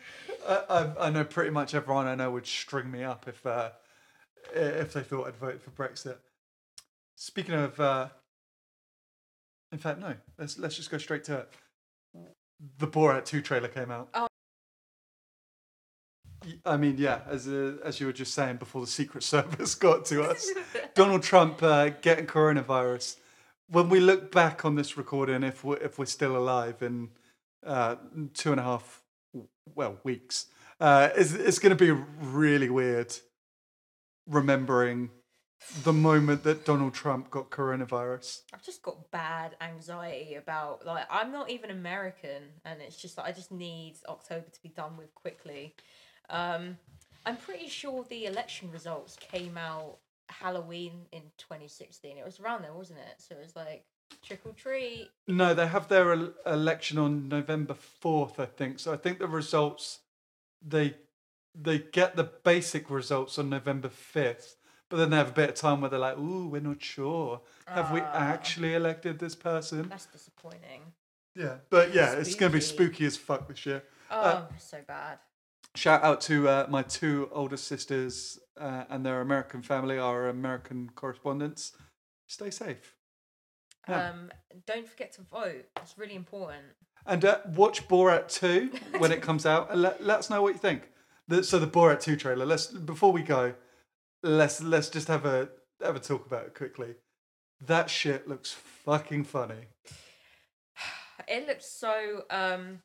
I, 0.46 0.54
I, 0.68 1.06
I 1.06 1.10
know 1.10 1.24
pretty 1.24 1.50
much 1.50 1.74
everyone 1.74 2.06
I 2.06 2.14
know 2.14 2.30
would 2.32 2.46
string 2.46 2.90
me 2.90 3.04
up 3.04 3.26
if 3.28 3.46
uh, 3.46 3.70
if 4.52 4.92
they 4.92 5.02
thought 5.02 5.28
I'd 5.28 5.36
vote 5.36 5.62
for 5.62 5.70
Brexit. 5.70 6.16
Speaking 7.14 7.54
of, 7.54 7.78
uh, 7.78 8.08
in 9.72 9.78
fact, 9.78 10.00
no. 10.00 10.14
Let's 10.38 10.58
let's 10.58 10.76
just 10.76 10.90
go 10.90 10.98
straight 10.98 11.24
to 11.24 11.38
it. 11.38 11.48
The 12.78 12.88
Borat 12.88 13.24
two 13.24 13.40
trailer 13.40 13.68
came 13.68 13.90
out. 13.90 14.08
Oh. 14.14 14.26
I 16.64 16.76
mean, 16.76 16.96
yeah, 16.98 17.20
as 17.28 17.48
uh, 17.48 17.76
as 17.84 18.00
you 18.00 18.06
were 18.06 18.12
just 18.12 18.34
saying 18.34 18.56
before 18.56 18.80
the 18.80 18.86
Secret 18.86 19.22
Service 19.24 19.74
got 19.86 20.04
to 20.06 20.22
us, 20.22 20.50
Donald 20.94 21.22
Trump 21.22 21.62
uh, 21.62 21.90
getting 21.90 22.26
coronavirus. 22.26 23.16
When 23.68 23.88
we 23.88 24.00
look 24.00 24.32
back 24.32 24.64
on 24.64 24.74
this 24.74 24.96
recording, 24.96 25.42
if 25.42 25.64
we're 25.64 25.76
if 25.78 25.98
we're 25.98 26.06
still 26.06 26.36
alive 26.36 26.82
in 26.82 27.10
uh, 27.64 27.96
two 28.34 28.52
and 28.52 28.60
a 28.60 28.64
half, 28.64 29.02
well, 29.74 29.98
weeks. 30.02 30.46
Uh, 30.80 31.10
it's 31.14 31.32
it's 31.32 31.58
going 31.58 31.76
to 31.76 31.84
be 31.84 31.90
really 32.20 32.70
weird 32.70 33.14
remembering 34.26 35.10
the 35.82 35.92
moment 35.92 36.42
that 36.44 36.64
Donald 36.64 36.94
Trump 36.94 37.30
got 37.30 37.50
coronavirus. 37.50 38.40
I've 38.54 38.62
just 38.62 38.82
got 38.82 39.10
bad 39.10 39.56
anxiety 39.60 40.34
about 40.36 40.86
like 40.86 41.04
I'm 41.10 41.32
not 41.32 41.50
even 41.50 41.70
American, 41.70 42.44
and 42.64 42.80
it's 42.80 42.96
just 42.96 43.18
like 43.18 43.26
I 43.26 43.32
just 43.32 43.52
need 43.52 43.96
October 44.08 44.46
to 44.50 44.62
be 44.62 44.70
done 44.70 44.96
with 44.96 45.14
quickly. 45.14 45.74
Um, 46.30 46.78
I'm 47.26 47.36
pretty 47.36 47.68
sure 47.68 48.04
the 48.08 48.26
election 48.26 48.70
results 48.70 49.16
came 49.20 49.58
out 49.58 49.98
Halloween 50.28 50.92
in 51.12 51.22
2016. 51.38 52.16
It 52.16 52.24
was 52.24 52.40
around 52.40 52.62
there, 52.62 52.72
wasn't 52.72 53.00
it? 53.00 53.14
So 53.18 53.34
it 53.34 53.42
was 53.42 53.56
like 53.56 53.84
trick 54.24 54.40
or 54.44 54.52
treat. 54.52 55.10
No, 55.28 55.54
they 55.54 55.66
have 55.66 55.88
their 55.88 56.12
el- 56.12 56.32
election 56.46 56.98
on 56.98 57.28
November 57.28 57.74
fourth, 57.74 58.38
I 58.40 58.46
think. 58.46 58.78
So 58.78 58.92
I 58.92 58.96
think 58.96 59.18
the 59.18 59.26
results 59.28 60.00
they 60.66 60.94
they 61.54 61.78
get 61.80 62.14
the 62.16 62.24
basic 62.24 62.90
results 62.90 63.38
on 63.38 63.50
November 63.50 63.88
fifth, 63.88 64.56
but 64.88 64.98
then 64.98 65.10
they 65.10 65.16
have 65.16 65.30
a 65.30 65.32
bit 65.32 65.48
of 65.50 65.54
time 65.56 65.80
where 65.80 65.90
they're 65.90 65.98
like, 65.98 66.16
"Ooh, 66.16 66.46
we're 66.48 66.60
not 66.60 66.80
sure. 66.80 67.40
Have 67.66 67.90
we 67.90 68.00
Ah. 68.00 68.12
actually 68.14 68.74
elected 68.74 69.18
this 69.18 69.34
person?" 69.34 69.88
That's 69.88 70.06
disappointing. 70.06 70.92
Yeah, 71.34 71.56
but 71.70 71.92
yeah, 71.92 72.12
it's 72.12 72.34
going 72.36 72.52
to 72.52 72.56
be 72.58 72.60
Spooky. 72.62 72.84
spooky 72.92 73.06
as 73.06 73.16
fuck 73.16 73.48
this 73.48 73.66
year. 73.66 73.82
Oh, 74.10 74.46
so 74.58 74.80
bad. 74.86 75.18
Shout 75.76 76.02
out 76.02 76.20
to 76.22 76.48
uh, 76.48 76.66
my 76.68 76.82
two 76.82 77.28
older 77.32 77.56
sisters 77.56 78.38
uh, 78.60 78.84
and 78.90 79.06
their 79.06 79.20
American 79.20 79.62
family, 79.62 79.98
our 79.98 80.28
American 80.28 80.90
correspondents. 80.94 81.72
Stay 82.26 82.50
safe. 82.50 82.96
Yeah. 83.88 84.10
Um, 84.10 84.30
don't 84.66 84.88
forget 84.88 85.12
to 85.14 85.22
vote. 85.22 85.66
It's 85.76 85.96
really 85.96 86.14
important. 86.14 86.64
And 87.06 87.24
uh, 87.24 87.38
watch 87.54 87.88
Borat 87.88 88.28
2 88.28 88.98
when 88.98 89.12
it 89.12 89.22
comes 89.22 89.46
out 89.46 89.70
and 89.70 89.80
let, 89.80 90.02
let 90.02 90.18
us 90.18 90.30
know 90.30 90.42
what 90.42 90.52
you 90.52 90.58
think. 90.58 90.90
The, 91.28 91.42
so 91.44 91.58
the 91.58 91.66
Borat 91.66 92.00
2 92.00 92.16
trailer, 92.16 92.44
let's 92.44 92.66
before 92.66 93.12
we 93.12 93.22
go, 93.22 93.54
let's 94.22 94.60
let's 94.60 94.88
just 94.90 95.08
have 95.08 95.24
a 95.24 95.48
have 95.82 95.96
a 95.96 96.00
talk 96.00 96.26
about 96.26 96.46
it 96.46 96.54
quickly. 96.54 96.96
That 97.60 97.88
shit 97.88 98.28
looks 98.28 98.52
fucking 98.52 99.24
funny. 99.24 99.66
It 101.28 101.46
looks 101.46 101.66
so. 101.70 102.22
Um, 102.30 102.80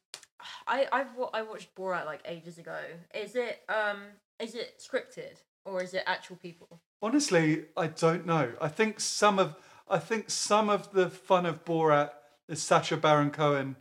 I 0.68 0.88
I've 0.92 1.08
I 1.34 1.42
watched 1.42 1.76
Borat 1.76 2.06
like 2.06 2.22
ages 2.26 2.58
ago. 2.58 2.80
Is 3.14 3.36
it 3.36 3.62
um 3.70 4.04
is 4.40 4.56
it 4.56 4.80
scripted 4.80 5.38
or 5.66 5.82
is 5.82 5.94
it 5.94 6.04
actual 6.06 6.36
people? 6.38 6.82
Honestly, 7.02 7.66
I 7.76 7.88
don't 7.88 8.26
know. 8.26 8.54
I 8.62 8.68
think 8.68 9.00
some 9.00 9.40
of 9.40 9.56
I 9.90 10.00
think 10.00 10.30
some 10.30 10.70
of 10.70 10.92
the 10.92 11.10
fun 11.10 11.46
of 11.46 11.64
Borat 11.66 12.12
is 12.48 12.62
Sacha 12.62 12.98
Baron 12.98 13.32
Cohen 13.32 13.76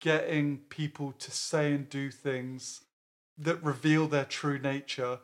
getting 0.00 0.58
people 0.68 1.12
to 1.12 1.30
say 1.30 1.72
and 1.72 1.88
do 1.88 2.10
things 2.10 2.82
that 3.36 3.62
reveal 3.62 4.06
their 4.06 4.24
true 4.24 4.58
nature, 4.58 5.20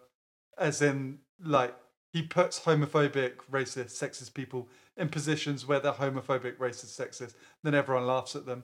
as 0.58 0.82
in 0.82 1.18
like 1.42 1.74
he 2.12 2.22
puts 2.22 2.60
homophobic, 2.60 3.34
racist, 3.50 4.00
sexist 4.00 4.34
people 4.34 4.68
in 4.96 5.08
positions 5.08 5.66
where 5.66 5.80
they're 5.80 5.92
homophobic, 5.92 6.56
racist, 6.58 6.98
sexist, 6.98 7.34
then 7.62 7.74
everyone 7.74 8.06
laughs 8.06 8.36
at 8.36 8.46
them. 8.46 8.62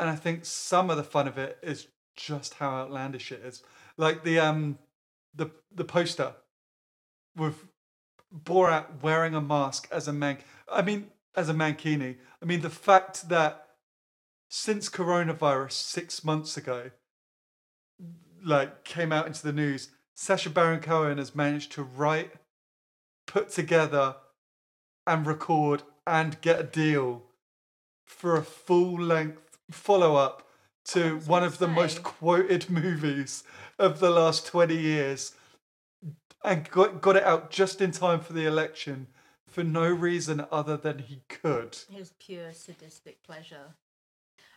And 0.00 0.08
I 0.08 0.16
think 0.16 0.46
some 0.46 0.88
of 0.88 0.96
the 0.96 1.04
fun 1.04 1.28
of 1.28 1.36
it 1.36 1.58
is 1.62 1.88
just 2.16 2.54
how 2.54 2.70
outlandish 2.70 3.30
it 3.32 3.42
is. 3.44 3.62
Like 3.98 4.24
the 4.24 4.38
um 4.38 4.78
the 5.34 5.50
the 5.70 5.84
poster 5.84 6.32
with 7.36 7.66
Borat 8.34 9.02
wearing 9.02 9.34
a 9.34 9.42
mask 9.42 9.88
as 9.92 10.08
a 10.08 10.12
man. 10.12 10.38
I 10.72 10.80
mean, 10.80 11.10
as 11.36 11.50
a 11.50 11.54
mankini. 11.54 12.16
I 12.42 12.46
mean, 12.46 12.62
the 12.62 12.70
fact 12.70 13.28
that 13.28 13.66
since 14.48 14.88
coronavirus 14.88 15.72
six 15.72 16.24
months 16.24 16.56
ago, 16.56 16.92
like 18.42 18.84
came 18.84 19.12
out 19.12 19.26
into 19.26 19.42
the 19.42 19.52
news, 19.52 19.90
Sacha 20.14 20.48
Baron 20.48 20.80
Cohen 20.80 21.18
has 21.18 21.34
managed 21.34 21.72
to 21.72 21.82
write, 21.82 22.32
put 23.26 23.50
together, 23.50 24.16
and 25.06 25.26
record 25.26 25.82
and 26.06 26.40
get 26.40 26.60
a 26.60 26.64
deal 26.64 27.24
for 28.06 28.36
a 28.36 28.42
full 28.42 28.98
length 28.98 29.49
follow 29.70 30.16
up 30.16 30.46
to 30.86 31.16
was 31.16 31.28
one 31.28 31.44
of 31.44 31.58
the 31.58 31.68
most 31.68 32.02
quoted 32.02 32.70
movies 32.70 33.44
of 33.78 34.00
the 34.00 34.10
last 34.10 34.46
20 34.46 34.76
years 34.76 35.32
and 36.42 36.68
got, 36.70 37.00
got 37.00 37.16
it 37.16 37.24
out 37.24 37.50
just 37.50 37.80
in 37.80 37.90
time 37.90 38.20
for 38.20 38.32
the 38.32 38.46
election 38.46 39.06
for 39.46 39.64
no 39.64 39.88
reason 39.88 40.44
other 40.50 40.76
than 40.76 41.00
he 41.00 41.22
could. 41.28 41.76
It 41.92 41.98
was 41.98 42.14
pure 42.18 42.52
sadistic 42.52 43.22
pleasure. 43.22 43.74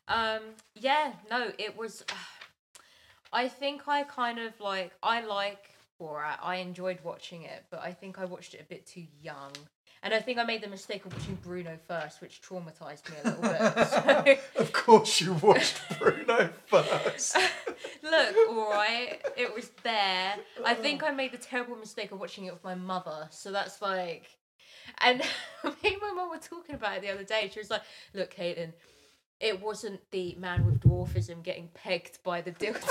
Um, 0.07 0.41
yeah, 0.75 1.13
no, 1.29 1.51
it 1.57 1.77
was. 1.77 2.03
I 3.33 3.47
think 3.47 3.87
I 3.87 4.03
kind 4.03 4.39
of 4.39 4.59
like. 4.59 4.91
I 5.01 5.21
like 5.21 5.71
Borat. 5.99 6.37
I 6.41 6.57
enjoyed 6.57 6.99
watching 7.03 7.43
it, 7.43 7.65
but 7.71 7.81
I 7.81 7.91
think 7.91 8.19
I 8.19 8.25
watched 8.25 8.53
it 8.53 8.61
a 8.61 8.65
bit 8.65 8.85
too 8.85 9.05
young. 9.21 9.51
And 10.03 10.13
I 10.13 10.19
think 10.19 10.37
I 10.37 10.43
made 10.43 10.61
the 10.61 10.67
mistake 10.67 11.05
of 11.05 11.13
watching 11.13 11.35
Bruno 11.41 11.77
first, 11.87 12.21
which 12.21 12.41
traumatized 12.41 13.09
me 13.09 13.15
a 13.23 13.29
little 13.29 14.23
bit. 14.23 14.41
Of 14.57 14.73
course, 14.73 15.21
you 15.21 15.33
watched 15.35 15.79
Bruno 15.97 16.49
first. 16.65 17.37
Look, 18.03 18.35
alright, 18.49 19.21
it 19.37 19.53
was 19.55 19.71
there. 19.83 20.35
I 20.65 20.73
think 20.73 21.03
I 21.03 21.11
made 21.11 21.31
the 21.31 21.37
terrible 21.37 21.77
mistake 21.77 22.11
of 22.11 22.19
watching 22.19 22.45
it 22.45 22.53
with 22.53 22.63
my 22.65 22.75
mother, 22.75 23.27
so 23.31 23.51
that's 23.51 23.81
like. 23.81 24.25
And 24.99 25.19
me 25.63 25.71
and 25.85 26.01
my 26.01 26.11
mum 26.13 26.29
were 26.29 26.37
talking 26.37 26.75
about 26.75 26.97
it 26.97 27.01
the 27.01 27.09
other 27.09 27.23
day. 27.23 27.49
She 27.53 27.59
was 27.59 27.69
like, 27.69 27.83
"Look, 28.13 28.33
Caitlin, 28.33 28.73
it 29.39 29.61
wasn't 29.61 30.01
the 30.11 30.35
man 30.35 30.65
with 30.65 30.81
dwarfism 30.81 31.43
getting 31.43 31.69
pegged 31.73 32.19
by 32.23 32.41
the 32.41 32.51
dildo, 32.51 32.81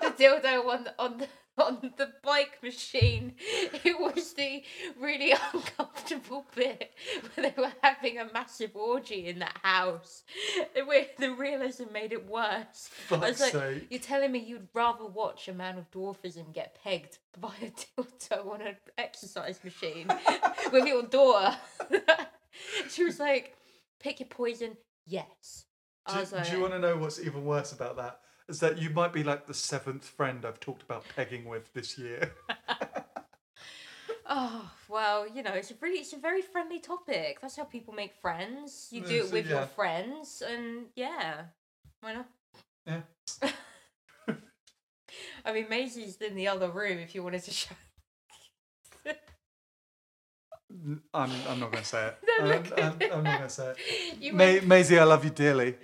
the 0.00 0.12
dildo 0.18 0.66
on 0.66 0.88
on 0.98 1.18
the 1.18 1.28
on 1.58 1.92
the 1.96 2.12
bike 2.22 2.58
machine. 2.62 3.34
It 3.84 4.00
was 4.00 4.32
the 4.32 4.62
really 4.98 5.32
uncomfortable 5.52 6.46
bit 6.54 6.92
where 7.34 7.50
they 7.50 7.60
were 7.60 7.72
having 7.82 8.18
a 8.18 8.28
massive 8.32 8.74
orgy 8.74 9.28
in 9.28 9.38
that 9.38 9.56
house. 9.62 10.24
Where 10.84 11.06
the 11.18 11.32
realism 11.32 11.84
made 11.92 12.12
it 12.12 12.28
worse. 12.28 12.90
I 13.10 13.16
was 13.16 13.40
like, 13.40 13.52
sake. 13.52 13.86
you're 13.90 14.00
telling 14.00 14.32
me 14.32 14.40
you'd 14.40 14.68
rather 14.74 15.06
watch 15.06 15.48
a 15.48 15.54
man 15.54 15.76
with 15.76 15.90
dwarfism 15.92 16.52
get 16.52 16.76
pegged 16.82 17.18
by 17.40 17.52
a 17.62 17.70
dildo 17.70 18.52
on 18.52 18.62
an 18.62 18.76
exercise 18.98 19.60
machine 19.62 20.08
with 20.72 20.86
your 20.86 21.02
daughter? 21.04 21.56
she 22.88 23.04
was 23.04 23.20
like, 23.20 23.56
pick 24.00 24.20
your 24.20 24.28
poison. 24.28 24.76
Yes. 25.06 25.66
Do, 26.08 26.14
like, 26.32 26.48
do 26.48 26.56
you 26.56 26.60
want 26.60 26.72
to 26.72 26.78
know 26.78 26.96
what's 26.96 27.20
even 27.20 27.44
worse 27.44 27.72
about 27.72 27.96
that? 27.96 28.20
Is 28.48 28.60
that 28.60 28.78
you 28.78 28.90
might 28.90 29.12
be 29.12 29.24
like 29.24 29.46
the 29.46 29.54
seventh 29.54 30.04
friend 30.04 30.44
I've 30.44 30.60
talked 30.60 30.82
about 30.82 31.04
pegging 31.16 31.46
with 31.46 31.72
this 31.72 31.98
year. 31.98 32.32
oh 34.28 34.70
well, 34.88 35.26
you 35.26 35.42
know, 35.42 35.52
it's 35.52 35.72
a 35.72 35.74
really, 35.80 35.98
it's 35.98 36.12
a 36.12 36.18
very 36.18 36.42
friendly 36.42 36.78
topic. 36.78 37.38
That's 37.40 37.56
how 37.56 37.64
people 37.64 37.92
make 37.92 38.14
friends. 38.14 38.88
You 38.92 39.00
do 39.00 39.16
it 39.16 39.26
so 39.26 39.32
with 39.32 39.46
yeah. 39.46 39.58
your 39.58 39.66
friends, 39.66 40.42
and 40.48 40.86
yeah, 40.94 41.42
why 42.00 42.14
not? 42.14 42.28
Yeah. 42.86 43.00
I 45.44 45.52
mean, 45.52 45.68
Maisie's 45.68 46.16
in 46.16 46.36
the 46.36 46.46
other 46.48 46.70
room. 46.70 46.98
If 46.98 47.14
you 47.14 47.24
wanted 47.24 47.42
to 47.44 47.50
show. 47.50 47.74
N- 50.70 51.00
I'm, 51.14 51.30
I'm 51.48 51.60
not 51.60 51.72
going 51.72 51.82
to 51.82 51.88
say 51.88 52.06
it. 52.06 52.16
Don't 52.26 52.40
I'm, 52.42 52.48
look 52.48 52.72
I'm, 52.78 53.12
I'm 53.12 53.24
not 53.24 53.38
going 53.38 53.48
to 53.48 53.48
say 53.48 53.70
it. 53.72 54.20
You 54.20 54.32
Ma- 54.32 54.60
Maisie, 54.64 54.98
I 54.98 55.04
love 55.04 55.24
you 55.24 55.30
dearly. 55.30 55.76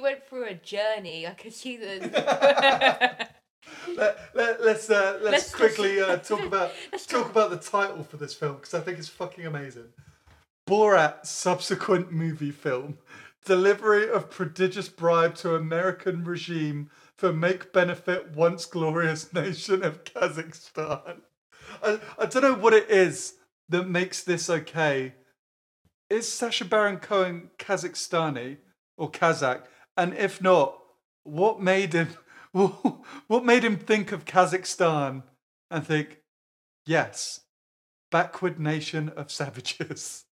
You 0.00 0.04
went 0.04 0.26
through 0.26 0.46
a 0.46 0.54
journey. 0.54 1.26
I 1.26 1.32
could 1.32 1.52
see 1.52 1.76
the. 1.76 3.28
Let, 3.96 4.18
let, 4.34 4.64
let's 4.64 4.90
uh, 4.90 5.18
let's, 5.22 5.32
Let's- 5.32 5.54
quickly 5.54 6.00
uh, 6.00 6.16
talk 6.18 6.40
about 6.40 6.72
talk 6.92 7.06
talk- 7.06 7.30
about 7.30 7.50
the 7.50 7.56
title 7.56 8.02
for 8.02 8.16
this 8.16 8.34
film 8.34 8.56
because 8.56 8.74
I 8.74 8.80
think 8.80 8.98
it's 8.98 9.08
fucking 9.08 9.46
amazing. 9.46 9.88
Borat 10.68 11.24
subsequent 11.26 12.10
movie 12.10 12.50
film 12.50 12.98
delivery 13.44 14.08
of 14.08 14.30
prodigious 14.30 14.88
bribe 14.88 15.34
to 15.34 15.54
American 15.54 16.24
regime 16.24 16.90
for 17.16 17.32
make 17.32 17.72
benefit 17.72 18.30
once 18.34 18.66
glorious 18.66 19.32
nation 19.32 19.82
of 19.82 20.04
Kazakhstan. 20.04 21.20
I, 21.82 22.00
I 22.18 22.26
don't 22.26 22.42
know 22.42 22.54
what 22.54 22.74
it 22.74 22.90
is 22.90 23.34
that 23.68 23.88
makes 23.88 24.22
this 24.22 24.50
okay. 24.50 25.14
Is 26.08 26.30
Sacha 26.30 26.64
Baron 26.64 26.98
Cohen 26.98 27.50
Kazakhstani 27.58 28.58
or 28.96 29.10
Kazakh? 29.10 29.62
And 29.96 30.14
if 30.14 30.40
not, 30.40 30.76
what 31.24 31.60
made 31.60 31.92
him 31.92 32.08
what 32.52 33.44
made 33.44 33.64
him 33.64 33.76
think 33.76 34.12
of 34.12 34.24
Kazakhstan 34.24 35.22
and 35.70 35.86
think, 35.86 36.18
yes, 36.84 37.40
backward 38.10 38.58
nation 38.58 39.10
of 39.10 39.30
savages? 39.30 40.24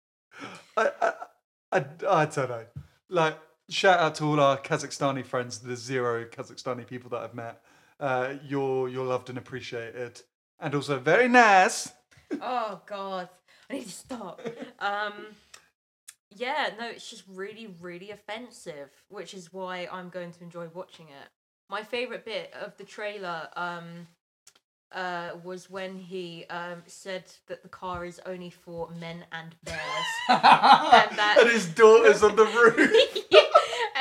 I, 0.76 0.90
I, 1.00 1.12
I, 1.70 1.84
I 2.08 2.24
don't 2.26 2.50
know. 2.50 2.64
Like, 3.08 3.38
shout 3.68 4.00
out 4.00 4.14
to 4.16 4.24
all 4.24 4.40
our 4.40 4.58
Kazakhstani 4.58 5.24
friends, 5.24 5.60
the 5.60 5.76
zero 5.76 6.24
Kazakhstani 6.24 6.86
people 6.86 7.10
that 7.10 7.20
I've 7.20 7.34
met. 7.34 7.62
Uh, 8.00 8.34
you're, 8.44 8.88
you're 8.88 9.06
loved 9.06 9.28
and 9.28 9.38
appreciated. 9.38 10.20
And 10.58 10.74
also 10.74 10.98
very 10.98 11.28
nice. 11.28 11.92
oh 12.40 12.80
God, 12.86 13.28
I 13.70 13.74
need 13.74 13.84
to 13.84 13.90
stop. 13.90 14.40
Um, 14.80 15.12
yeah, 16.36 16.70
no, 16.78 16.88
it's 16.88 17.08
just 17.08 17.24
really, 17.28 17.68
really 17.80 18.10
offensive, 18.10 18.90
which 19.08 19.34
is 19.34 19.52
why 19.52 19.88
I'm 19.90 20.08
going 20.08 20.32
to 20.32 20.42
enjoy 20.42 20.68
watching 20.74 21.06
it. 21.06 21.28
My 21.70 21.82
favorite 21.82 22.24
bit 22.24 22.52
of 22.60 22.76
the 22.76 22.84
trailer 22.84 23.48
um, 23.56 24.06
uh, 24.92 25.30
was 25.42 25.70
when 25.70 25.96
he 25.98 26.44
um, 26.50 26.82
said 26.86 27.24
that 27.46 27.62
the 27.62 27.68
car 27.68 28.04
is 28.04 28.20
only 28.26 28.50
for 28.50 28.90
men 28.98 29.24
and 29.32 29.54
bears. 29.64 29.80
and, 30.28 30.38
that- 30.40 31.36
and 31.40 31.50
his 31.50 31.66
daughter's 31.66 32.22
on 32.22 32.36
the 32.36 32.44
roof. 32.76 33.24
yeah, 33.30 33.40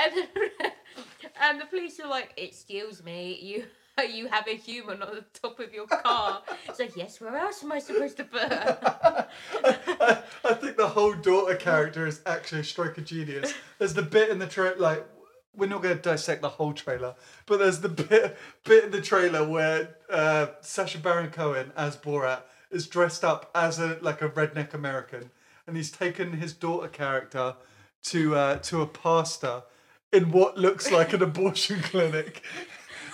and, 0.03 0.27
and 1.41 1.61
the 1.61 1.65
police 1.65 1.99
are 1.99 2.09
like, 2.09 2.33
"Excuse 2.37 3.03
me, 3.03 3.37
you 3.41 3.65
you 4.13 4.27
have 4.27 4.47
a 4.47 4.55
human 4.55 5.01
on 5.01 5.15
the 5.15 5.25
top 5.39 5.59
of 5.59 5.73
your 5.73 5.87
car." 5.87 6.41
It's 6.67 6.79
like, 6.79 6.95
yes, 6.95 7.19
where 7.21 7.35
else 7.37 7.63
am 7.63 7.71
I 7.71 7.79
supposed 7.79 8.17
to 8.17 8.23
put 8.23 8.41
her? 8.41 9.27
I, 9.53 10.23
I 10.43 10.53
think 10.53 10.77
the 10.77 10.87
whole 10.87 11.13
daughter 11.13 11.55
character 11.55 12.05
is 12.05 12.21
actually 12.25 12.61
a 12.61 12.63
stroke 12.63 12.97
of 12.97 13.05
genius. 13.05 13.53
There's 13.79 13.93
the 13.93 14.01
bit 14.01 14.29
in 14.29 14.39
the 14.39 14.47
trailer, 14.47 14.75
like 14.77 15.05
we're 15.55 15.67
not 15.67 15.81
going 15.81 15.95
to 15.95 16.01
dissect 16.01 16.41
the 16.41 16.49
whole 16.49 16.73
trailer, 16.73 17.15
but 17.45 17.59
there's 17.59 17.81
the 17.81 17.89
bit 17.89 18.37
bit 18.63 18.85
in 18.85 18.91
the 18.91 19.01
trailer 19.01 19.47
where 19.47 19.95
uh, 20.09 20.47
Sacha 20.61 20.97
Baron 20.97 21.29
Cohen 21.29 21.71
as 21.75 21.97
Borat 21.97 22.41
is 22.69 22.87
dressed 22.87 23.23
up 23.23 23.51
as 23.53 23.79
a 23.79 23.97
like 24.01 24.21
a 24.21 24.29
redneck 24.29 24.73
American, 24.73 25.31
and 25.67 25.75
he's 25.75 25.91
taken 25.91 26.33
his 26.33 26.53
daughter 26.53 26.87
character 26.87 27.55
to 28.03 28.35
uh, 28.35 28.55
to 28.57 28.81
a 28.81 28.87
pastor 28.87 29.63
in 30.11 30.31
what 30.31 30.57
looks 30.57 30.91
like 30.91 31.13
an 31.13 31.21
abortion 31.21 31.79
clinic. 31.83 32.43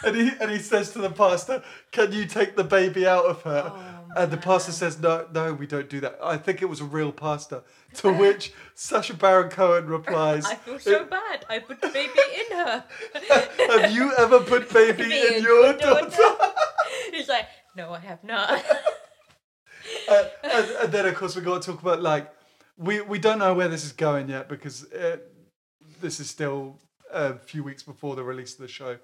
And 0.04 0.16
he 0.16 0.32
and 0.40 0.52
he 0.52 0.60
says 0.60 0.92
to 0.92 1.00
the 1.00 1.10
pastor, 1.10 1.64
"Can 1.92 2.12
you 2.12 2.26
take 2.26 2.56
the 2.56 2.64
baby 2.64 3.08
out 3.08 3.26
of 3.26 3.42
her?" 3.44 4.04
and 4.16 4.32
the 4.32 4.38
pastor 4.38 4.72
says, 4.72 5.00
"No, 5.00 5.28
no, 5.34 5.54
we 5.54 5.68
don't 5.68 5.90
do 5.90 6.00
that." 6.02 6.18
I 6.22 6.38
think 6.38 6.62
it 6.62 6.66
was 6.66 6.82
a 6.82 6.86
real 6.86 7.12
pastor. 7.12 7.64
To 7.96 8.12
which 8.14 8.54
Sacha 8.76 9.14
Baron 9.14 9.50
Cohen 9.50 9.88
replies, 9.88 10.46
I 10.52 10.56
feel 10.56 10.80
so 10.80 11.06
bad. 11.06 11.46
I 11.50 11.60
put 11.60 11.82
the 11.82 11.90
baby 11.90 12.12
in 12.40 12.58
her. 12.58 12.84
"Have 13.80 13.92
you 13.92 14.14
ever 14.18 14.40
put 14.42 14.72
baby 14.74 15.04
in 15.04 15.44
your 15.44 15.74
daughter?" 15.74 16.54
He's 17.12 17.28
like, 17.28 17.48
no, 17.76 17.92
I 17.92 18.00
have 18.00 18.24
not. 18.24 18.64
Uh, 20.10 20.24
and, 20.44 20.70
and 20.84 20.92
then 20.92 21.06
of 21.06 21.16
course 21.16 21.36
we 21.36 21.42
got 21.42 21.62
to 21.62 21.72
talk 21.72 21.82
about 21.82 22.02
like 22.02 22.32
we 22.78 23.02
we 23.02 23.20
don't 23.20 23.40
know 23.40 23.54
where 23.54 23.68
this 23.68 23.86
is 23.86 23.92
going 23.92 24.30
yet 24.30 24.50
because 24.50 24.92
uh 24.94 25.18
this 26.02 26.20
is 26.20 26.30
still 26.30 26.80
a 27.12 27.36
few 27.36 27.64
weeks 27.64 27.84
before 27.84 28.16
the 28.16 28.24
release 28.24 28.54
of 28.54 28.60
the 28.60 28.68
show. 28.68 28.98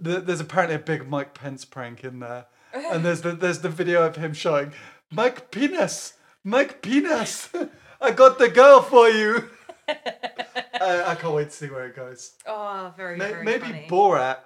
The, 0.00 0.20
there's 0.20 0.40
apparently 0.40 0.76
a 0.76 0.80
big 0.80 1.08
Mike 1.08 1.34
Pence 1.34 1.64
prank 1.64 2.04
in 2.04 2.20
there, 2.20 2.46
and 2.72 3.04
there's 3.04 3.20
the 3.20 3.32
there's 3.32 3.60
the 3.60 3.68
video 3.68 4.06
of 4.06 4.16
him 4.16 4.32
showing 4.32 4.72
Mike 5.10 5.50
Penis, 5.50 6.14
Mike 6.42 6.80
Penis, 6.82 7.50
I 8.00 8.12
got 8.12 8.38
the 8.38 8.48
girl 8.48 8.80
for 8.80 9.08
you. 9.08 9.50
I, 9.88 11.04
I 11.08 11.14
can't 11.16 11.34
wait 11.34 11.50
to 11.50 11.56
see 11.56 11.68
where 11.68 11.86
it 11.86 11.94
goes. 11.96 12.32
oh, 12.46 12.94
very, 12.96 13.16
May- 13.16 13.30
very 13.30 13.44
Maybe 13.44 13.60
funny. 13.66 13.86
Borat 13.90 14.38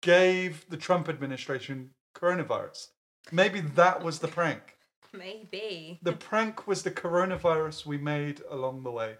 gave 0.00 0.68
the 0.68 0.76
Trump 0.76 1.08
administration 1.08 1.90
coronavirus. 2.16 2.88
Maybe 3.30 3.60
that 3.60 4.02
was 4.02 4.18
the 4.18 4.28
prank. 4.28 4.76
Maybe. 5.12 6.00
The 6.02 6.14
prank 6.14 6.66
was 6.66 6.82
the 6.82 6.90
coronavirus 6.90 7.86
we 7.86 7.98
made 7.98 8.40
along 8.50 8.82
the 8.82 8.90
way. 8.90 9.14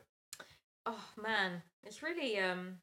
Oh 0.86 1.05
man, 1.22 1.62
it's 1.84 2.02
really 2.02 2.39
um, 2.39 2.78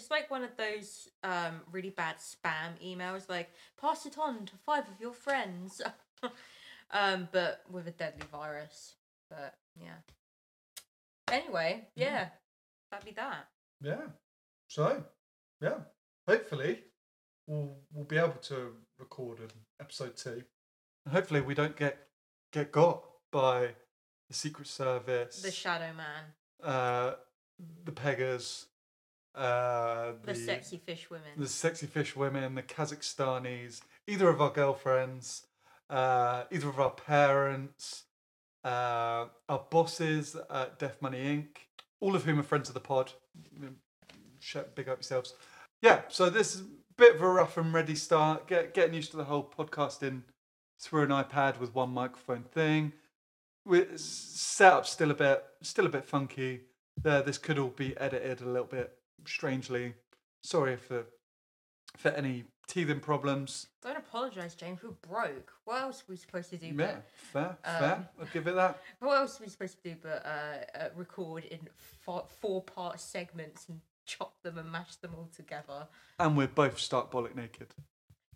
it's 0.00 0.10
like 0.10 0.30
one 0.30 0.42
of 0.42 0.56
those 0.56 1.08
um 1.22 1.60
really 1.70 1.90
bad 1.90 2.16
spam 2.16 2.72
emails. 2.82 3.28
Like 3.28 3.50
pass 3.78 4.06
it 4.06 4.16
on 4.18 4.46
to 4.46 4.52
five 4.64 4.84
of 4.84 4.98
your 4.98 5.12
friends, 5.12 5.82
um, 6.90 7.28
but 7.32 7.62
with 7.70 7.86
a 7.86 7.90
deadly 7.90 8.24
virus. 8.32 8.94
But 9.28 9.54
yeah. 9.76 10.00
Anyway, 11.30 11.88
yeah, 11.94 12.28
that'd 12.90 13.04
be 13.04 13.12
that. 13.12 13.48
Yeah. 13.82 14.06
So, 14.68 15.04
yeah. 15.60 15.80
Hopefully, 16.26 16.80
we'll 17.46 17.76
we'll 17.92 18.06
be 18.06 18.16
able 18.16 18.40
to 18.44 18.72
record 18.98 19.40
an 19.40 19.50
episode 19.80 20.16
two. 20.16 20.42
And 21.04 21.14
hopefully, 21.14 21.42
we 21.42 21.54
don't 21.54 21.76
get 21.76 21.98
get 22.52 22.72
got 22.72 23.04
by 23.30 23.74
the 24.28 24.34
Secret 24.34 24.66
Service, 24.66 25.42
The 25.42 25.50
Shadow 25.50 25.92
Man, 25.94 26.24
uh, 26.64 27.16
the 27.84 27.92
Peggers, 27.92 28.66
uh, 29.34 30.12
the, 30.24 30.34
sexy 30.34 30.78
fish 30.78 31.08
women. 31.10 31.30
the 31.36 31.46
sexy 31.46 31.86
fish 31.86 32.16
women, 32.16 32.54
the 32.54 32.62
Kazakhstanis, 32.62 33.80
either 34.06 34.28
of 34.28 34.40
our 34.40 34.50
girlfriends, 34.50 35.46
uh, 35.88 36.44
either 36.50 36.68
of 36.68 36.80
our 36.80 36.90
parents, 36.90 38.04
uh, 38.64 39.26
our 39.48 39.64
bosses 39.70 40.36
at 40.50 40.78
Deaf 40.78 41.00
Money 41.00 41.18
Inc., 41.18 41.46
all 42.00 42.16
of 42.16 42.24
whom 42.24 42.40
are 42.40 42.44
friends 42.44 42.68
of 42.68 42.74
the 42.74 42.80
pod. 42.80 43.12
Mm, 43.58 43.74
Big 44.74 44.88
up 44.88 44.98
yourselves. 44.98 45.34
Yeah, 45.82 46.02
so 46.08 46.30
this 46.30 46.54
is 46.54 46.62
a 46.62 46.64
bit 46.96 47.14
of 47.14 47.22
a 47.22 47.28
rough 47.28 47.56
and 47.56 47.72
ready 47.72 47.94
start. 47.94 48.48
Get, 48.48 48.74
getting 48.74 48.94
used 48.94 49.10
to 49.12 49.16
the 49.16 49.24
whole 49.24 49.44
podcasting 49.44 50.22
through 50.80 51.02
an 51.02 51.10
iPad 51.10 51.60
with 51.60 51.74
one 51.74 51.90
microphone 51.90 52.44
thing. 52.44 52.94
We 53.66 53.86
setup 53.96 54.86
still 54.86 55.10
a 55.10 55.14
bit 55.14 55.44
still 55.62 55.84
a 55.86 55.90
bit 55.90 56.06
funky. 56.06 56.62
There, 57.02 57.22
this 57.22 57.36
could 57.38 57.58
all 57.58 57.68
be 57.68 57.96
edited 57.98 58.40
a 58.40 58.48
little 58.48 58.66
bit 58.66 58.96
strangely. 59.26 59.94
Sorry 60.42 60.76
for 60.76 61.06
for 61.96 62.08
any 62.10 62.44
teething 62.68 63.00
problems. 63.00 63.66
Don't 63.82 63.96
apologise, 63.96 64.54
James. 64.54 64.80
We're 64.82 64.90
broke. 64.90 65.52
What 65.64 65.82
else 65.82 66.02
are 66.02 66.04
we 66.08 66.16
supposed 66.16 66.50
to 66.50 66.56
do? 66.56 66.66
Yeah, 66.66 66.72
But, 66.76 67.04
fair, 67.32 67.56
fair. 67.64 67.94
Um, 67.94 68.08
I'll 68.20 68.26
give 68.32 68.46
it 68.46 68.54
that. 68.54 68.80
what 69.00 69.18
else 69.18 69.40
are 69.40 69.44
we 69.44 69.50
supposed 69.50 69.82
to 69.82 69.90
do 69.90 69.96
but 70.00 70.24
uh, 70.24 70.78
uh, 70.78 70.88
record 70.94 71.44
in 71.44 71.58
four, 71.76 72.24
four 72.40 72.62
part 72.62 73.00
segments 73.00 73.68
and 73.68 73.80
chop 74.06 74.34
them 74.42 74.56
and 74.58 74.70
mash 74.70 74.96
them 74.96 75.12
all 75.16 75.28
together? 75.34 75.88
And 76.18 76.36
we're 76.36 76.46
both 76.46 76.78
stark 76.78 77.10
bollock 77.10 77.34
naked. 77.34 77.74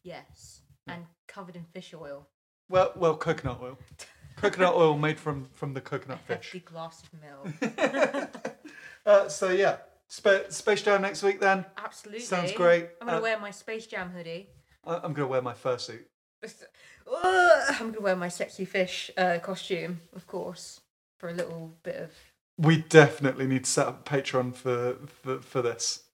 Yes. 0.02 0.62
And 0.86 1.06
covered 1.28 1.56
in 1.56 1.65
fish 1.65 1.94
oil. 1.94 2.27
Well, 2.69 2.93
well, 2.97 3.16
coconut 3.16 3.59
oil. 3.62 3.78
Coconut 4.36 4.74
oil 4.74 4.98
made 4.98 5.19
from 5.20 5.44
from 5.52 5.74
the 5.74 5.81
coconut 5.81 6.19
fish. 6.27 6.51
hefty 6.52 6.59
glass 6.59 7.05
of 7.05 7.20
milk. 7.23 8.56
uh, 9.06 9.28
so 9.28 9.51
yeah, 9.51 9.77
Spa- 10.15 10.49
Space 10.49 10.82
Jam 10.82 11.03
next 11.03 11.23
week. 11.24 11.41
Then 11.41 11.65
Absolutely. 11.77 12.20
Sounds 12.23 12.53
great. 12.53 12.89
I'm 13.01 13.09
gonna 13.09 13.19
Uh, 13.19 13.23
wear 13.23 13.39
my 13.41 13.51
Space 13.51 13.86
Jam 13.86 14.11
hoodie. 14.11 14.49
I- 14.86 15.01
I'm 15.03 15.12
gonna 15.12 15.27
wear 15.27 15.43
my 15.43 15.55
fursuit. 15.55 16.05
Ugh, 16.45 17.74
I'm 17.81 17.91
gonna 17.91 18.01
wear 18.01 18.15
my 18.16 18.28
sexy 18.28 18.65
fish 18.65 19.11
uh, 19.16 19.39
costume, 19.43 20.01
of 20.15 20.27
course, 20.27 20.81
for 21.19 21.28
a 21.28 21.32
little 21.32 21.74
bit 21.82 21.97
of. 21.97 22.11
We 22.57 22.77
definitely 22.78 23.47
need 23.49 23.65
to 23.65 23.70
set 23.70 23.89
up 23.89 24.09
Patreon 24.09 24.55
for 24.55 24.97
for, 25.23 25.41
for 25.41 25.62
this. 25.62 26.05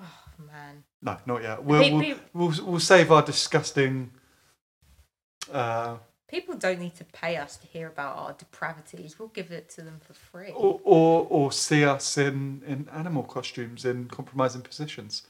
Oh 0.00 0.20
man. 0.38 0.82
No, 1.00 1.16
not 1.26 1.42
yet. 1.42 1.62
We'll, 1.62 1.82
Pe- 1.82 1.92
we'll, 1.92 2.00
pe- 2.02 2.20
we'll, 2.32 2.54
we'll 2.66 2.80
save 2.80 3.12
our 3.12 3.22
disgusting. 3.22 4.10
Uh, 5.52 5.98
People 6.34 6.56
don't 6.56 6.80
need 6.80 6.96
to 6.96 7.04
pay 7.04 7.36
us 7.36 7.56
to 7.58 7.66
hear 7.68 7.86
about 7.86 8.16
our 8.16 8.32
depravities. 8.32 9.18
We'll 9.18 9.28
give 9.28 9.52
it 9.52 9.68
to 9.76 9.82
them 9.82 10.00
for 10.00 10.14
free. 10.14 10.50
or, 10.50 10.80
or 10.82 11.26
or 11.30 11.52
see 11.52 11.84
us 11.84 12.18
in 12.18 12.60
in 12.66 12.88
animal 12.92 13.22
costumes 13.22 13.84
in 13.84 14.08
compromising 14.08 14.62
positions. 14.62 15.22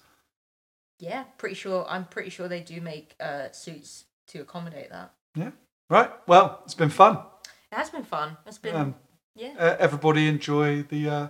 Yeah, 0.99 1.25
pretty 1.37 1.57
sure. 1.57 1.85
I'm 1.95 2.07
pretty 2.07 2.31
sure 2.31 2.49
they 2.49 2.61
do 2.75 2.81
make 2.81 3.17
uh, 3.21 3.51
suits 3.53 4.05
to 4.29 4.41
accommodate 4.41 4.89
that. 4.91 5.13
Yeah. 5.35 5.51
Right. 5.91 6.11
Well, 6.27 6.61
it's 6.65 6.75
been 6.75 6.89
fun. 6.91 7.19
It 7.73 7.77
has 7.77 7.91
been 7.91 8.05
fun. 8.05 8.37
It's 8.47 8.59
been 8.59 8.75
Um, 8.77 8.95
yeah. 9.35 9.55
uh, 9.59 9.77
everybody 9.79 10.27
enjoy 10.27 10.85
the 10.85 11.03
uh, 11.17 11.29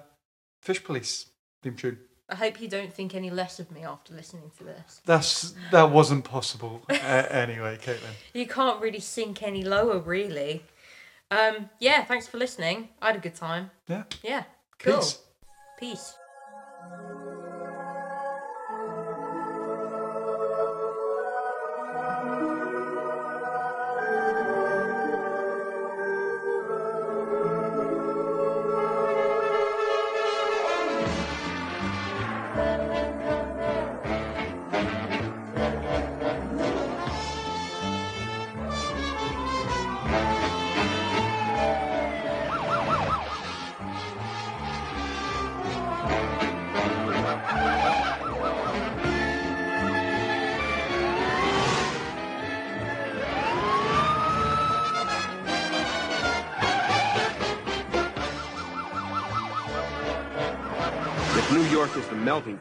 Fish 0.62 0.84
Police 0.84 1.26
theme 1.62 1.74
tune. 1.74 1.98
I 2.34 2.36
hope 2.36 2.60
you 2.60 2.66
don't 2.66 2.92
think 2.92 3.14
any 3.14 3.30
less 3.30 3.60
of 3.60 3.70
me 3.70 3.84
after 3.84 4.12
listening 4.12 4.50
to 4.58 4.64
this. 4.64 5.00
That's 5.06 5.54
that 5.70 5.92
wasn't 5.92 6.24
possible 6.24 6.82
uh, 6.90 6.94
anyway, 6.94 7.78
Caitlin. 7.80 8.14
You 8.32 8.48
can't 8.48 8.82
really 8.82 8.98
sink 8.98 9.44
any 9.44 9.62
lower, 9.62 10.00
really. 10.00 10.64
Um, 11.30 11.70
yeah, 11.78 12.02
thanks 12.02 12.26
for 12.26 12.38
listening. 12.38 12.88
I 13.00 13.06
had 13.06 13.16
a 13.16 13.20
good 13.20 13.36
time. 13.36 13.70
Yeah. 13.86 14.02
Yeah, 14.24 14.42
cool. 14.80 14.96
Peace. 14.96 15.18
Peace. 15.78 16.14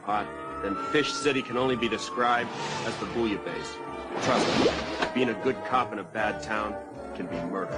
Pot, 0.05 0.27
then 0.61 0.75
Fish 0.91 1.11
City 1.11 1.41
can 1.41 1.57
only 1.57 1.75
be 1.75 1.89
described 1.89 2.49
as 2.85 2.95
the 2.97 3.05
bouillabaisse. 3.07 3.75
Trust 4.23 4.59
me, 4.59 4.71
being 5.13 5.29
a 5.29 5.43
good 5.43 5.57
cop 5.65 5.91
in 5.91 5.99
a 5.99 6.03
bad 6.03 6.41
town 6.43 6.75
can 7.15 7.25
be 7.27 7.35
murder. 7.51 7.77